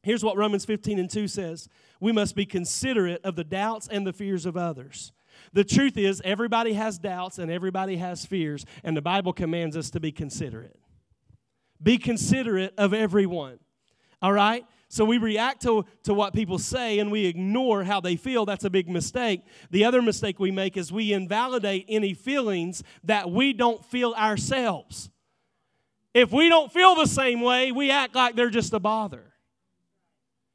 Here's 0.04 0.26
what 0.26 0.36
Romans 0.36 0.66
15 0.66 1.00
and 1.00 1.10
2 1.10 1.30
says 1.30 1.70
We 2.02 2.12
must 2.12 2.36
be 2.36 2.46
considerate 2.46 3.22
of 3.24 3.38
the 3.38 3.46
doubts 3.46 3.88
and 3.88 4.06
the 4.06 4.14
fears 4.14 4.46
of 4.46 4.58
others. 4.58 5.14
The 5.58 5.64
truth 5.64 5.98
is, 5.98 6.22
everybody 6.24 6.74
has 6.74 7.00
doubts 7.00 7.40
and 7.40 7.50
everybody 7.50 7.96
has 7.98 8.24
fears, 8.24 8.64
and 8.84 8.96
the 8.96 9.02
Bible 9.02 9.34
commands 9.34 9.76
us 9.76 9.90
to 9.90 10.00
be 10.00 10.12
considerate. 10.12 10.80
Be 11.82 11.98
considerate 11.98 12.76
of 12.78 12.94
everyone. 12.94 13.58
All 14.22 14.34
right? 14.34 14.64
So 14.88 15.04
we 15.04 15.18
react 15.18 15.64
to, 15.64 15.84
to 16.04 16.14
what 16.14 16.36
people 16.36 16.60
say 16.60 17.00
and 17.00 17.12
we 17.12 17.26
ignore 17.26 17.84
how 17.84 18.00
they 18.00 18.18
feel. 18.18 18.46
That's 18.46 18.66
a 18.66 18.70
big 18.70 18.88
mistake. 18.88 19.42
The 19.72 19.84
other 19.84 20.00
mistake 20.00 20.40
we 20.40 20.52
make 20.52 20.78
is 20.78 20.92
we 20.92 21.12
invalidate 21.12 21.86
any 21.90 22.14
feelings 22.14 22.84
that 23.06 23.32
we 23.32 23.52
don't 23.52 23.84
feel 23.84 24.14
ourselves. 24.14 25.10
If 26.14 26.32
we 26.32 26.50
don't 26.50 26.72
feel 26.72 26.94
the 26.94 27.08
same 27.08 27.42
way, 27.42 27.72
we 27.72 27.90
act 27.90 28.14
like 28.14 28.36
they're 28.36 28.52
just 28.52 28.74
a 28.74 28.80
bother. 28.80 29.34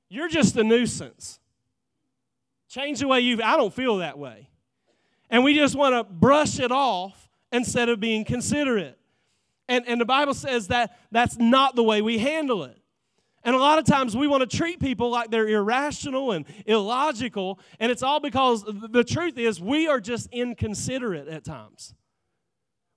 You're 0.08 0.28
just 0.28 0.56
a 0.56 0.62
nuisance. 0.62 1.40
Change 2.68 3.00
the 3.00 3.08
way 3.08 3.18
you 3.18 3.42
I 3.42 3.56
don't 3.56 3.74
feel 3.74 3.96
that 3.96 4.16
way. 4.16 4.46
And 5.32 5.42
we 5.42 5.54
just 5.54 5.74
want 5.74 5.94
to 5.94 6.04
brush 6.04 6.60
it 6.60 6.70
off 6.70 7.30
instead 7.50 7.88
of 7.88 7.98
being 7.98 8.24
considerate. 8.24 8.98
And, 9.66 9.84
and 9.88 9.98
the 9.98 10.04
Bible 10.04 10.34
says 10.34 10.68
that 10.68 10.98
that's 11.10 11.38
not 11.38 11.74
the 11.74 11.82
way 11.82 12.02
we 12.02 12.18
handle 12.18 12.64
it. 12.64 12.76
And 13.42 13.56
a 13.56 13.58
lot 13.58 13.78
of 13.78 13.86
times 13.86 14.14
we 14.14 14.28
want 14.28 14.48
to 14.48 14.56
treat 14.56 14.78
people 14.78 15.10
like 15.10 15.30
they're 15.30 15.48
irrational 15.48 16.32
and 16.32 16.44
illogical, 16.66 17.58
and 17.80 17.90
it's 17.90 18.02
all 18.02 18.20
because 18.20 18.62
the 18.64 19.02
truth 19.02 19.36
is 19.36 19.60
we 19.60 19.88
are 19.88 20.00
just 20.00 20.28
inconsiderate 20.30 21.26
at 21.26 21.44
times. 21.44 21.94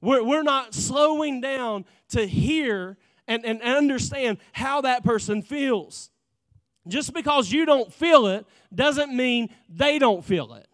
We're, 0.02 0.24
we're 0.24 0.44
not 0.44 0.76
slowing 0.76 1.42
down 1.42 1.86
to 2.10 2.28
hear 2.28 2.98
and, 3.28 3.44
and 3.46 3.62
understand 3.62 4.38
how 4.52 4.82
that 4.82 5.04
person 5.04 5.42
feels. 5.42 6.12
Just 6.88 7.14
because 7.14 7.52
you 7.52 7.66
don't 7.66 7.92
feel 7.92 8.28
it 8.28 8.46
doesn't 8.74 9.16
mean 9.16 9.50
they 9.68 9.98
don't 9.98 10.24
feel 10.24 10.54
it. 10.54 10.68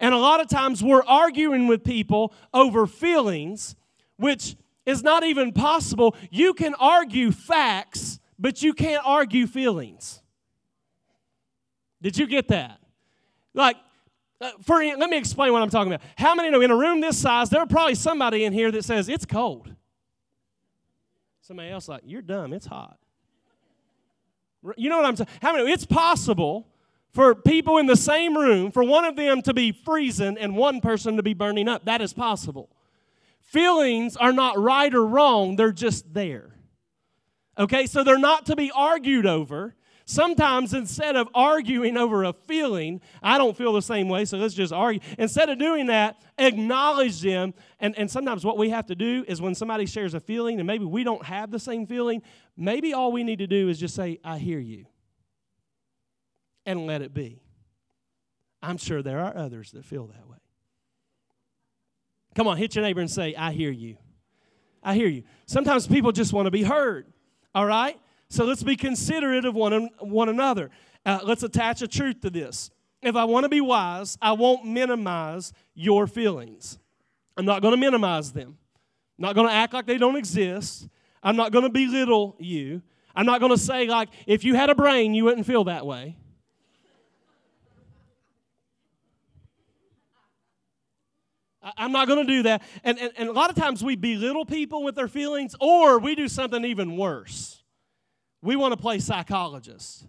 And 0.00 0.14
a 0.14 0.18
lot 0.18 0.40
of 0.40 0.48
times 0.48 0.82
we're 0.82 1.04
arguing 1.04 1.66
with 1.66 1.84
people 1.84 2.32
over 2.54 2.86
feelings, 2.86 3.76
which 4.16 4.56
is 4.86 5.02
not 5.02 5.22
even 5.24 5.52
possible. 5.52 6.16
You 6.30 6.54
can 6.54 6.74
argue 6.74 7.30
facts, 7.30 8.18
but 8.38 8.62
you 8.62 8.72
can't 8.72 9.02
argue 9.04 9.46
feelings. 9.46 10.22
Did 12.00 12.16
you 12.16 12.26
get 12.26 12.48
that? 12.48 12.80
Like, 13.52 13.76
uh, 14.40 14.52
for 14.62 14.82
let 14.82 15.10
me 15.10 15.18
explain 15.18 15.52
what 15.52 15.60
I'm 15.60 15.68
talking 15.68 15.92
about. 15.92 16.06
How 16.16 16.34
many 16.34 16.48
know 16.50 16.62
in 16.62 16.70
a 16.70 16.76
room 16.76 17.02
this 17.02 17.18
size, 17.18 17.50
there 17.50 17.60
are 17.60 17.66
probably 17.66 17.94
somebody 17.94 18.44
in 18.44 18.54
here 18.54 18.70
that 18.70 18.84
says 18.84 19.10
it's 19.10 19.26
cold. 19.26 19.74
Somebody 21.42 21.68
else 21.68 21.88
like 21.88 22.02
you're 22.06 22.22
dumb. 22.22 22.54
It's 22.54 22.64
hot. 22.64 22.96
You 24.76 24.88
know 24.88 24.96
what 24.96 25.04
I'm 25.04 25.16
saying? 25.16 25.28
How 25.42 25.52
many? 25.52 25.70
It's 25.70 25.84
possible 25.84 26.69
for 27.12 27.34
people 27.34 27.78
in 27.78 27.86
the 27.86 27.96
same 27.96 28.36
room, 28.36 28.70
for 28.70 28.84
one 28.84 29.04
of 29.04 29.16
them 29.16 29.42
to 29.42 29.54
be 29.54 29.72
freezing 29.72 30.38
and 30.38 30.56
one 30.56 30.80
person 30.80 31.16
to 31.16 31.22
be 31.22 31.34
burning 31.34 31.68
up. 31.68 31.84
That 31.84 32.00
is 32.00 32.12
possible. 32.12 32.70
Feelings 33.40 34.16
are 34.16 34.32
not 34.32 34.58
right 34.58 34.94
or 34.94 35.04
wrong, 35.04 35.56
they're 35.56 35.72
just 35.72 36.14
there. 36.14 36.56
Okay, 37.58 37.86
so 37.86 38.04
they're 38.04 38.18
not 38.18 38.46
to 38.46 38.56
be 38.56 38.70
argued 38.74 39.26
over. 39.26 39.74
Sometimes 40.06 40.72
instead 40.74 41.14
of 41.14 41.28
arguing 41.34 41.96
over 41.96 42.24
a 42.24 42.32
feeling, 42.32 43.00
I 43.22 43.38
don't 43.38 43.56
feel 43.56 43.72
the 43.72 43.82
same 43.82 44.08
way, 44.08 44.24
so 44.24 44.38
let's 44.38 44.54
just 44.54 44.72
argue. 44.72 45.00
Instead 45.18 45.50
of 45.50 45.58
doing 45.58 45.86
that, 45.86 46.20
acknowledge 46.38 47.20
them. 47.20 47.54
And, 47.78 47.96
and 47.96 48.10
sometimes 48.10 48.44
what 48.44 48.58
we 48.58 48.70
have 48.70 48.86
to 48.86 48.96
do 48.96 49.24
is 49.28 49.40
when 49.40 49.54
somebody 49.54 49.86
shares 49.86 50.14
a 50.14 50.20
feeling 50.20 50.58
and 50.58 50.66
maybe 50.66 50.84
we 50.84 51.04
don't 51.04 51.24
have 51.24 51.50
the 51.50 51.60
same 51.60 51.86
feeling, 51.86 52.22
maybe 52.56 52.92
all 52.92 53.12
we 53.12 53.22
need 53.22 53.38
to 53.38 53.46
do 53.46 53.68
is 53.68 53.78
just 53.78 53.94
say, 53.94 54.18
I 54.24 54.38
hear 54.38 54.58
you 54.58 54.86
and 56.66 56.86
let 56.86 57.02
it 57.02 57.14
be. 57.14 57.40
I'm 58.62 58.76
sure 58.76 59.02
there 59.02 59.20
are 59.20 59.36
others 59.36 59.72
that 59.72 59.84
feel 59.84 60.06
that 60.06 60.28
way. 60.28 60.36
Come 62.34 62.46
on, 62.46 62.56
hit 62.56 62.74
your 62.74 62.84
neighbor 62.84 63.00
and 63.00 63.10
say, 63.10 63.34
I 63.34 63.52
hear 63.52 63.70
you. 63.70 63.96
I 64.82 64.94
hear 64.94 65.08
you. 65.08 65.24
Sometimes 65.46 65.86
people 65.86 66.12
just 66.12 66.32
want 66.32 66.46
to 66.46 66.50
be 66.50 66.62
heard, 66.62 67.06
all 67.54 67.66
right? 67.66 67.98
So 68.28 68.44
let's 68.44 68.62
be 68.62 68.76
considerate 68.76 69.44
of 69.44 69.54
one, 69.54 69.90
one 69.98 70.28
another. 70.28 70.70
Uh, 71.04 71.20
let's 71.24 71.42
attach 71.42 71.82
a 71.82 71.88
truth 71.88 72.20
to 72.20 72.30
this. 72.30 72.70
If 73.02 73.16
I 73.16 73.24
want 73.24 73.44
to 73.44 73.48
be 73.48 73.60
wise, 73.60 74.16
I 74.20 74.32
won't 74.32 74.64
minimize 74.66 75.52
your 75.74 76.06
feelings. 76.06 76.78
I'm 77.36 77.46
not 77.46 77.62
going 77.62 77.72
to 77.72 77.80
minimize 77.80 78.32
them. 78.32 78.58
I'm 79.18 79.22
not 79.22 79.34
going 79.34 79.48
to 79.48 79.52
act 79.52 79.72
like 79.72 79.86
they 79.86 79.98
don't 79.98 80.16
exist. 80.16 80.88
I'm 81.22 81.36
not 81.36 81.52
going 81.52 81.64
to 81.64 81.70
belittle 81.70 82.36
you. 82.38 82.82
I'm 83.14 83.26
not 83.26 83.40
going 83.40 83.52
to 83.52 83.58
say, 83.58 83.86
like, 83.86 84.10
if 84.26 84.44
you 84.44 84.54
had 84.54 84.70
a 84.70 84.74
brain, 84.74 85.14
you 85.14 85.24
wouldn't 85.24 85.46
feel 85.46 85.64
that 85.64 85.84
way. 85.84 86.16
I'm 91.62 91.92
not 91.92 92.08
going 92.08 92.26
to 92.26 92.32
do 92.32 92.42
that. 92.44 92.62
And, 92.84 92.98
and, 92.98 93.12
and 93.16 93.28
a 93.28 93.32
lot 93.32 93.50
of 93.50 93.56
times 93.56 93.84
we 93.84 93.94
belittle 93.94 94.46
people 94.46 94.82
with 94.82 94.94
their 94.94 95.08
feelings, 95.08 95.54
or 95.60 95.98
we 95.98 96.14
do 96.14 96.26
something 96.26 96.64
even 96.64 96.96
worse. 96.96 97.62
We 98.42 98.56
want 98.56 98.72
to 98.72 98.78
play 98.78 98.98
psychologist. 98.98 100.06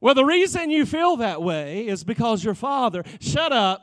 Well, 0.00 0.14
the 0.14 0.24
reason 0.24 0.70
you 0.70 0.86
feel 0.86 1.16
that 1.16 1.42
way 1.42 1.86
is 1.86 2.04
because 2.04 2.42
your 2.42 2.54
father, 2.54 3.04
shut 3.20 3.52
up. 3.52 3.82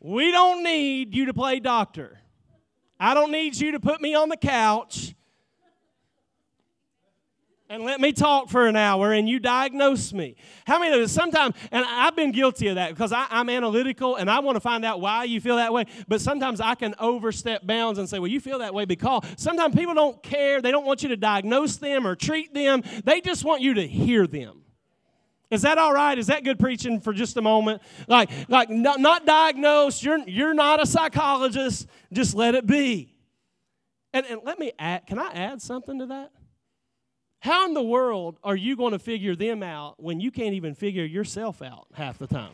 we 0.00 0.30
don't 0.30 0.62
need 0.62 1.14
you 1.14 1.26
to 1.26 1.34
play 1.34 1.60
doctor. 1.60 2.20
I 2.98 3.14
don't 3.14 3.32
need 3.32 3.56
you 3.56 3.72
to 3.72 3.80
put 3.80 4.00
me 4.00 4.14
on 4.14 4.28
the 4.28 4.36
couch 4.36 5.14
and 7.72 7.84
let 7.84 8.02
me 8.02 8.12
talk 8.12 8.50
for 8.50 8.66
an 8.66 8.76
hour 8.76 9.12
and 9.12 9.26
you 9.26 9.40
diagnose 9.40 10.12
me. 10.12 10.36
How 10.66 10.78
many 10.78 10.94
of 10.94 11.00
us 11.00 11.10
sometimes, 11.10 11.56
and 11.70 11.82
I've 11.88 12.14
been 12.14 12.30
guilty 12.30 12.68
of 12.68 12.74
that 12.74 12.90
because 12.90 13.14
I, 13.14 13.26
am 13.30 13.48
analytical 13.48 14.16
and 14.16 14.30
I 14.30 14.40
want 14.40 14.56
to 14.56 14.60
find 14.60 14.84
out 14.84 15.00
why 15.00 15.24
you 15.24 15.40
feel 15.40 15.56
that 15.56 15.72
way, 15.72 15.86
but 16.06 16.20
sometimes 16.20 16.60
I 16.60 16.74
can 16.74 16.94
overstep 16.98 17.66
bounds 17.66 17.98
and 17.98 18.06
say, 18.06 18.18
well, 18.18 18.28
you 18.28 18.40
feel 18.40 18.58
that 18.58 18.74
way 18.74 18.84
because 18.84 19.24
sometimes 19.38 19.74
people 19.74 19.94
don't 19.94 20.22
care. 20.22 20.60
They 20.60 20.70
don't 20.70 20.84
want 20.84 21.02
you 21.02 21.08
to 21.08 21.16
diagnose 21.16 21.76
them 21.78 22.06
or 22.06 22.14
treat 22.14 22.52
them, 22.52 22.82
they 23.04 23.22
just 23.22 23.42
want 23.42 23.62
you 23.62 23.72
to 23.72 23.86
hear 23.86 24.26
them. 24.26 24.60
Is 25.50 25.62
that 25.62 25.78
all 25.78 25.94
right? 25.94 26.18
Is 26.18 26.26
that 26.26 26.44
good 26.44 26.58
preaching 26.58 27.00
for 27.00 27.14
just 27.14 27.38
a 27.38 27.42
moment? 27.42 27.80
Like, 28.06 28.28
like 28.50 28.68
not, 28.68 29.00
not 29.00 29.24
diagnosed, 29.24 30.02
you're, 30.02 30.18
you're 30.28 30.52
not 30.52 30.82
a 30.82 30.84
psychologist, 30.84 31.86
just 32.12 32.34
let 32.34 32.54
it 32.54 32.66
be. 32.66 33.14
And, 34.12 34.26
and 34.26 34.42
let 34.44 34.58
me 34.58 34.72
add, 34.78 35.06
can 35.06 35.18
I 35.18 35.30
add 35.32 35.62
something 35.62 36.00
to 36.00 36.06
that? 36.06 36.32
How 37.42 37.66
in 37.66 37.74
the 37.74 37.82
world 37.82 38.38
are 38.44 38.54
you 38.54 38.76
going 38.76 38.92
to 38.92 39.00
figure 39.00 39.34
them 39.34 39.64
out 39.64 40.00
when 40.00 40.20
you 40.20 40.30
can't 40.30 40.54
even 40.54 40.76
figure 40.76 41.04
yourself 41.04 41.60
out 41.60 41.88
half 41.92 42.16
the 42.16 42.28
time? 42.28 42.52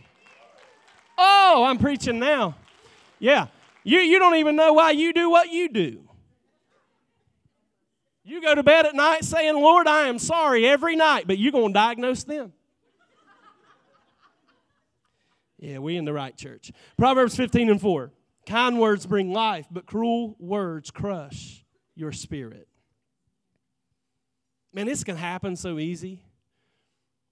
Oh, 1.18 1.64
I'm 1.66 1.76
preaching 1.76 2.18
now. 2.18 2.54
Yeah. 3.18 3.48
You, 3.84 3.98
you 3.98 4.18
don't 4.18 4.36
even 4.36 4.56
know 4.56 4.72
why 4.72 4.92
you 4.92 5.12
do 5.12 5.28
what 5.28 5.52
you 5.52 5.68
do. 5.68 6.08
You 8.24 8.40
go 8.40 8.54
to 8.54 8.62
bed 8.62 8.86
at 8.86 8.94
night 8.94 9.24
saying, 9.24 9.56
Lord, 9.56 9.86
I 9.86 10.08
am 10.08 10.18
sorry 10.18 10.66
every 10.66 10.96
night, 10.96 11.26
but 11.26 11.36
you're 11.36 11.52
going 11.52 11.68
to 11.68 11.74
diagnose 11.74 12.24
them. 12.24 12.54
Yeah, 15.58 15.80
we 15.80 15.98
in 15.98 16.06
the 16.06 16.14
right 16.14 16.34
church. 16.34 16.72
Proverbs 16.96 17.36
15 17.36 17.68
and 17.68 17.80
4. 17.80 18.10
Kind 18.46 18.80
words 18.80 19.04
bring 19.04 19.34
life, 19.34 19.66
but 19.70 19.84
cruel 19.84 20.34
words 20.38 20.90
crush 20.90 21.62
your 21.94 22.12
spirit. 22.12 22.67
Man, 24.72 24.86
this 24.86 25.02
can 25.02 25.16
happen 25.16 25.56
so 25.56 25.78
easy, 25.78 26.20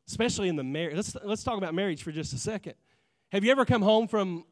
especially 0.08 0.48
in 0.48 0.56
the 0.56 0.64
marriage. 0.64 0.96
Let's, 0.96 1.16
let's 1.24 1.44
talk 1.44 1.58
about 1.58 1.74
marriage 1.74 2.02
for 2.02 2.12
just 2.12 2.32
a 2.32 2.38
second. 2.38 2.74
Have 3.32 3.44
you 3.44 3.50
ever 3.50 3.64
come 3.64 3.82
home 3.82 4.08
from 4.08 4.44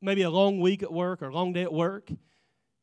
maybe 0.00 0.22
a 0.22 0.30
long 0.30 0.60
week 0.60 0.82
at 0.82 0.92
work 0.92 1.22
or 1.22 1.28
a 1.28 1.34
long 1.34 1.52
day 1.52 1.62
at 1.62 1.72
work, 1.72 2.10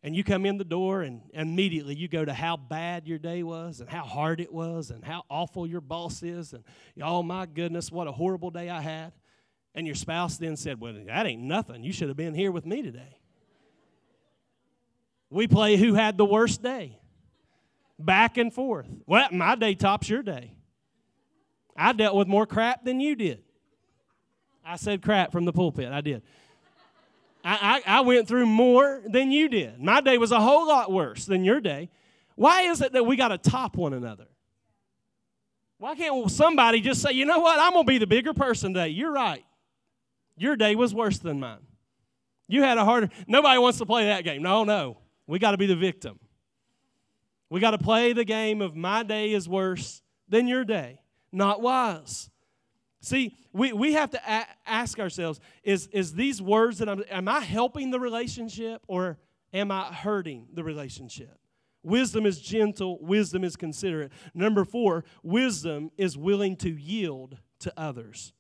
and 0.01 0.15
you 0.15 0.23
come 0.23 0.45
in 0.45 0.57
the 0.57 0.65
door 0.65 1.01
and 1.01 1.21
immediately 1.33 1.95
you 1.95 2.07
go 2.07 2.25
to 2.25 2.33
how 2.33 2.57
bad 2.57 3.07
your 3.07 3.17
day 3.17 3.41
was 3.41 3.79
and 3.79 3.89
how 3.89 4.03
hard 4.03 4.41
it 4.41 4.51
was 4.51 4.91
and 4.91 5.03
how 5.03 5.23
awful 5.29 5.65
your 5.65 5.79
boss 5.79 6.21
is 6.23 6.51
and 6.53 6.63
oh 7.01 7.23
my 7.23 7.45
goodness, 7.45 7.91
what 7.91 8.07
a 8.07 8.11
horrible 8.11 8.51
day 8.51 8.69
I 8.69 8.81
had. 8.81 9.13
And 9.75 9.87
your 9.87 9.95
spouse 9.95 10.37
then 10.37 10.55
said, 10.57 10.79
Well, 10.79 10.93
that 11.07 11.25
ain't 11.25 11.41
nothing. 11.41 11.83
You 11.83 11.93
should 11.93 12.09
have 12.09 12.17
been 12.17 12.35
here 12.35 12.51
with 12.51 12.65
me 12.65 12.81
today. 12.83 13.17
We 15.29 15.47
play 15.47 15.77
who 15.77 15.95
had 15.95 16.17
the 16.17 16.25
worst 16.25 16.61
day. 16.61 16.99
Back 17.99 18.38
and 18.38 18.53
forth. 18.53 18.88
Well, 19.06 19.27
my 19.32 19.56
day 19.56 19.75
tops 19.75 20.10
your 20.10 20.23
day. 20.23 20.53
I 21.75 21.93
dealt 21.93 22.15
with 22.15 22.27
more 22.27 22.45
crap 22.45 22.84
than 22.84 22.99
you 22.99 23.15
did. 23.15 23.43
I 24.65 24.77
said 24.77 25.01
crap 25.01 25.32
from 25.32 25.45
the 25.45 25.53
pulpit. 25.53 25.91
I 25.91 26.01
did. 26.01 26.21
I, 27.43 27.82
I, 27.86 27.97
I 27.97 28.01
went 28.01 28.27
through 28.27 28.45
more 28.45 29.01
than 29.06 29.32
you 29.32 29.49
did. 29.49 29.82
My 29.82 30.01
day 30.01 30.17
was 30.17 30.32
a 30.32 30.39
whole 30.39 30.67
lot 30.67 30.91
worse 30.91 31.25
than 31.25 31.43
your 31.43 31.60
day. 31.60 31.89
Why 32.36 32.63
is 32.63 32.82
it 32.82 32.93
that 32.93 33.06
we 33.06 33.15
got 33.15 33.29
to 33.29 33.38
top 33.38 33.75
one 33.75 33.93
another? 33.93 34.27
Why 35.77 35.95
can't 35.95 36.32
somebody 36.32 36.79
just 36.79 37.01
say, 37.01 37.12
you 37.12 37.25
know 37.25 37.39
what, 37.39 37.60
I'm 37.60 37.73
going 37.73 37.86
to 37.86 37.91
be 37.91 37.97
the 37.97 38.08
bigger 38.08 38.34
person 38.34 38.73
today? 38.73 38.89
You're 38.89 39.12
right. 39.12 39.43
Your 40.38 40.56
day 40.56 40.75
was 40.75 40.93
worse 40.93 41.19
than 41.19 41.39
mine. 41.39 41.60
You 42.47 42.63
had 42.63 42.77
a 42.77 42.86
harder. 42.86 43.10
Nobody 43.27 43.60
wants 43.60 43.79
to 43.79 43.86
play 43.86 44.06
that 44.06 44.23
game. 44.23 44.41
No, 44.41 44.63
no. 44.63 44.97
We 45.27 45.39
got 45.39 45.51
to 45.51 45.58
be 45.58 45.65
the 45.65 45.75
victim. 45.75 46.19
We 47.53 47.59
got 47.59 47.71
to 47.71 47.77
play 47.77 48.13
the 48.13 48.25
game 48.25 48.63
of 48.63 48.75
my 48.75 49.03
day 49.03 49.31
is 49.31 49.47
worse 49.47 50.01
than 50.27 50.47
your 50.47 50.65
day. 50.65 50.99
Not 51.31 51.61
wise. 51.61 52.31
See, 52.99 53.37
we, 53.51 53.73
we 53.73 53.93
have 53.93 54.09
to 54.09 54.21
a- 54.27 54.47
ask 54.65 54.99
ourselves 54.99 55.39
is, 55.61 55.85
is 55.91 56.15
these 56.15 56.41
words 56.41 56.79
that 56.79 56.89
I'm, 56.89 57.03
am 57.11 57.27
I 57.27 57.41
helping 57.41 57.91
the 57.91 57.99
relationship 57.99 58.81
or 58.87 59.19
am 59.53 59.69
I 59.69 59.83
hurting 59.83 60.47
the 60.51 60.63
relationship? 60.63 61.37
Wisdom 61.83 62.25
is 62.25 62.41
gentle, 62.41 62.97
wisdom 62.99 63.43
is 63.43 63.55
considerate. 63.55 64.11
Number 64.33 64.65
four, 64.65 65.03
wisdom 65.21 65.91
is 65.95 66.17
willing 66.17 66.55
to 66.55 66.71
yield 66.71 67.37
to 67.59 67.71
others 67.77 68.33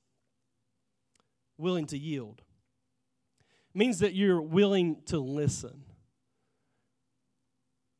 willing 1.59 1.85
to 1.85 1.97
yield. 1.99 2.41
means 3.75 3.99
that 3.99 4.15
you're 4.15 4.41
willing 4.41 4.97
to 5.05 5.19
listen. 5.19 5.82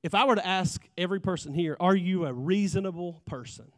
If 0.04 0.14
I 0.14 0.26
were 0.26 0.36
to 0.36 0.46
ask 0.46 0.86
every 0.98 1.22
person 1.22 1.54
here, 1.54 1.78
are 1.80 1.96
you 1.96 2.26
a 2.26 2.34
reasonable 2.34 3.22
person? 3.26 3.72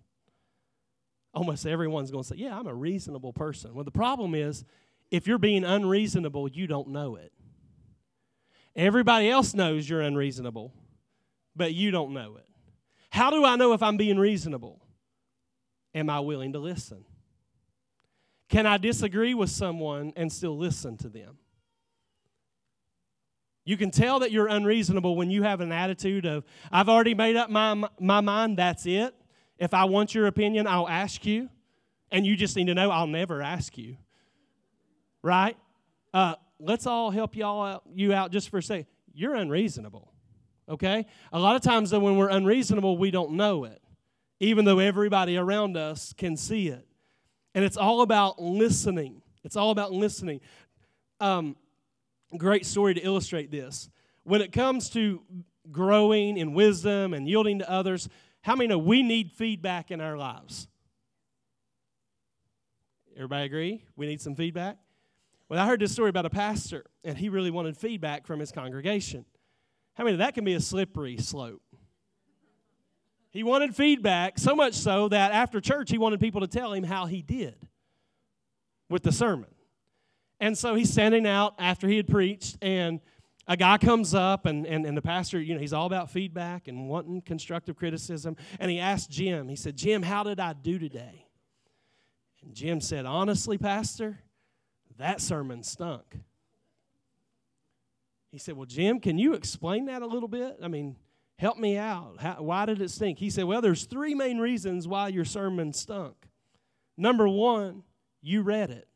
Almost 1.33 1.67
everyone's 1.67 2.09
going 2.09 2.23
to 2.23 2.27
say, 2.27 2.37
yeah, 2.37 2.57
I'm 2.57 2.65
a 2.65 2.73
reasonable 2.73 3.31
person. 3.31 3.75
Well, 3.75 3.83
the 3.83 3.91
problem 3.91 4.33
is, 4.33 4.65
if 5.11 5.27
you're 5.27 5.37
being 5.37 5.63
unreasonable, 5.63 6.49
you 6.49 6.65
don't 6.65 6.89
know 6.89 7.15
it. 7.15 7.31
Everybody 8.75 9.29
else 9.29 9.53
knows 9.53 9.87
you're 9.87 10.01
unreasonable, 10.01 10.73
but 11.55 11.73
you 11.73 11.91
don't 11.91 12.13
know 12.13 12.37
it. 12.37 12.47
How 13.11 13.29
do 13.29 13.45
I 13.45 13.55
know 13.55 13.73
if 13.73 13.83
I'm 13.83 13.95
being 13.95 14.17
reasonable? 14.17 14.81
Am 15.93 16.09
I 16.09 16.19
willing 16.19 16.53
to 16.53 16.59
listen? 16.59 17.05
Can 18.49 18.65
I 18.65 18.77
disagree 18.77 19.33
with 19.33 19.49
someone 19.49 20.11
and 20.15 20.31
still 20.31 20.57
listen 20.57 20.97
to 20.97 21.09
them? 21.09 21.37
You 23.65 23.77
can 23.77 23.89
tell 23.89 24.19
that 24.19 24.31
you're 24.31 24.47
unreasonable 24.47 25.15
when 25.15 25.31
you 25.31 25.41
have 25.41 25.59
an 25.59 25.71
attitude 25.71 26.25
of, 26.25 26.45
I've 26.71 26.87
already 26.87 27.15
made 27.15 27.35
up 27.35 27.49
my, 27.49 27.89
my 27.99 28.21
mind, 28.21 28.57
that's 28.57 28.85
it. 28.85 29.13
If 29.57 29.73
I 29.73 29.85
want 29.85 30.13
your 30.13 30.27
opinion, 30.27 30.67
I'll 30.67 30.87
ask 30.87 31.25
you. 31.25 31.49
And 32.11 32.25
you 32.25 32.37
just 32.37 32.55
need 32.55 32.67
to 32.67 32.75
know 32.75 32.91
I'll 32.91 33.07
never 33.07 33.41
ask 33.41 33.75
you. 33.77 33.97
Right? 35.23 35.57
Uh, 36.13 36.35
let's 36.59 36.85
all 36.85 37.09
help 37.09 37.35
y'all 37.35 37.65
out, 37.65 37.83
you 37.91 38.13
out 38.13 38.31
just 38.31 38.49
for 38.49 38.59
a 38.59 38.63
second. 38.63 38.85
You're 39.13 39.33
unreasonable. 39.33 40.13
Okay? 40.69 41.07
A 41.33 41.39
lot 41.39 41.55
of 41.55 41.63
times, 41.63 41.89
though, 41.89 41.99
when 41.99 42.17
we're 42.17 42.29
unreasonable, 42.29 42.97
we 42.99 43.09
don't 43.09 43.31
know 43.31 43.63
it, 43.63 43.81
even 44.39 44.65
though 44.65 44.79
everybody 44.79 45.37
around 45.37 45.75
us 45.75 46.13
can 46.13 46.37
see 46.37 46.67
it. 46.67 46.85
And 47.55 47.65
it's 47.65 47.77
all 47.77 48.01
about 48.01 48.39
listening. 48.39 49.23
It's 49.43 49.55
all 49.55 49.71
about 49.71 49.91
listening. 49.91 50.41
Um, 51.19 51.55
great 52.37 52.65
story 52.65 52.93
to 52.93 53.01
illustrate 53.01 53.51
this. 53.51 53.89
When 54.23 54.41
it 54.41 54.51
comes 54.51 54.89
to 54.91 55.21
growing 55.71 56.37
in 56.37 56.53
wisdom 56.53 57.13
and 57.13 57.27
yielding 57.27 57.59
to 57.59 57.69
others, 57.69 58.09
how 58.41 58.55
many 58.55 58.67
know 58.67 58.77
we 58.77 59.01
need 59.03 59.31
feedback 59.31 59.91
in 59.91 60.01
our 60.01 60.17
lives? 60.17 60.67
Everybody 63.15 63.45
agree? 63.45 63.83
We 63.95 64.07
need 64.07 64.21
some 64.21 64.35
feedback? 64.35 64.77
Well, 65.47 65.59
I 65.59 65.65
heard 65.65 65.79
this 65.79 65.91
story 65.91 66.09
about 66.09 66.25
a 66.25 66.29
pastor, 66.29 66.85
and 67.03 67.17
he 67.17 67.29
really 67.29 67.51
wanted 67.51 67.77
feedback 67.77 68.25
from 68.25 68.39
his 68.39 68.51
congregation. 68.51 69.25
How 69.93 70.03
many 70.03 70.17
that 70.17 70.33
can 70.33 70.43
be 70.43 70.53
a 70.53 70.59
slippery 70.59 71.17
slope? 71.17 71.61
He 73.31 73.43
wanted 73.43 73.75
feedback, 73.75 74.37
so 74.37 74.55
much 74.55 74.73
so 74.73 75.09
that 75.09 75.31
after 75.31 75.61
church, 75.61 75.89
he 75.89 75.97
wanted 75.97 76.19
people 76.19 76.41
to 76.41 76.47
tell 76.47 76.73
him 76.73 76.83
how 76.83 77.05
he 77.05 77.21
did 77.21 77.55
with 78.89 79.03
the 79.03 79.11
sermon. 79.11 79.54
And 80.39 80.57
so 80.57 80.75
he's 80.75 80.91
standing 80.91 81.25
out 81.25 81.55
after 81.59 81.87
he 81.87 81.97
had 81.97 82.07
preached, 82.07 82.57
and 82.61 82.99
a 83.47 83.55
guy 83.55 83.77
comes 83.77 84.13
up, 84.13 84.45
and, 84.45 84.65
and, 84.65 84.85
and 84.85 84.97
the 84.97 85.01
pastor, 85.01 85.39
you 85.39 85.53
know, 85.53 85.59
he's 85.59 85.73
all 85.73 85.85
about 85.85 86.11
feedback 86.11 86.67
and 86.67 86.89
wanting 86.89 87.21
constructive 87.21 87.75
criticism. 87.75 88.35
And 88.59 88.69
he 88.69 88.79
asked 88.79 89.09
Jim, 89.09 89.47
he 89.47 89.55
said, 89.55 89.77
Jim, 89.77 90.01
how 90.01 90.23
did 90.23 90.39
I 90.39 90.53
do 90.53 90.77
today? 90.79 91.27
And 92.43 92.53
Jim 92.53 92.81
said, 92.81 93.05
Honestly, 93.05 93.57
Pastor, 93.57 94.19
that 94.97 95.21
sermon 95.21 95.63
stunk. 95.63 96.19
He 98.31 98.37
said, 98.37 98.55
Well, 98.55 98.65
Jim, 98.65 98.99
can 98.99 99.17
you 99.17 99.33
explain 99.33 99.85
that 99.85 100.01
a 100.01 100.07
little 100.07 100.27
bit? 100.27 100.57
I 100.61 100.67
mean, 100.67 100.95
Help 101.37 101.57
me 101.57 101.77
out. 101.77 102.15
How, 102.19 102.41
why 102.41 102.65
did 102.65 102.81
it 102.81 102.89
stink? 102.89 103.19
He 103.19 103.29
said, 103.29 103.43
Well, 103.43 103.61
there's 103.61 103.85
three 103.85 104.15
main 104.15 104.37
reasons 104.37 104.87
why 104.87 105.09
your 105.09 105.25
sermon 105.25 105.73
stunk. 105.73 106.15
Number 106.97 107.27
one, 107.27 107.83
you 108.21 108.41
read 108.41 108.69
it. 108.69 108.87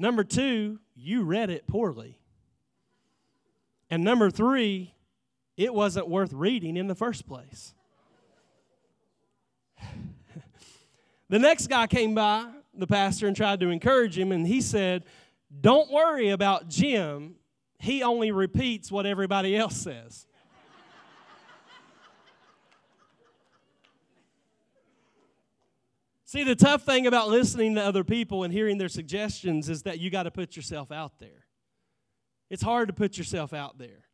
Number 0.00 0.24
two, 0.24 0.78
you 0.96 1.24
read 1.24 1.50
it 1.50 1.66
poorly. 1.66 2.18
And 3.90 4.02
number 4.02 4.30
three, 4.30 4.94
it 5.58 5.74
wasn't 5.74 6.08
worth 6.08 6.32
reading 6.32 6.78
in 6.78 6.86
the 6.86 6.94
first 6.94 7.26
place. 7.28 7.74
the 11.28 11.38
next 11.38 11.66
guy 11.66 11.86
came 11.86 12.14
by, 12.14 12.46
the 12.72 12.86
pastor, 12.86 13.26
and 13.26 13.36
tried 13.36 13.60
to 13.60 13.68
encourage 13.68 14.16
him, 14.16 14.32
and 14.32 14.46
he 14.46 14.62
said, 14.62 15.04
Don't 15.60 15.92
worry 15.92 16.30
about 16.30 16.68
Jim. 16.68 17.34
He 17.78 18.02
only 18.02 18.30
repeats 18.30 18.90
what 18.90 19.04
everybody 19.04 19.54
else 19.54 19.76
says. 19.76 20.26
See, 26.30 26.44
the 26.44 26.54
tough 26.54 26.84
thing 26.84 27.08
about 27.08 27.28
listening 27.28 27.74
to 27.74 27.82
other 27.82 28.04
people 28.04 28.44
and 28.44 28.52
hearing 28.52 28.78
their 28.78 28.88
suggestions 28.88 29.68
is 29.68 29.82
that 29.82 29.98
you 29.98 30.10
got 30.10 30.22
to 30.22 30.30
put 30.30 30.54
yourself 30.54 30.92
out 30.92 31.18
there. 31.18 31.48
It's 32.48 32.62
hard 32.62 32.86
to 32.86 32.94
put 32.94 33.18
yourself 33.18 33.52
out 33.52 33.78
there. 33.78 34.04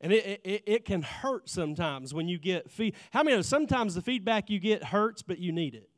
And 0.00 0.14
it, 0.14 0.40
it, 0.44 0.62
it 0.64 0.84
can 0.86 1.02
hurt 1.02 1.50
sometimes 1.50 2.14
when 2.14 2.26
you 2.26 2.38
get 2.38 2.70
feed. 2.70 2.94
How 3.10 3.22
many 3.22 3.36
know 3.36 3.42
sometimes 3.42 3.94
the 3.94 4.00
feedback 4.00 4.48
you 4.48 4.58
get 4.60 4.82
hurts, 4.82 5.20
but 5.20 5.40
you 5.40 5.52
need 5.52 5.74
it? 5.74 5.90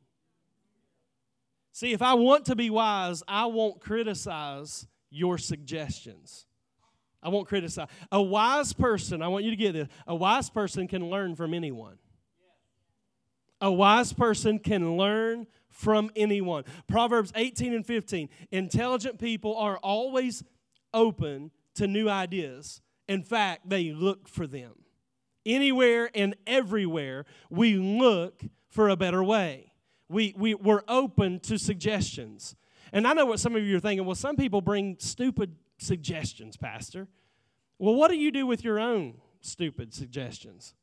See, 1.71 1.93
if 1.93 2.01
I 2.01 2.15
want 2.15 2.43
to 2.47 2.55
be 2.57 2.69
wise, 2.69 3.23
I 3.25 3.45
won't 3.45 3.79
criticize 3.79 4.85
your 5.09 5.37
suggestions. 5.37 6.47
I 7.23 7.29
won't 7.29 7.47
criticize. 7.47 7.87
A 8.11 8.21
wise 8.21 8.73
person, 8.73 9.21
I 9.21 9.29
want 9.29 9.45
you 9.45 9.51
to 9.51 9.55
get 9.55 9.71
this, 9.71 9.87
a 10.05 10.15
wise 10.15 10.49
person 10.49 10.89
can 10.89 11.09
learn 11.09 11.33
from 11.33 11.53
anyone. 11.53 11.97
A 13.65 13.71
wise 13.71 14.13
person 14.13 14.59
can 14.59 14.95
learn 14.95 15.47
from 15.71 16.11
anyone. 16.15 16.65
Proverbs 16.87 17.31
18 17.33 17.73
and 17.73 17.83
15. 17.83 18.29
Intelligent 18.51 19.17
people 19.17 19.57
are 19.57 19.77
always 19.77 20.43
open 20.93 21.49
to 21.73 21.87
new 21.87 22.07
ideas. 22.07 22.83
In 23.07 23.23
fact, 23.23 23.67
they 23.67 23.91
look 23.91 24.27
for 24.27 24.45
them. 24.45 24.73
Anywhere 25.47 26.11
and 26.13 26.35
everywhere, 26.45 27.25
we 27.49 27.73
look 27.73 28.43
for 28.67 28.89
a 28.89 28.95
better 28.95 29.23
way. 29.23 29.73
We, 30.09 30.35
we, 30.37 30.53
we're 30.53 30.83
open 30.87 31.39
to 31.39 31.57
suggestions. 31.57 32.55
And 32.93 33.07
I 33.07 33.13
know 33.13 33.25
what 33.25 33.39
some 33.39 33.55
of 33.55 33.63
you 33.63 33.77
are 33.77 33.79
thinking. 33.79 34.05
Well, 34.05 34.13
some 34.13 34.35
people 34.35 34.61
bring 34.61 34.97
stupid 34.99 35.55
suggestions, 35.79 36.55
Pastor. 36.55 37.07
Well, 37.79 37.95
what 37.95 38.11
do 38.11 38.15
you 38.15 38.29
do 38.29 38.45
with 38.45 38.63
your 38.63 38.79
own 38.79 39.15
stupid 39.41 39.91
suggestions? 39.91 40.75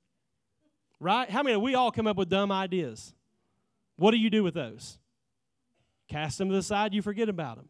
Right? 1.02 1.28
How 1.28 1.42
many? 1.42 1.56
Of 1.56 1.62
we 1.62 1.74
all 1.74 1.90
come 1.90 2.06
up 2.06 2.16
with 2.16 2.28
dumb 2.28 2.52
ideas. 2.52 3.12
What 3.96 4.12
do 4.12 4.18
you 4.18 4.30
do 4.30 4.44
with 4.44 4.54
those? 4.54 4.98
Cast 6.08 6.38
them 6.38 6.48
to 6.48 6.54
the 6.54 6.62
side, 6.62 6.94
you 6.94 7.02
forget 7.02 7.28
about 7.28 7.56
them. 7.56 7.68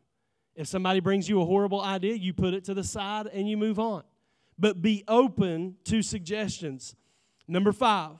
If 0.54 0.66
somebody 0.66 1.00
brings 1.00 1.30
you 1.30 1.40
a 1.40 1.44
horrible 1.46 1.80
idea, 1.80 2.14
you 2.14 2.34
put 2.34 2.52
it 2.52 2.64
to 2.64 2.74
the 2.74 2.84
side 2.84 3.26
and 3.28 3.48
you 3.48 3.56
move 3.56 3.78
on. 3.78 4.02
But 4.58 4.82
be 4.82 5.02
open 5.08 5.76
to 5.84 6.02
suggestions. 6.02 6.94
Number 7.48 7.72
five, 7.72 8.16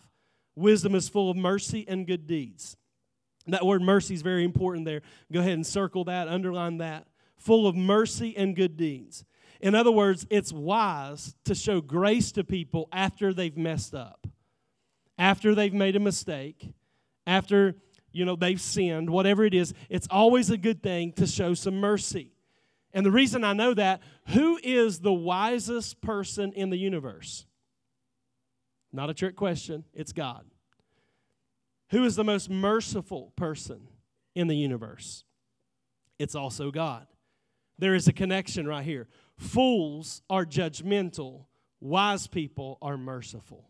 wisdom 0.57 0.95
is 0.95 1.11
full 1.11 1.31
of 1.31 1.37
mercy 1.37 1.85
and 1.87 2.07
good 2.07 2.27
deeds. 2.27 2.79
That 3.49 3.67
word 3.67 3.83
mercy 3.83 4.15
is 4.15 4.23
very 4.23 4.45
important 4.45 4.87
there. 4.87 5.03
Go 5.31 5.41
ahead 5.41 5.53
and 5.53 5.67
circle 5.67 6.05
that, 6.05 6.27
underline 6.27 6.79
that. 6.79 7.07
Full 7.37 7.67
of 7.67 7.77
mercy 7.77 8.35
and 8.35 8.57
good 8.57 8.79
deeds. 8.79 9.27
In 9.61 9.75
other 9.75 9.93
words, 9.93 10.27
it's 10.31 10.53
wise 10.53 11.35
to 11.45 11.55
show 11.55 11.83
grace 11.83 12.33
to 12.33 12.45
people 12.45 12.89
after 12.93 13.35
they've 13.35 13.57
messed 13.59 13.95
up, 13.95 14.27
after 15.23 15.55
they've 15.55 15.73
made 15.73 15.95
a 15.95 16.01
mistake, 16.01 16.75
after 17.29 17.77
you 18.11 18.25
know 18.25 18.35
they've 18.35 18.61
sinned, 18.61 19.09
whatever 19.09 19.45
it 19.45 19.55
is. 19.55 19.73
It's 19.89 20.09
always 20.11 20.51
a 20.51 20.57
good 20.57 20.83
thing 20.83 21.13
to 21.13 21.29
show 21.29 21.55
some 21.55 21.77
mercy. 21.77 22.33
And 22.93 23.07
the 23.07 23.13
reason 23.13 23.45
I 23.45 23.53
know 23.53 23.73
that, 23.73 24.03
who 24.31 24.59
is 24.65 24.99
the 24.99 25.13
wisest 25.13 26.01
person 26.01 26.53
in 26.53 26.71
the 26.71 26.77
universe? 26.77 27.47
Not 28.93 29.11
a 29.11 29.15
trick 29.15 29.37
question, 29.37 29.85
it's 29.95 30.13
God. 30.13 30.45
Who 31.91 32.05
is 32.05 32.17
the 32.17 32.25
most 32.25 32.51
merciful 32.51 33.33
person 33.37 33.87
in 34.35 34.49
the 34.49 34.57
universe? 34.57 35.23
It's 36.19 36.35
also 36.35 36.73
God. 36.73 37.07
There 37.79 37.95
is 37.95 38.09
a 38.09 38.13
connection 38.13 38.67
right 38.67 38.85
here. 38.85 39.07
Fools 39.39 40.21
are 40.29 40.45
judgmental, 40.45 41.47
wise 41.81 42.27
people 42.27 42.77
are 42.83 42.99
merciful. 42.99 43.69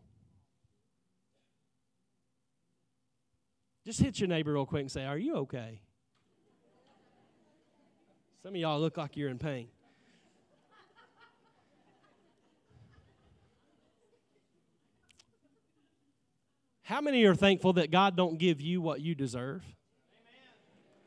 Just 3.85 4.01
hit 4.01 4.21
your 4.21 4.29
neighbor 4.29 4.53
real 4.53 4.67
quick 4.67 4.83
and 4.83 4.91
say, 4.91 5.05
Are 5.05 5.19
you 5.19 5.37
okay? 5.37 5.81
Some 8.43 8.55
of 8.55 8.61
y'all 8.61 8.81
look 8.81 8.97
like 8.97 9.17
you're 9.17 9.29
in 9.29 9.39
pain. 9.39 9.69
How 16.83 17.01
many 17.01 17.25
are 17.25 17.35
thankful 17.35 17.75
that 17.75 17.91
God 17.91 18.17
don't 18.17 18.39
give 18.39 18.61
you 18.61 18.81
what 18.81 19.01
you 19.01 19.15
deserve? 19.15 19.65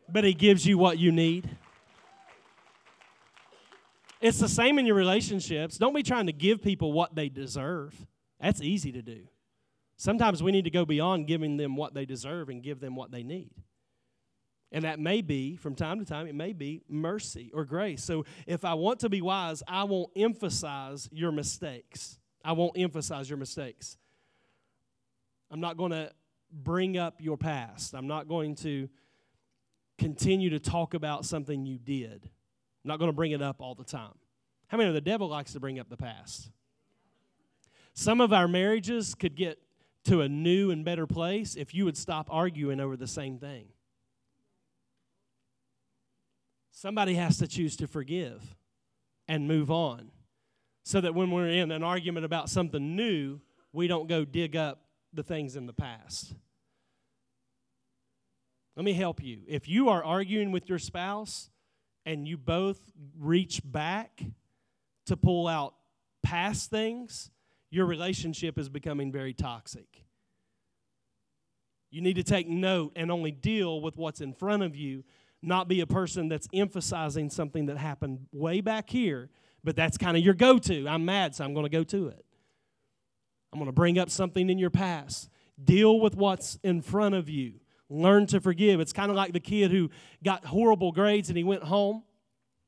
But 0.10 0.24
he 0.24 0.34
gives 0.34 0.66
you 0.66 0.78
what 0.78 0.98
you 0.98 1.12
need. 1.12 1.50
It's 4.22 4.40
the 4.40 4.50
same 4.50 4.80
in 4.80 4.86
your 4.86 4.96
relationships. 4.96 5.78
Don't 5.78 5.94
be 5.94 6.02
trying 6.02 6.26
to 6.28 6.34
give 6.34 6.62
people 6.62 6.94
what 6.94 7.14
they 7.14 7.30
deserve. 7.30 7.94
That's 8.42 8.62
easy 8.62 8.92
to 8.94 9.02
do. 9.02 9.28
Sometimes 9.98 10.44
we 10.44 10.52
need 10.52 10.66
to 10.66 10.70
go 10.70 10.86
beyond 10.86 11.28
giving 11.28 11.58
them 11.58 11.76
what 11.76 11.94
they 11.94 12.06
deserve 12.06 12.50
and 12.50 12.62
give 12.62 12.80
them 12.80 12.96
what 12.96 13.12
they 13.12 13.24
need. 13.24 13.52
And 14.72 14.84
that 14.84 15.00
may 15.00 15.22
be, 15.22 15.56
from 15.56 15.76
time 15.76 16.00
to 16.00 16.06
time, 16.06 16.28
it 16.28 16.36
may 16.36 16.52
be 16.52 16.84
mercy 16.90 17.50
or 17.54 17.64
grace. 17.64 18.04
So 18.04 18.26
if 18.46 18.66
I 18.66 18.74
want 18.74 19.00
to 19.02 19.10
be 19.10 19.22
wise, 19.22 19.64
I 19.68 19.86
won't 19.86 20.10
emphasize 20.16 21.08
your 21.12 21.32
mistakes. 21.32 22.20
I 22.44 22.52
won't 22.52 22.78
emphasize 22.78 23.30
your 23.30 23.38
mistakes. 23.38 23.98
I'm 25.50 25.62
not 25.62 25.78
going 25.78 25.92
to 25.92 26.12
bring 26.52 26.98
up 26.98 27.22
your 27.22 27.38
past. 27.38 27.94
I'm 27.94 28.08
not 28.08 28.28
going 28.28 28.56
to 28.56 28.90
continue 29.98 30.50
to 30.50 30.60
talk 30.60 30.94
about 30.94 31.24
something 31.26 31.66
you 31.66 31.78
did. 31.78 32.24
I'm 32.24 32.90
not 32.90 33.00
going 33.00 33.10
to 33.10 33.16
bring 33.16 33.32
it 33.32 33.42
up 33.42 33.62
all 33.62 33.76
the 33.76 33.86
time. 33.86 34.14
How 34.68 34.78
many 34.78 34.90
of 34.90 34.94
the 34.94 35.02
devil 35.02 35.30
likes 35.30 35.54
to 35.54 35.60
bring 35.60 35.80
up 35.80 35.90
the 35.90 35.98
past? 35.98 36.52
Some 37.94 38.20
of 38.20 38.34
our 38.34 38.48
marriages 38.48 39.16
could 39.16 39.36
get 39.36 39.58
to 40.06 40.22
a 40.22 40.30
new 40.30 40.72
and 40.72 40.86
better 40.86 41.08
place 41.08 41.56
if 41.56 41.74
you 41.74 41.86
would 41.86 41.98
stop 41.98 42.28
arguing 42.32 42.80
over 42.80 42.96
the 42.96 43.08
same 43.08 43.38
thing. 43.38 43.66
Somebody 46.72 47.16
has 47.16 47.38
to 47.40 47.48
choose 47.48 47.76
to 47.78 47.88
forgive 47.88 48.56
and 49.28 49.48
move 49.48 49.72
on 49.72 50.12
so 50.84 51.02
that 51.02 51.16
when 51.16 51.32
we're 51.32 51.50
in 51.50 51.72
an 51.72 51.84
argument 51.84 52.26
about 52.26 52.50
something 52.50 52.96
new, 52.96 53.40
we 53.74 53.88
don't 53.88 54.08
go 54.08 54.24
dig 54.24 54.56
up 54.56 54.82
the 55.14 55.24
things 55.24 55.56
in 55.56 55.66
the 55.66 55.74
past. 55.74 56.34
Let 58.76 58.86
me 58.86 58.94
help 58.94 59.24
you. 59.24 59.40
If 59.48 59.68
you 59.68 59.90
are 59.90 60.04
arguing 60.04 60.52
with 60.52 60.70
your 60.70 60.80
spouse 60.80 61.50
and 62.06 62.28
you 62.28 62.38
both 62.38 62.80
reach 63.18 63.62
back 63.64 64.22
to 65.06 65.18
pull 65.18 65.48
out 65.48 65.74
past 66.24 66.70
things, 66.70 67.32
your 67.76 67.86
relationship 67.86 68.58
is 68.58 68.70
becoming 68.70 69.12
very 69.12 69.34
toxic. 69.34 70.06
You 71.92 72.02
need 72.02 72.16
to 72.16 72.24
take 72.24 72.48
note 72.48 72.94
and 72.96 73.12
only 73.12 73.32
deal 73.32 73.82
with 73.82 73.98
what's 73.98 74.22
in 74.22 74.34
front 74.34 74.64
of 74.64 74.76
you, 74.76 75.04
not 75.42 75.68
be 75.68 75.82
a 75.82 75.88
person 75.88 76.30
that's 76.30 76.48
emphasizing 76.54 77.30
something 77.30 77.66
that 77.66 77.78
happened 77.78 78.28
way 78.32 78.62
back 78.62 78.90
here, 78.90 79.30
but 79.64 79.76
that's 79.76 79.98
kind 79.98 80.16
of 80.16 80.24
your 80.24 80.34
go 80.34 80.58
to. 80.58 80.88
I'm 80.88 81.04
mad, 81.04 81.36
so 81.36 81.44
I'm 81.44 81.54
going 81.54 81.66
to 81.66 81.70
go 81.70 81.84
to 81.84 82.08
it. 82.08 82.26
I'm 83.52 83.60
going 83.60 83.68
to 83.68 83.76
bring 83.76 84.00
up 84.00 84.10
something 84.10 84.50
in 84.50 84.58
your 84.58 84.70
past. 84.70 85.30
Deal 85.62 86.00
with 86.00 86.16
what's 86.16 86.58
in 86.64 86.82
front 86.82 87.14
of 87.16 87.30
you. 87.30 87.56
Learn 87.90 88.26
to 88.28 88.40
forgive. 88.40 88.80
It's 88.80 88.94
kind 88.94 89.10
of 89.10 89.18
like 89.18 89.34
the 89.34 89.40
kid 89.40 89.72
who 89.72 89.90
got 90.24 90.46
horrible 90.46 90.92
grades 90.92 91.30
and 91.30 91.38
he 91.38 91.44
went 91.44 91.64
home 91.64 92.04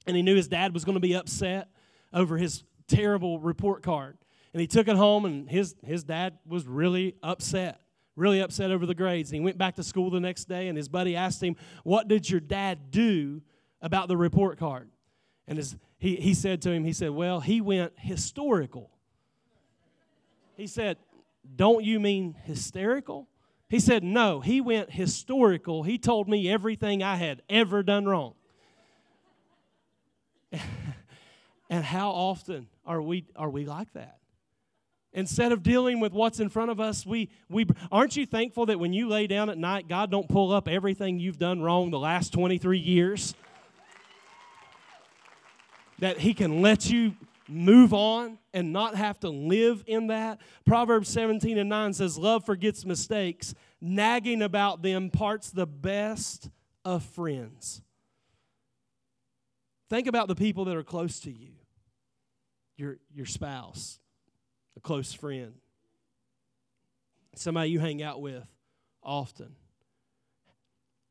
and 0.05 0.15
he 0.15 0.21
knew 0.21 0.35
his 0.35 0.47
dad 0.47 0.73
was 0.73 0.85
going 0.85 0.95
to 0.95 1.01
be 1.01 1.15
upset 1.15 1.69
over 2.13 2.37
his 2.37 2.63
terrible 2.87 3.39
report 3.39 3.83
card. 3.83 4.17
And 4.53 4.61
he 4.61 4.67
took 4.67 4.87
it 4.87 4.95
home, 4.95 5.25
and 5.25 5.49
his, 5.49 5.75
his 5.85 6.03
dad 6.03 6.37
was 6.45 6.65
really 6.65 7.15
upset, 7.21 7.81
really 8.15 8.39
upset 8.39 8.71
over 8.71 8.85
the 8.85 8.95
grades. 8.95 9.29
And 9.29 9.35
he 9.35 9.43
went 9.43 9.57
back 9.57 9.75
to 9.75 9.83
school 9.83 10.09
the 10.09 10.19
next 10.19 10.45
day, 10.45 10.67
and 10.67 10.77
his 10.77 10.87
buddy 10.87 11.15
asked 11.15 11.43
him, 11.43 11.55
What 11.83 12.07
did 12.07 12.29
your 12.29 12.39
dad 12.39 12.91
do 12.91 13.41
about 13.81 14.07
the 14.07 14.17
report 14.17 14.57
card? 14.57 14.89
And 15.47 15.57
his, 15.57 15.75
he, 15.97 16.15
he 16.15 16.33
said 16.33 16.61
to 16.63 16.71
him, 16.71 16.83
He 16.83 16.93
said, 16.93 17.11
Well, 17.11 17.39
he 17.39 17.61
went 17.61 17.93
historical. 17.97 18.89
He 20.55 20.67
said, 20.67 20.97
Don't 21.55 21.83
you 21.83 21.99
mean 21.99 22.35
hysterical? 22.43 23.27
He 23.69 23.79
said, 23.79 24.03
No, 24.03 24.39
he 24.39 24.61
went 24.61 24.91
historical. 24.91 25.83
He 25.83 25.97
told 25.97 26.29
me 26.29 26.49
everything 26.49 27.03
I 27.03 27.15
had 27.15 27.41
ever 27.49 27.83
done 27.83 28.05
wrong. 28.05 28.33
and 31.69 31.83
how 31.83 32.11
often 32.11 32.67
are 32.85 33.01
we, 33.01 33.25
are 33.35 33.49
we 33.49 33.65
like 33.65 33.91
that? 33.93 34.17
Instead 35.17 35.51
of 35.51 35.63
dealing 35.63 35.99
with 35.99 36.13
what's 36.13 36.39
in 36.39 36.47
front 36.47 36.69
of 36.69 36.79
us, 36.79 37.03
we, 37.03 37.27
we 37.49 37.65
aren't 37.91 38.15
you 38.15 38.23
thankful 38.23 38.67
that 38.67 38.79
when 38.79 38.93
you 38.93 39.09
lay 39.09 39.25
down 39.25 39.49
at 39.49 39.57
night, 39.57 39.87
God 39.89 40.11
don't 40.11 40.29
pull 40.29 40.51
up 40.51 40.67
everything 40.67 41.19
you've 41.19 41.39
done 41.39 41.59
wrong 41.59 41.89
the 41.89 41.97
last 41.97 42.31
23 42.31 42.77
years? 42.77 43.33
that 45.97 46.19
He 46.19 46.35
can 46.35 46.61
let 46.61 46.87
you 46.87 47.15
move 47.49 47.95
on 47.95 48.37
and 48.53 48.71
not 48.71 48.95
have 48.95 49.19
to 49.21 49.29
live 49.29 49.83
in 49.87 50.05
that. 50.07 50.39
Proverbs 50.67 51.09
17 51.09 51.57
and 51.57 51.67
9 51.67 51.93
says, 51.93 52.19
Love 52.19 52.45
forgets 52.45 52.85
mistakes, 52.85 53.55
nagging 53.81 54.43
about 54.43 54.83
them 54.83 55.09
parts 55.09 55.49
the 55.49 55.65
best 55.65 56.51
of 56.85 57.01
friends. 57.03 57.81
Think 59.89 60.05
about 60.05 60.27
the 60.27 60.35
people 60.35 60.65
that 60.65 60.75
are 60.75 60.83
close 60.83 61.19
to 61.21 61.31
you 61.31 61.53
your, 62.77 62.97
your 63.11 63.25
spouse, 63.25 63.99
a 64.77 64.79
close 64.79 65.11
friend, 65.11 65.53
somebody 67.35 67.71
you 67.71 67.79
hang 67.79 68.01
out 68.01 68.21
with 68.21 68.43
often. 69.03 69.55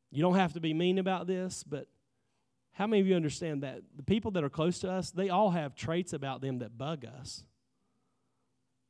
You 0.09 0.21
don't 0.21 0.35
have 0.35 0.53
to 0.53 0.59
be 0.59 0.73
mean 0.73 0.97
about 0.97 1.27
this, 1.27 1.63
but 1.63 1.87
how 2.71 2.87
many 2.87 3.01
of 3.01 3.07
you 3.07 3.15
understand 3.15 3.63
that 3.63 3.81
the 3.95 4.03
people 4.03 4.31
that 4.31 4.43
are 4.43 4.49
close 4.49 4.79
to 4.79 4.91
us, 4.91 5.11
they 5.11 5.29
all 5.29 5.51
have 5.51 5.75
traits 5.75 6.13
about 6.13 6.41
them 6.41 6.59
that 6.59 6.77
bug 6.77 7.05
us? 7.05 7.43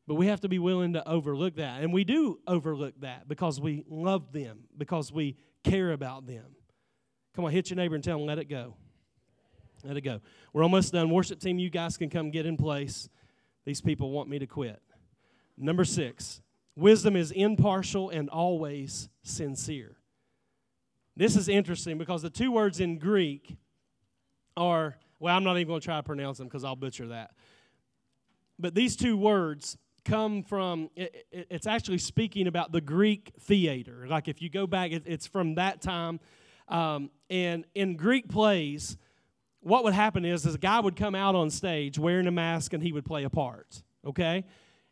But 0.05 0.15
we 0.15 0.27
have 0.27 0.41
to 0.41 0.49
be 0.49 0.59
willing 0.59 0.93
to 0.93 1.07
overlook 1.07 1.55
that. 1.55 1.81
And 1.81 1.91
we 1.91 2.03
do 2.03 2.39
overlook 2.47 2.93
that 3.01 3.27
because 3.27 3.59
we 3.59 3.83
love 3.89 4.31
them, 4.31 4.59
because 4.77 5.11
we 5.11 5.35
care 5.63 5.91
about 5.91 6.27
them. 6.27 6.45
Come 7.35 7.45
on, 7.45 7.51
hit 7.51 7.69
your 7.69 7.77
neighbor 7.77 7.95
and 7.95 8.03
tell 8.03 8.17
them, 8.17 8.27
let 8.27 8.39
it 8.39 8.45
go. 8.45 8.75
Let 9.83 9.97
it 9.97 10.01
go. 10.01 10.21
We're 10.53 10.63
almost 10.63 10.93
done. 10.93 11.09
Worship 11.09 11.39
team, 11.39 11.59
you 11.59 11.69
guys 11.69 11.97
can 11.97 12.09
come 12.09 12.31
get 12.31 12.45
in 12.45 12.57
place. 12.57 13.09
These 13.67 13.81
people 13.81 14.11
want 14.11 14.29
me 14.29 14.39
to 14.39 14.47
quit. 14.47 14.81
Number 15.57 15.83
six, 15.83 16.41
wisdom 16.77 17.17
is 17.17 17.31
impartial 17.31 18.09
and 18.09 18.29
always 18.29 19.09
sincere. 19.23 19.97
This 21.17 21.35
is 21.35 21.49
interesting 21.49 21.97
because 21.97 22.21
the 22.21 22.29
two 22.29 22.49
words 22.49 22.79
in 22.79 22.97
Greek 22.97 23.57
are, 24.55 24.95
well, 25.19 25.35
I'm 25.35 25.43
not 25.43 25.57
even 25.57 25.67
going 25.67 25.81
to 25.81 25.85
try 25.85 25.97
to 25.97 26.03
pronounce 26.03 26.37
them 26.37 26.47
because 26.47 26.63
I'll 26.63 26.77
butcher 26.77 27.09
that. 27.09 27.31
But 28.57 28.73
these 28.73 28.95
two 28.95 29.17
words 29.17 29.77
come 30.05 30.43
from, 30.43 30.89
it, 30.95 31.25
it, 31.33 31.47
it's 31.49 31.67
actually 31.67 31.97
speaking 31.97 32.47
about 32.47 32.71
the 32.71 32.79
Greek 32.79 33.33
theater. 33.37 34.05
Like 34.07 34.29
if 34.29 34.41
you 34.41 34.49
go 34.49 34.65
back, 34.65 34.93
it, 34.93 35.03
it's 35.05 35.27
from 35.27 35.55
that 35.55 35.81
time. 35.81 36.21
Um, 36.69 37.09
and 37.29 37.65
in 37.75 37.97
Greek 37.97 38.29
plays, 38.29 38.95
what 39.61 39.83
would 39.83 39.93
happen 39.93 40.25
is, 40.25 40.45
is 40.45 40.55
a 40.55 40.59
guy 40.59 40.79
would 40.79 40.95
come 40.95 41.15
out 41.15 41.35
on 41.35 41.49
stage 41.49 41.97
wearing 41.99 42.27
a 42.27 42.31
mask 42.31 42.73
and 42.73 42.83
he 42.83 42.91
would 42.91 43.05
play 43.05 43.23
a 43.23 43.29
part, 43.29 43.83
okay? 44.05 44.45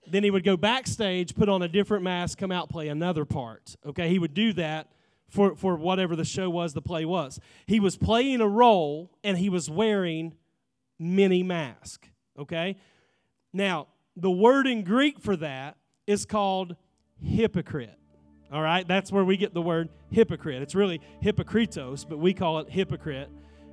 Then 0.07 0.23
he 0.23 0.31
would 0.31 0.43
go 0.43 0.57
backstage, 0.57 1.35
put 1.35 1.49
on 1.49 1.61
a 1.61 1.67
different 1.67 2.03
mask, 2.03 2.37
come 2.37 2.51
out, 2.51 2.69
play 2.69 2.87
another 2.87 3.25
part, 3.25 3.75
okay? 3.85 4.09
He 4.09 4.19
would 4.19 4.33
do 4.33 4.53
that 4.53 4.91
for, 5.29 5.55
for 5.55 5.75
whatever 5.75 6.15
the 6.15 6.25
show 6.25 6.49
was, 6.49 6.73
the 6.73 6.81
play 6.81 7.05
was. 7.05 7.39
He 7.65 7.79
was 7.79 7.97
playing 7.97 8.41
a 8.41 8.47
role 8.47 9.11
and 9.23 9.37
he 9.37 9.49
was 9.49 9.69
wearing 9.69 10.33
many 10.99 11.43
masks, 11.43 12.07
okay? 12.37 12.77
Now, 13.53 13.87
the 14.15 14.31
word 14.31 14.67
in 14.67 14.83
Greek 14.83 15.19
for 15.19 15.35
that 15.37 15.77
is 16.07 16.25
called 16.25 16.75
hypocrite. 17.21 17.97
All 18.51 18.61
right, 18.61 18.87
that's 18.87 19.11
where 19.11 19.25
we 19.25 19.37
get 19.37 19.53
the 19.53 19.61
word 19.61 19.89
hypocrite. 20.11 20.61
It's 20.61 20.75
really 20.75 21.01
hypocritos, 21.23 22.07
but 22.07 22.19
we 22.19 22.33
call 22.33 22.59
it 22.59 22.69
hypocrite 22.69 23.29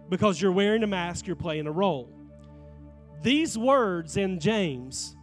because 0.09 0.41
you're 0.41 0.53
wearing 0.53 0.83
a 0.83 0.87
mask, 0.87 1.27
you're 1.27 1.37
playing 1.37 1.67
a 1.67 1.73
role. 1.73 2.09
These 3.23 3.57
words 3.57 4.17
in 4.17 4.41
James, 4.41 5.17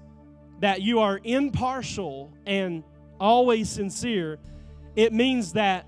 that 0.61 0.82
you 0.82 0.99
are 0.99 1.19
impartial 1.23 2.34
and 2.45 2.84
always 3.19 3.69
sincere, 3.69 4.39
it 4.95 5.13
means 5.13 5.53
that 5.53 5.86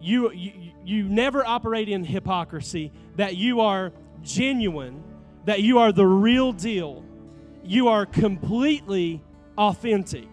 you, 0.00 0.30
you, 0.32 0.52
you 0.84 1.04
never 1.04 1.44
operate 1.44 1.88
in 1.88 2.04
hypocrisy, 2.04 2.92
that 3.16 3.36
you 3.36 3.60
are 3.60 3.92
genuine, 4.22 5.02
that 5.44 5.62
you 5.62 5.78
are 5.78 5.92
the 5.92 6.06
real 6.06 6.52
deal, 6.52 7.04
you 7.64 7.88
are 7.88 8.06
completely 8.06 9.22
authentic. 9.56 10.28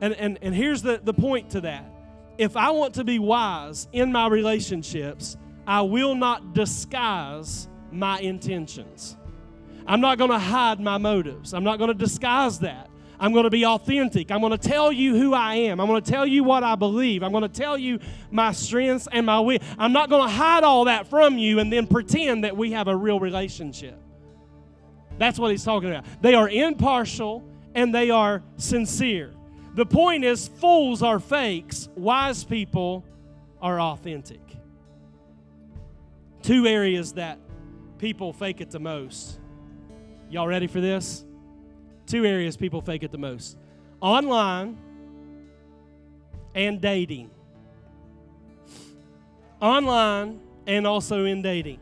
And, 0.00 0.14
and, 0.14 0.38
and 0.42 0.54
here's 0.54 0.82
the, 0.82 1.00
the 1.02 1.14
point 1.14 1.50
to 1.50 1.62
that. 1.62 1.90
If 2.38 2.56
I 2.56 2.70
want 2.70 2.94
to 2.94 3.04
be 3.04 3.18
wise 3.18 3.88
in 3.92 4.12
my 4.12 4.28
relationships, 4.28 5.36
I 5.66 5.82
will 5.82 6.14
not 6.14 6.54
disguise 6.54 7.68
my 7.90 8.20
intentions. 8.20 9.16
I'm 9.86 10.00
not 10.00 10.18
going 10.18 10.30
to 10.30 10.38
hide 10.38 10.80
my 10.80 10.98
motives. 10.98 11.54
I'm 11.54 11.64
not 11.64 11.78
going 11.78 11.88
to 11.88 11.94
disguise 11.94 12.58
that. 12.60 12.90
I'm 13.18 13.32
going 13.32 13.44
to 13.44 13.50
be 13.50 13.64
authentic. 13.64 14.30
I'm 14.30 14.40
going 14.40 14.52
to 14.52 14.58
tell 14.58 14.92
you 14.92 15.16
who 15.16 15.32
I 15.32 15.54
am. 15.54 15.80
I'm 15.80 15.86
going 15.86 16.02
to 16.02 16.10
tell 16.10 16.26
you 16.26 16.44
what 16.44 16.62
I 16.62 16.74
believe. 16.74 17.22
I'm 17.22 17.32
going 17.32 17.42
to 17.42 17.48
tell 17.48 17.78
you 17.78 17.98
my 18.30 18.52
strengths 18.52 19.08
and 19.10 19.24
my 19.24 19.40
weaknesses. 19.40 19.74
I'm 19.78 19.92
not 19.92 20.10
going 20.10 20.28
to 20.28 20.34
hide 20.34 20.64
all 20.64 20.84
that 20.84 21.06
from 21.06 21.38
you 21.38 21.58
and 21.58 21.72
then 21.72 21.86
pretend 21.86 22.44
that 22.44 22.56
we 22.56 22.72
have 22.72 22.88
a 22.88 22.96
real 22.96 23.18
relationship. 23.18 23.98
That's 25.18 25.38
what 25.38 25.50
he's 25.50 25.64
talking 25.64 25.90
about. 25.90 26.04
They 26.20 26.34
are 26.34 26.48
impartial 26.48 27.42
and 27.74 27.94
they 27.94 28.10
are 28.10 28.42
sincere. 28.56 29.32
The 29.74 29.86
point 29.86 30.24
is, 30.24 30.48
fools 30.48 31.02
are 31.02 31.18
fakes, 31.18 31.88
wise 31.96 32.44
people 32.44 33.04
are 33.60 33.80
authentic. 33.80 34.40
Two 36.46 36.64
areas 36.64 37.14
that 37.14 37.40
people 37.98 38.32
fake 38.32 38.60
it 38.60 38.70
the 38.70 38.78
most. 38.78 39.40
Y'all 40.30 40.46
ready 40.46 40.68
for 40.68 40.80
this? 40.80 41.24
Two 42.06 42.24
areas 42.24 42.56
people 42.56 42.80
fake 42.80 43.02
it 43.02 43.10
the 43.10 43.18
most 43.18 43.58
online 44.00 44.78
and 46.54 46.80
dating. 46.80 47.32
Online 49.60 50.38
and 50.68 50.86
also 50.86 51.24
in 51.24 51.42
dating. 51.42 51.80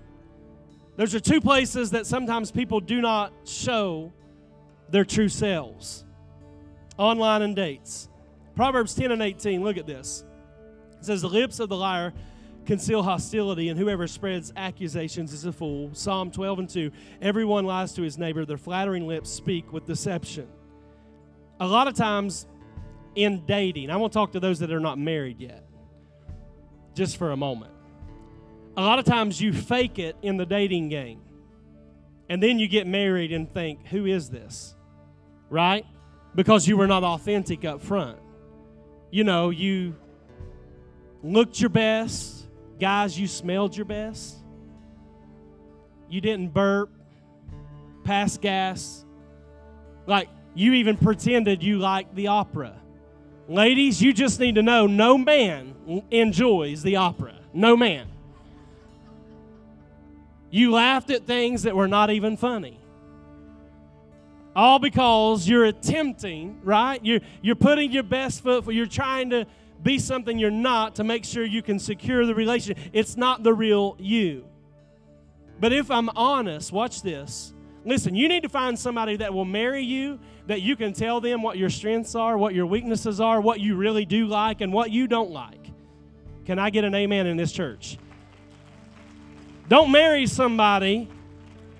Those 0.97 1.15
are 1.15 1.21
two 1.21 1.43
places 1.43 1.91
that 1.91 2.07
sometimes 2.07 2.51
people 2.51 2.81
do 2.81 3.03
not 3.03 3.35
show 3.45 4.15
their 4.89 5.05
true 5.05 5.29
selves 5.29 6.07
online 6.97 7.43
and 7.43 7.55
dates. 7.55 8.09
Proverbs 8.57 8.95
10 8.95 9.13
and 9.13 9.21
18, 9.21 9.63
look 9.63 9.77
at 9.77 9.87
this. 9.87 10.25
It 11.01 11.05
says, 11.05 11.21
The 11.21 11.29
lips 11.29 11.61
of 11.61 11.69
the 11.69 11.77
liar 11.77 12.15
conceal 12.67 13.03
hostility, 13.03 13.69
and 13.69 13.79
whoever 13.79 14.07
spreads 14.07 14.53
accusations 14.57 15.33
is 15.33 15.45
a 15.45 15.53
fool. 15.53 15.91
Psalm 15.93 16.31
12 16.31 16.59
and 16.59 16.69
2 16.69 16.91
Everyone 17.21 17.65
lies 17.65 17.93
to 17.95 18.03
his 18.03 18.19
neighbor, 18.19 18.45
their 18.45 18.59
flattering 18.59 19.07
lips 19.07 19.31
speak 19.31 19.73
with 19.73 19.87
deception. 19.87 20.49
A 21.61 21.67
lot 21.67 21.87
of 21.87 21.95
times 21.95 22.47
in 23.15 23.45
dating, 23.47 23.91
I 23.91 23.97
want 23.97 24.13
to 24.13 24.19
talk 24.19 24.33
to 24.33 24.41
those 24.41 24.59
that 24.59 24.73
are 24.73 24.81
not 24.81 24.99
married 24.99 25.41
yet, 25.41 25.65
just 26.95 27.17
for 27.17 27.31
a 27.31 27.37
moment. 27.37 27.73
A 28.77 28.83
lot 28.83 28.99
of 28.99 29.05
times 29.05 29.41
you 29.41 29.53
fake 29.53 29.99
it 29.99 30.17
in 30.23 30.37
the 30.37 30.47
dating 30.47 30.89
game, 30.89 31.21
and 32.29 32.43
then 32.43 32.59
you 32.59 32.67
get 32.67 32.87
married 32.87 33.33
and 33.33 33.53
think, 33.53 33.87
Who 33.89 34.07
is 34.07 34.31
this? 34.31 34.75
Right? 35.51 35.87
Because 36.35 36.67
you 36.67 36.77
were 36.77 36.89
not 36.89 37.05
authentic 37.05 37.65
up 37.65 37.81
front. 37.81 38.19
You 39.13 39.23
know, 39.23 39.51
you 39.51 39.95
looked 41.23 41.61
your 41.61 41.71
best, 41.71 42.44
Guys, 42.85 43.19
you 43.19 43.27
smelled 43.27 43.75
your 43.75 43.87
best. 43.87 44.37
You 46.11 46.21
didn't 46.21 46.53
burp, 46.53 46.91
pass 48.05 48.37
gas. 48.37 49.07
Like, 50.07 50.29
you 50.55 50.75
even 50.75 50.99
pretended 50.99 51.63
you 51.63 51.79
liked 51.79 52.15
the 52.15 52.27
opera. 52.27 52.75
Ladies, 53.49 54.03
you 54.03 54.13
just 54.13 54.39
need 54.39 54.57
to 54.57 54.63
know 54.63 54.87
no 54.87 55.17
man 55.17 56.03
enjoys 56.11 56.83
the 56.83 56.97
opera. 56.97 57.35
No 57.55 57.75
man. 57.75 58.07
You 60.51 60.71
laughed 60.71 61.09
at 61.09 61.27
things 61.27 61.63
that 61.63 61.75
were 61.75 61.89
not 61.89 62.11
even 62.11 62.37
funny. 62.37 62.79
All 64.55 64.79
because 64.79 65.49
you're 65.49 65.65
attempting, 65.65 66.61
right? 66.63 67.03
You're, 67.03 67.21
you're 67.41 67.57
putting 67.57 67.93
your 67.93 68.03
best 68.03 68.43
foot, 68.43 68.71
you're 68.75 68.85
trying 68.85 69.31
to 69.31 69.47
be 69.85 69.99
something 69.99 70.39
you're 70.39 70.51
not 70.51 70.97
to 70.97 71.05
make 71.05 71.25
sure 71.25 71.45
you 71.45 71.63
can 71.63 71.79
secure 71.79 72.27
the 72.27 72.35
relationship. 72.35 72.83
It's 72.93 73.17
not 73.17 73.43
the 73.43 73.53
real 73.55 73.97
you. 74.01 74.47
But 75.61 75.73
if 75.73 75.91
I'm 75.91 76.09
honest, 76.17 76.73
watch 76.73 77.03
this. 77.03 77.53
Listen, 77.85 78.15
you 78.15 78.29
need 78.29 78.43
to 78.43 78.49
find 78.49 78.79
somebody 78.79 79.17
that 79.17 79.33
will 79.33 79.45
marry 79.45 79.83
you, 79.83 80.19
that 80.47 80.63
you 80.63 80.75
can 80.75 80.95
tell 80.95 81.21
them 81.21 81.43
what 81.43 81.59
your 81.59 81.69
strengths 81.69 82.15
are, 82.15 82.37
what 82.39 82.55
your 82.55 82.65
weaknesses 82.65 83.21
are, 83.21 83.41
what 83.43 83.61
you 83.61 83.77
really 83.77 84.07
do 84.07 84.27
like, 84.27 84.63
and 84.63 84.73
what 84.73 84.91
you 84.91 85.07
don't 85.07 85.31
like. 85.31 85.71
Can 86.47 86.59
I 86.59 86.71
get 86.71 86.85
an 86.85 86.95
amen 86.95 87.27
in 87.27 87.37
this 87.37 87.53
church? 87.53 87.99
Don't 89.69 89.91
marry 89.91 90.27
somebody 90.27 91.09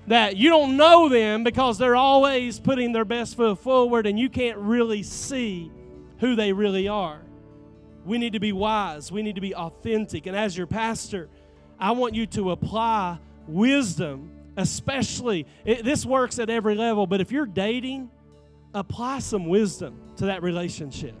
that 0.07 0.37
you 0.37 0.49
don't 0.49 0.77
know 0.77 1.09
them 1.09 1.43
because 1.43 1.79
they're 1.79 1.95
always 1.95 2.59
putting 2.59 2.91
their 2.91 3.05
best 3.05 3.35
foot 3.35 3.59
forward 3.59 4.05
and 4.05 4.19
you 4.19 4.29
can't 4.29 4.57
really 4.57 5.01
see 5.01 5.71
who 6.19 6.35
they 6.35 6.53
really 6.53 6.87
are. 6.87 7.24
We 8.05 8.17
need 8.17 8.33
to 8.33 8.39
be 8.39 8.51
wise. 8.51 9.11
We 9.11 9.23
need 9.23 9.35
to 9.35 9.41
be 9.41 9.55
authentic. 9.55 10.27
And 10.27 10.35
as 10.35 10.55
your 10.55 10.67
pastor, 10.67 11.27
I 11.79 11.91
want 11.91 12.13
you 12.13 12.25
to 12.27 12.51
apply 12.51 13.17
wisdom, 13.47 14.31
especially. 14.57 15.47
It, 15.65 15.83
this 15.83 16.05
works 16.05 16.39
at 16.39 16.49
every 16.49 16.75
level, 16.75 17.07
but 17.07 17.19
if 17.19 17.31
you're 17.31 17.45
dating, 17.45 18.11
apply 18.73 19.19
some 19.19 19.47
wisdom 19.47 19.99
to 20.17 20.27
that 20.27 20.43
relationship. 20.43 21.15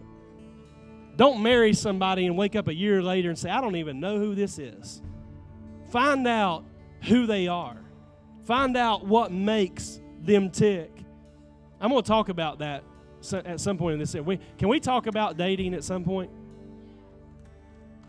Don't 1.15 1.41
marry 1.41 1.73
somebody 1.73 2.25
and 2.25 2.37
wake 2.37 2.55
up 2.55 2.67
a 2.67 2.73
year 2.73 3.01
later 3.01 3.29
and 3.29 3.39
say, 3.39 3.49
I 3.49 3.61
don't 3.61 3.77
even 3.77 3.99
know 3.99 4.19
who 4.19 4.35
this 4.35 4.59
is. 4.59 5.01
Find 5.89 6.27
out 6.27 6.65
who 7.03 7.25
they 7.25 7.47
are, 7.47 7.77
find 8.45 8.75
out 8.75 9.05
what 9.05 9.31
makes 9.31 9.99
them 10.21 10.49
tick. 10.49 10.91
I'm 11.79 11.89
going 11.89 12.03
to 12.03 12.07
talk 12.07 12.29
about 12.29 12.59
that 12.59 12.83
at 13.33 13.59
some 13.59 13.77
point 13.77 13.93
in 13.93 13.99
this. 13.99 14.11
Can 14.57 14.67
we 14.67 14.79
talk 14.79 15.07
about 15.07 15.37
dating 15.37 15.73
at 15.73 15.83
some 15.83 16.03
point? 16.03 16.31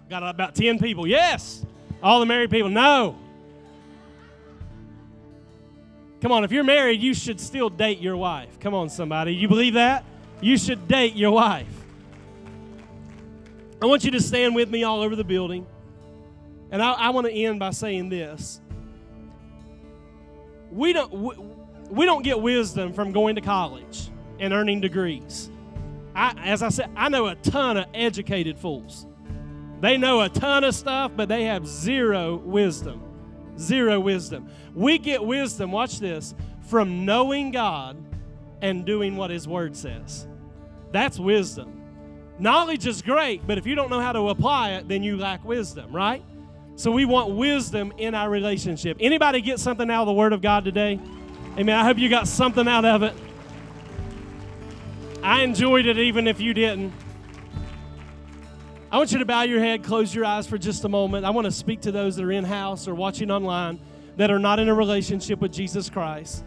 Got 0.09 0.23
about 0.23 0.55
10 0.55 0.79
people. 0.79 1.07
Yes. 1.07 1.65
All 2.03 2.21
the 2.21 2.27
married 2.27 2.51
people. 2.51 2.69
No. 2.69 3.19
Come 6.21 6.33
on, 6.33 6.45
if 6.45 6.53
you're 6.53 6.65
married, 6.65 7.03
you 7.03 7.15
should 7.15 7.41
still 7.41 7.69
date 7.69 8.01
your 8.01 8.17
wife. 8.17 8.59
Come 8.61 8.75
on, 8.75 8.89
somebody. 8.89 9.35
You 9.35 9.49
believe 9.49 9.75
that? 9.75 10.05
You 10.41 10.57
should 10.57 10.89
date 10.89 11.15
your 11.15 11.31
wife. 11.31 11.67
I 13.81 13.87
want 13.87 14.05
you 14.05 14.11
to 14.13 14.21
stand 14.21 14.55
with 14.55 14.71
me 14.71 14.85
all 14.85 15.03
over 15.03 15.15
the 15.15 15.25
building. 15.25 15.67
And 16.71 16.83
I, 16.83 16.93
I 16.93 17.11
want 17.11 17.27
to 17.27 17.33
end 17.33 17.61
by 17.61 17.71
saying 17.71 18.09
this. 18.09 18.61
We 20.71 20.93
don't, 20.93 21.13
we, 21.13 21.35
we 21.91 22.05
don't 22.07 22.23
get 22.23 22.41
wisdom 22.41 22.93
from 22.93 23.13
going 23.13 23.37
to 23.37 23.41
college 23.41 24.09
and 24.41 24.53
earning 24.53 24.81
degrees. 24.81 25.51
I, 26.15 26.35
as 26.45 26.63
I 26.63 26.71
said, 26.71 26.91
I 26.97 27.09
know 27.09 27.27
a 27.27 27.35
ton 27.37 27.77
of 27.77 27.87
educated 27.95 28.59
fools. 28.59 29.07
They 29.81 29.97
know 29.97 30.23
a 30.23 30.29
ton 30.29 30.65
of 30.65 30.75
stuff, 30.75 31.13
but 31.15 31.29
they 31.29 31.45
have 31.45 31.67
zero 31.67 32.37
wisdom. 32.37 33.03
Zero 33.59 34.01
wisdom. 34.01 34.49
We 34.75 34.99
get 34.99 35.25
wisdom, 35.25 35.73
watch 35.73 35.99
this, 35.99 36.35
from 36.69 37.05
knowing 37.05 37.51
God 37.51 37.97
and 38.63 38.85
doing 38.85 39.17
what 39.17 39.31
His 39.31 39.47
Word 39.47 39.77
says. 39.77 40.27
That's 40.93 41.19
wisdom. 41.19 41.83
Knowledge 42.39 42.87
is 42.87 43.03
great, 43.03 43.47
but 43.47 43.59
if 43.59 43.67
you 43.67 43.75
don't 43.75 43.91
know 43.91 44.01
how 44.01 44.13
to 44.13 44.29
apply 44.29 44.73
it, 44.73 44.89
then 44.89 45.03
you 45.03 45.17
lack 45.17 45.45
wisdom, 45.45 45.95
right? 45.95 46.23
So 46.77 46.91
we 46.91 47.07
want 47.07 47.35
wisdom 47.35 47.93
in 47.97 48.15
our 48.15 48.29
relationship. 48.29 48.99
Anybody 49.01 49.41
get 49.41 49.59
something 49.59 49.91
out 49.91 50.03
of 50.03 50.07
the 50.07 50.13
Word 50.13 50.35
of 50.35 50.43
God 50.43 50.65
today? 50.65 51.01
Amen. 51.59 51.75
I 51.75 51.85
hope 51.85 51.97
you 51.99 52.11
got 52.11 52.29
something 52.29 52.69
out 52.69 52.85
of 52.85 53.03
it. 53.03 53.15
I 55.23 55.43
enjoyed 55.43 55.87
it 55.87 55.97
even 55.99 56.27
if 56.27 56.39
you 56.39 56.53
didn't. 56.53 56.93
I 58.97 58.99
want 58.99 59.13
you 59.13 59.19
to 59.19 59.27
bow 59.27 59.43
your 59.43 59.61
head, 59.61 59.85
close 59.85 60.15
your 60.15 60.25
eyes 60.25 60.47
for 60.47 60.57
just 60.57 60.83
a 60.85 60.89
moment. 60.89 61.27
I 61.27 61.29
want 61.29 61.45
to 61.45 61.51
speak 61.51 61.83
to 61.83 61.93
those 61.93 62.17
that 62.17 62.25
are 62.25 62.33
in 62.33 62.45
house 62.45 62.89
or 62.89 62.95
watching 62.95 63.31
online 63.31 63.79
that 64.17 64.31
are 64.31 64.39
not 64.39 64.59
in 64.59 64.71
a 64.71 64.75
relationship 64.75 65.39
with 65.39 65.53
Jesus 65.53 65.91
Christ. 65.91 66.43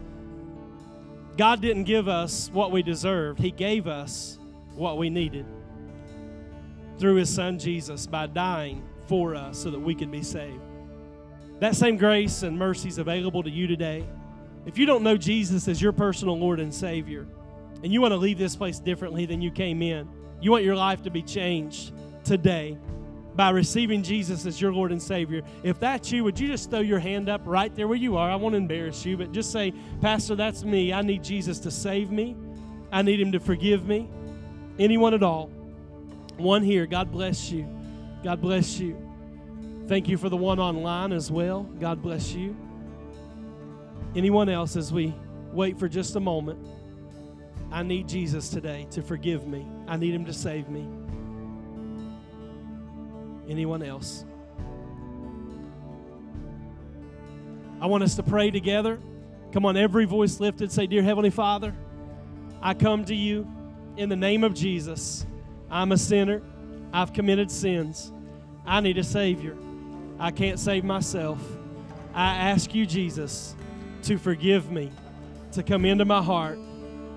God 1.38 1.60
didn't 1.62 1.84
give 1.84 2.08
us 2.08 2.50
what 2.52 2.72
we 2.72 2.82
deserved, 2.82 3.38
He 3.38 3.52
gave 3.52 3.86
us 3.86 4.36
what 4.74 4.98
we 4.98 5.10
needed 5.10 5.46
through 6.98 7.14
His 7.14 7.32
Son 7.32 7.56
Jesus 7.56 8.08
by 8.08 8.26
dying 8.26 8.82
for 9.06 9.36
us 9.36 9.56
so 9.56 9.70
that 9.70 9.78
we 9.78 9.94
could 9.94 10.10
be 10.10 10.24
saved. 10.24 10.60
That 11.60 11.76
same 11.76 11.96
grace 11.96 12.42
and 12.42 12.58
mercy 12.58 12.88
is 12.88 12.98
available 12.98 13.44
to 13.44 13.50
you 13.50 13.68
today. 13.68 14.04
If 14.66 14.76
you 14.76 14.86
don't 14.86 15.04
know 15.04 15.16
Jesus 15.16 15.68
as 15.68 15.80
your 15.80 15.92
personal 15.92 16.36
Lord 16.36 16.58
and 16.58 16.74
Savior, 16.74 17.28
and 17.84 17.92
you 17.92 18.00
want 18.00 18.10
to 18.10 18.18
leave 18.18 18.38
this 18.38 18.56
place 18.56 18.80
differently 18.80 19.24
than 19.24 19.40
you 19.40 19.52
came 19.52 19.82
in, 19.82 20.08
you 20.40 20.50
want 20.50 20.64
your 20.64 20.74
life 20.74 21.04
to 21.04 21.10
be 21.10 21.22
changed 21.22 21.92
today 22.24 22.78
by 23.34 23.50
receiving 23.50 24.02
Jesus 24.02 24.44
as 24.46 24.60
your 24.60 24.72
Lord 24.72 24.92
and 24.92 25.00
Savior. 25.00 25.42
If 25.62 25.80
that's 25.80 26.10
you, 26.12 26.24
would 26.24 26.38
you 26.38 26.48
just 26.48 26.70
throw 26.70 26.80
your 26.80 26.98
hand 26.98 27.28
up 27.28 27.40
right 27.44 27.74
there 27.74 27.88
where 27.88 27.96
you 27.96 28.16
are? 28.16 28.30
I 28.30 28.34
won't 28.36 28.54
embarrass 28.54 29.04
you, 29.04 29.16
but 29.16 29.32
just 29.32 29.52
say, 29.52 29.72
Pastor, 30.00 30.34
that's 30.34 30.62
me. 30.64 30.92
I 30.92 31.02
need 31.02 31.22
Jesus 31.22 31.58
to 31.60 31.70
save 31.70 32.10
me. 32.10 32.36
I 32.92 33.02
need 33.02 33.20
Him 33.20 33.32
to 33.32 33.40
forgive 33.40 33.86
me. 33.86 34.08
Anyone 34.78 35.14
at 35.14 35.22
all. 35.22 35.46
One 36.36 36.62
here. 36.62 36.86
God 36.86 37.12
bless 37.12 37.50
you. 37.50 37.66
God 38.24 38.40
bless 38.40 38.78
you. 38.78 38.96
Thank 39.86 40.08
you 40.08 40.16
for 40.16 40.28
the 40.28 40.36
one 40.36 40.58
online 40.58 41.12
as 41.12 41.30
well. 41.30 41.62
God 41.78 42.02
bless 42.02 42.32
you. 42.32 42.56
Anyone 44.14 44.48
else 44.48 44.76
as 44.76 44.92
we 44.92 45.14
wait 45.52 45.78
for 45.78 45.88
just 45.88 46.16
a 46.16 46.20
moment? 46.20 46.58
I 47.72 47.82
need 47.82 48.08
Jesus 48.08 48.48
today 48.48 48.86
to 48.90 49.02
forgive 49.02 49.46
me. 49.46 49.66
I 49.86 49.96
need 49.96 50.14
Him 50.14 50.24
to 50.26 50.32
save 50.32 50.68
me. 50.68 50.86
Anyone 53.50 53.82
else? 53.82 54.24
I 57.80 57.86
want 57.86 58.04
us 58.04 58.14
to 58.14 58.22
pray 58.22 58.52
together. 58.52 59.00
Come 59.52 59.66
on, 59.66 59.76
every 59.76 60.04
voice 60.04 60.38
lifted. 60.38 60.70
Say, 60.70 60.86
Dear 60.86 61.02
Heavenly 61.02 61.30
Father, 61.30 61.74
I 62.62 62.74
come 62.74 63.04
to 63.06 63.14
you 63.14 63.50
in 63.96 64.08
the 64.08 64.14
name 64.14 64.44
of 64.44 64.54
Jesus. 64.54 65.26
I'm 65.68 65.90
a 65.90 65.98
sinner. 65.98 66.42
I've 66.92 67.12
committed 67.12 67.50
sins. 67.50 68.12
I 68.64 68.80
need 68.80 68.98
a 68.98 69.04
Savior. 69.04 69.56
I 70.20 70.30
can't 70.30 70.60
save 70.60 70.84
myself. 70.84 71.40
I 72.14 72.36
ask 72.36 72.72
you, 72.72 72.86
Jesus, 72.86 73.56
to 74.02 74.16
forgive 74.16 74.70
me, 74.70 74.92
to 75.52 75.64
come 75.64 75.84
into 75.84 76.04
my 76.04 76.22
heart, 76.22 76.58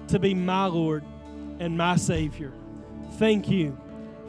to 0.07 0.17
be 0.17 0.33
my 0.33 0.65
Lord 0.65 1.03
and 1.59 1.77
my 1.77 1.95
Savior. 1.95 2.53
Thank 3.19 3.49
you 3.49 3.77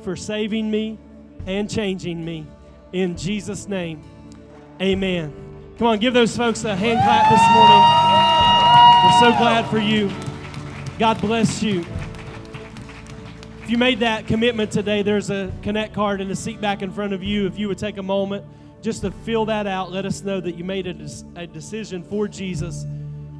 for 0.02 0.16
saving 0.16 0.70
me 0.70 0.98
and 1.46 1.70
changing 1.70 2.24
me. 2.24 2.46
In 2.92 3.16
Jesus' 3.16 3.68
name, 3.68 4.02
amen. 4.80 5.32
Come 5.78 5.88
on, 5.88 5.98
give 5.98 6.14
those 6.14 6.36
folks 6.36 6.64
a 6.64 6.76
hand 6.76 7.00
clap 7.02 7.30
this 7.30 7.42
morning. 7.52 8.04
We're 9.04 9.32
so 9.32 9.38
glad 9.38 9.68
for 9.68 9.78
you. 9.78 10.10
God 10.98 11.20
bless 11.20 11.62
you. 11.62 11.84
If 13.62 13.70
you 13.70 13.78
made 13.78 14.00
that 14.00 14.26
commitment 14.26 14.70
today, 14.70 15.02
there's 15.02 15.30
a 15.30 15.52
connect 15.62 15.94
card 15.94 16.20
in 16.20 16.28
the 16.28 16.36
seat 16.36 16.60
back 16.60 16.82
in 16.82 16.92
front 16.92 17.12
of 17.12 17.22
you. 17.22 17.46
If 17.46 17.58
you 17.58 17.66
would 17.68 17.78
take 17.78 17.96
a 17.96 18.02
moment 18.02 18.44
just 18.82 19.00
to 19.00 19.10
fill 19.10 19.46
that 19.46 19.66
out, 19.66 19.90
let 19.90 20.06
us 20.06 20.22
know 20.22 20.40
that 20.40 20.54
you 20.54 20.64
made 20.64 20.86
a, 20.86 21.08
a 21.40 21.46
decision 21.46 22.04
for 22.04 22.28
Jesus. 22.28 22.84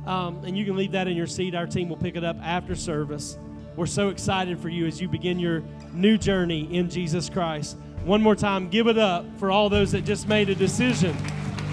Um, 0.06 0.42
and 0.44 0.56
you 0.56 0.64
can 0.64 0.76
leave 0.76 0.92
that 0.92 1.08
in 1.08 1.16
your 1.16 1.26
seat. 1.26 1.54
Our 1.54 1.66
team 1.66 1.88
will 1.88 1.96
pick 1.96 2.16
it 2.16 2.24
up 2.24 2.36
after 2.42 2.74
service. 2.74 3.38
We're 3.76 3.86
so 3.86 4.08
excited 4.08 4.58
for 4.58 4.68
you 4.68 4.86
as 4.86 5.00
you 5.00 5.08
begin 5.08 5.38
your 5.38 5.62
new 5.92 6.16
journey 6.16 6.74
in 6.74 6.88
Jesus 6.88 7.28
Christ. 7.28 7.76
One 8.04 8.20
more 8.20 8.36
time, 8.36 8.68
give 8.68 8.86
it 8.86 8.98
up 8.98 9.24
for 9.38 9.50
all 9.50 9.70
those 9.70 9.92
that 9.92 10.04
just 10.04 10.28
made 10.28 10.50
a 10.50 10.54
decision 10.54 11.16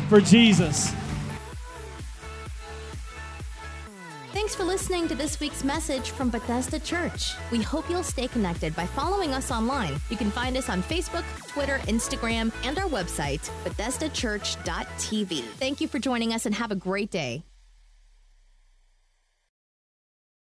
for 0.07 0.21
Jesus. 0.21 0.93
Thanks 4.31 4.55
for 4.55 4.63
listening 4.63 5.09
to 5.09 5.15
this 5.15 5.41
week's 5.41 5.65
message 5.65 6.11
from 6.11 6.29
Bethesda 6.29 6.79
Church. 6.79 7.33
We 7.51 7.61
hope 7.61 7.89
you'll 7.89 8.01
stay 8.01 8.29
connected 8.29 8.73
by 8.77 8.85
following 8.85 9.33
us 9.33 9.51
online. 9.51 9.99
You 10.09 10.15
can 10.15 10.31
find 10.31 10.55
us 10.55 10.69
on 10.69 10.81
Facebook, 10.83 11.25
Twitter, 11.47 11.79
Instagram, 11.79 12.53
and 12.63 12.79
our 12.79 12.87
website, 12.87 13.49
BethesdaChurch.tv. 13.65 15.43
Thank 15.59 15.81
you 15.81 15.87
for 15.89 15.99
joining 15.99 16.33
us 16.33 16.45
and 16.45 16.55
have 16.55 16.71
a 16.71 16.75
great 16.75 17.11
day. 17.11 17.43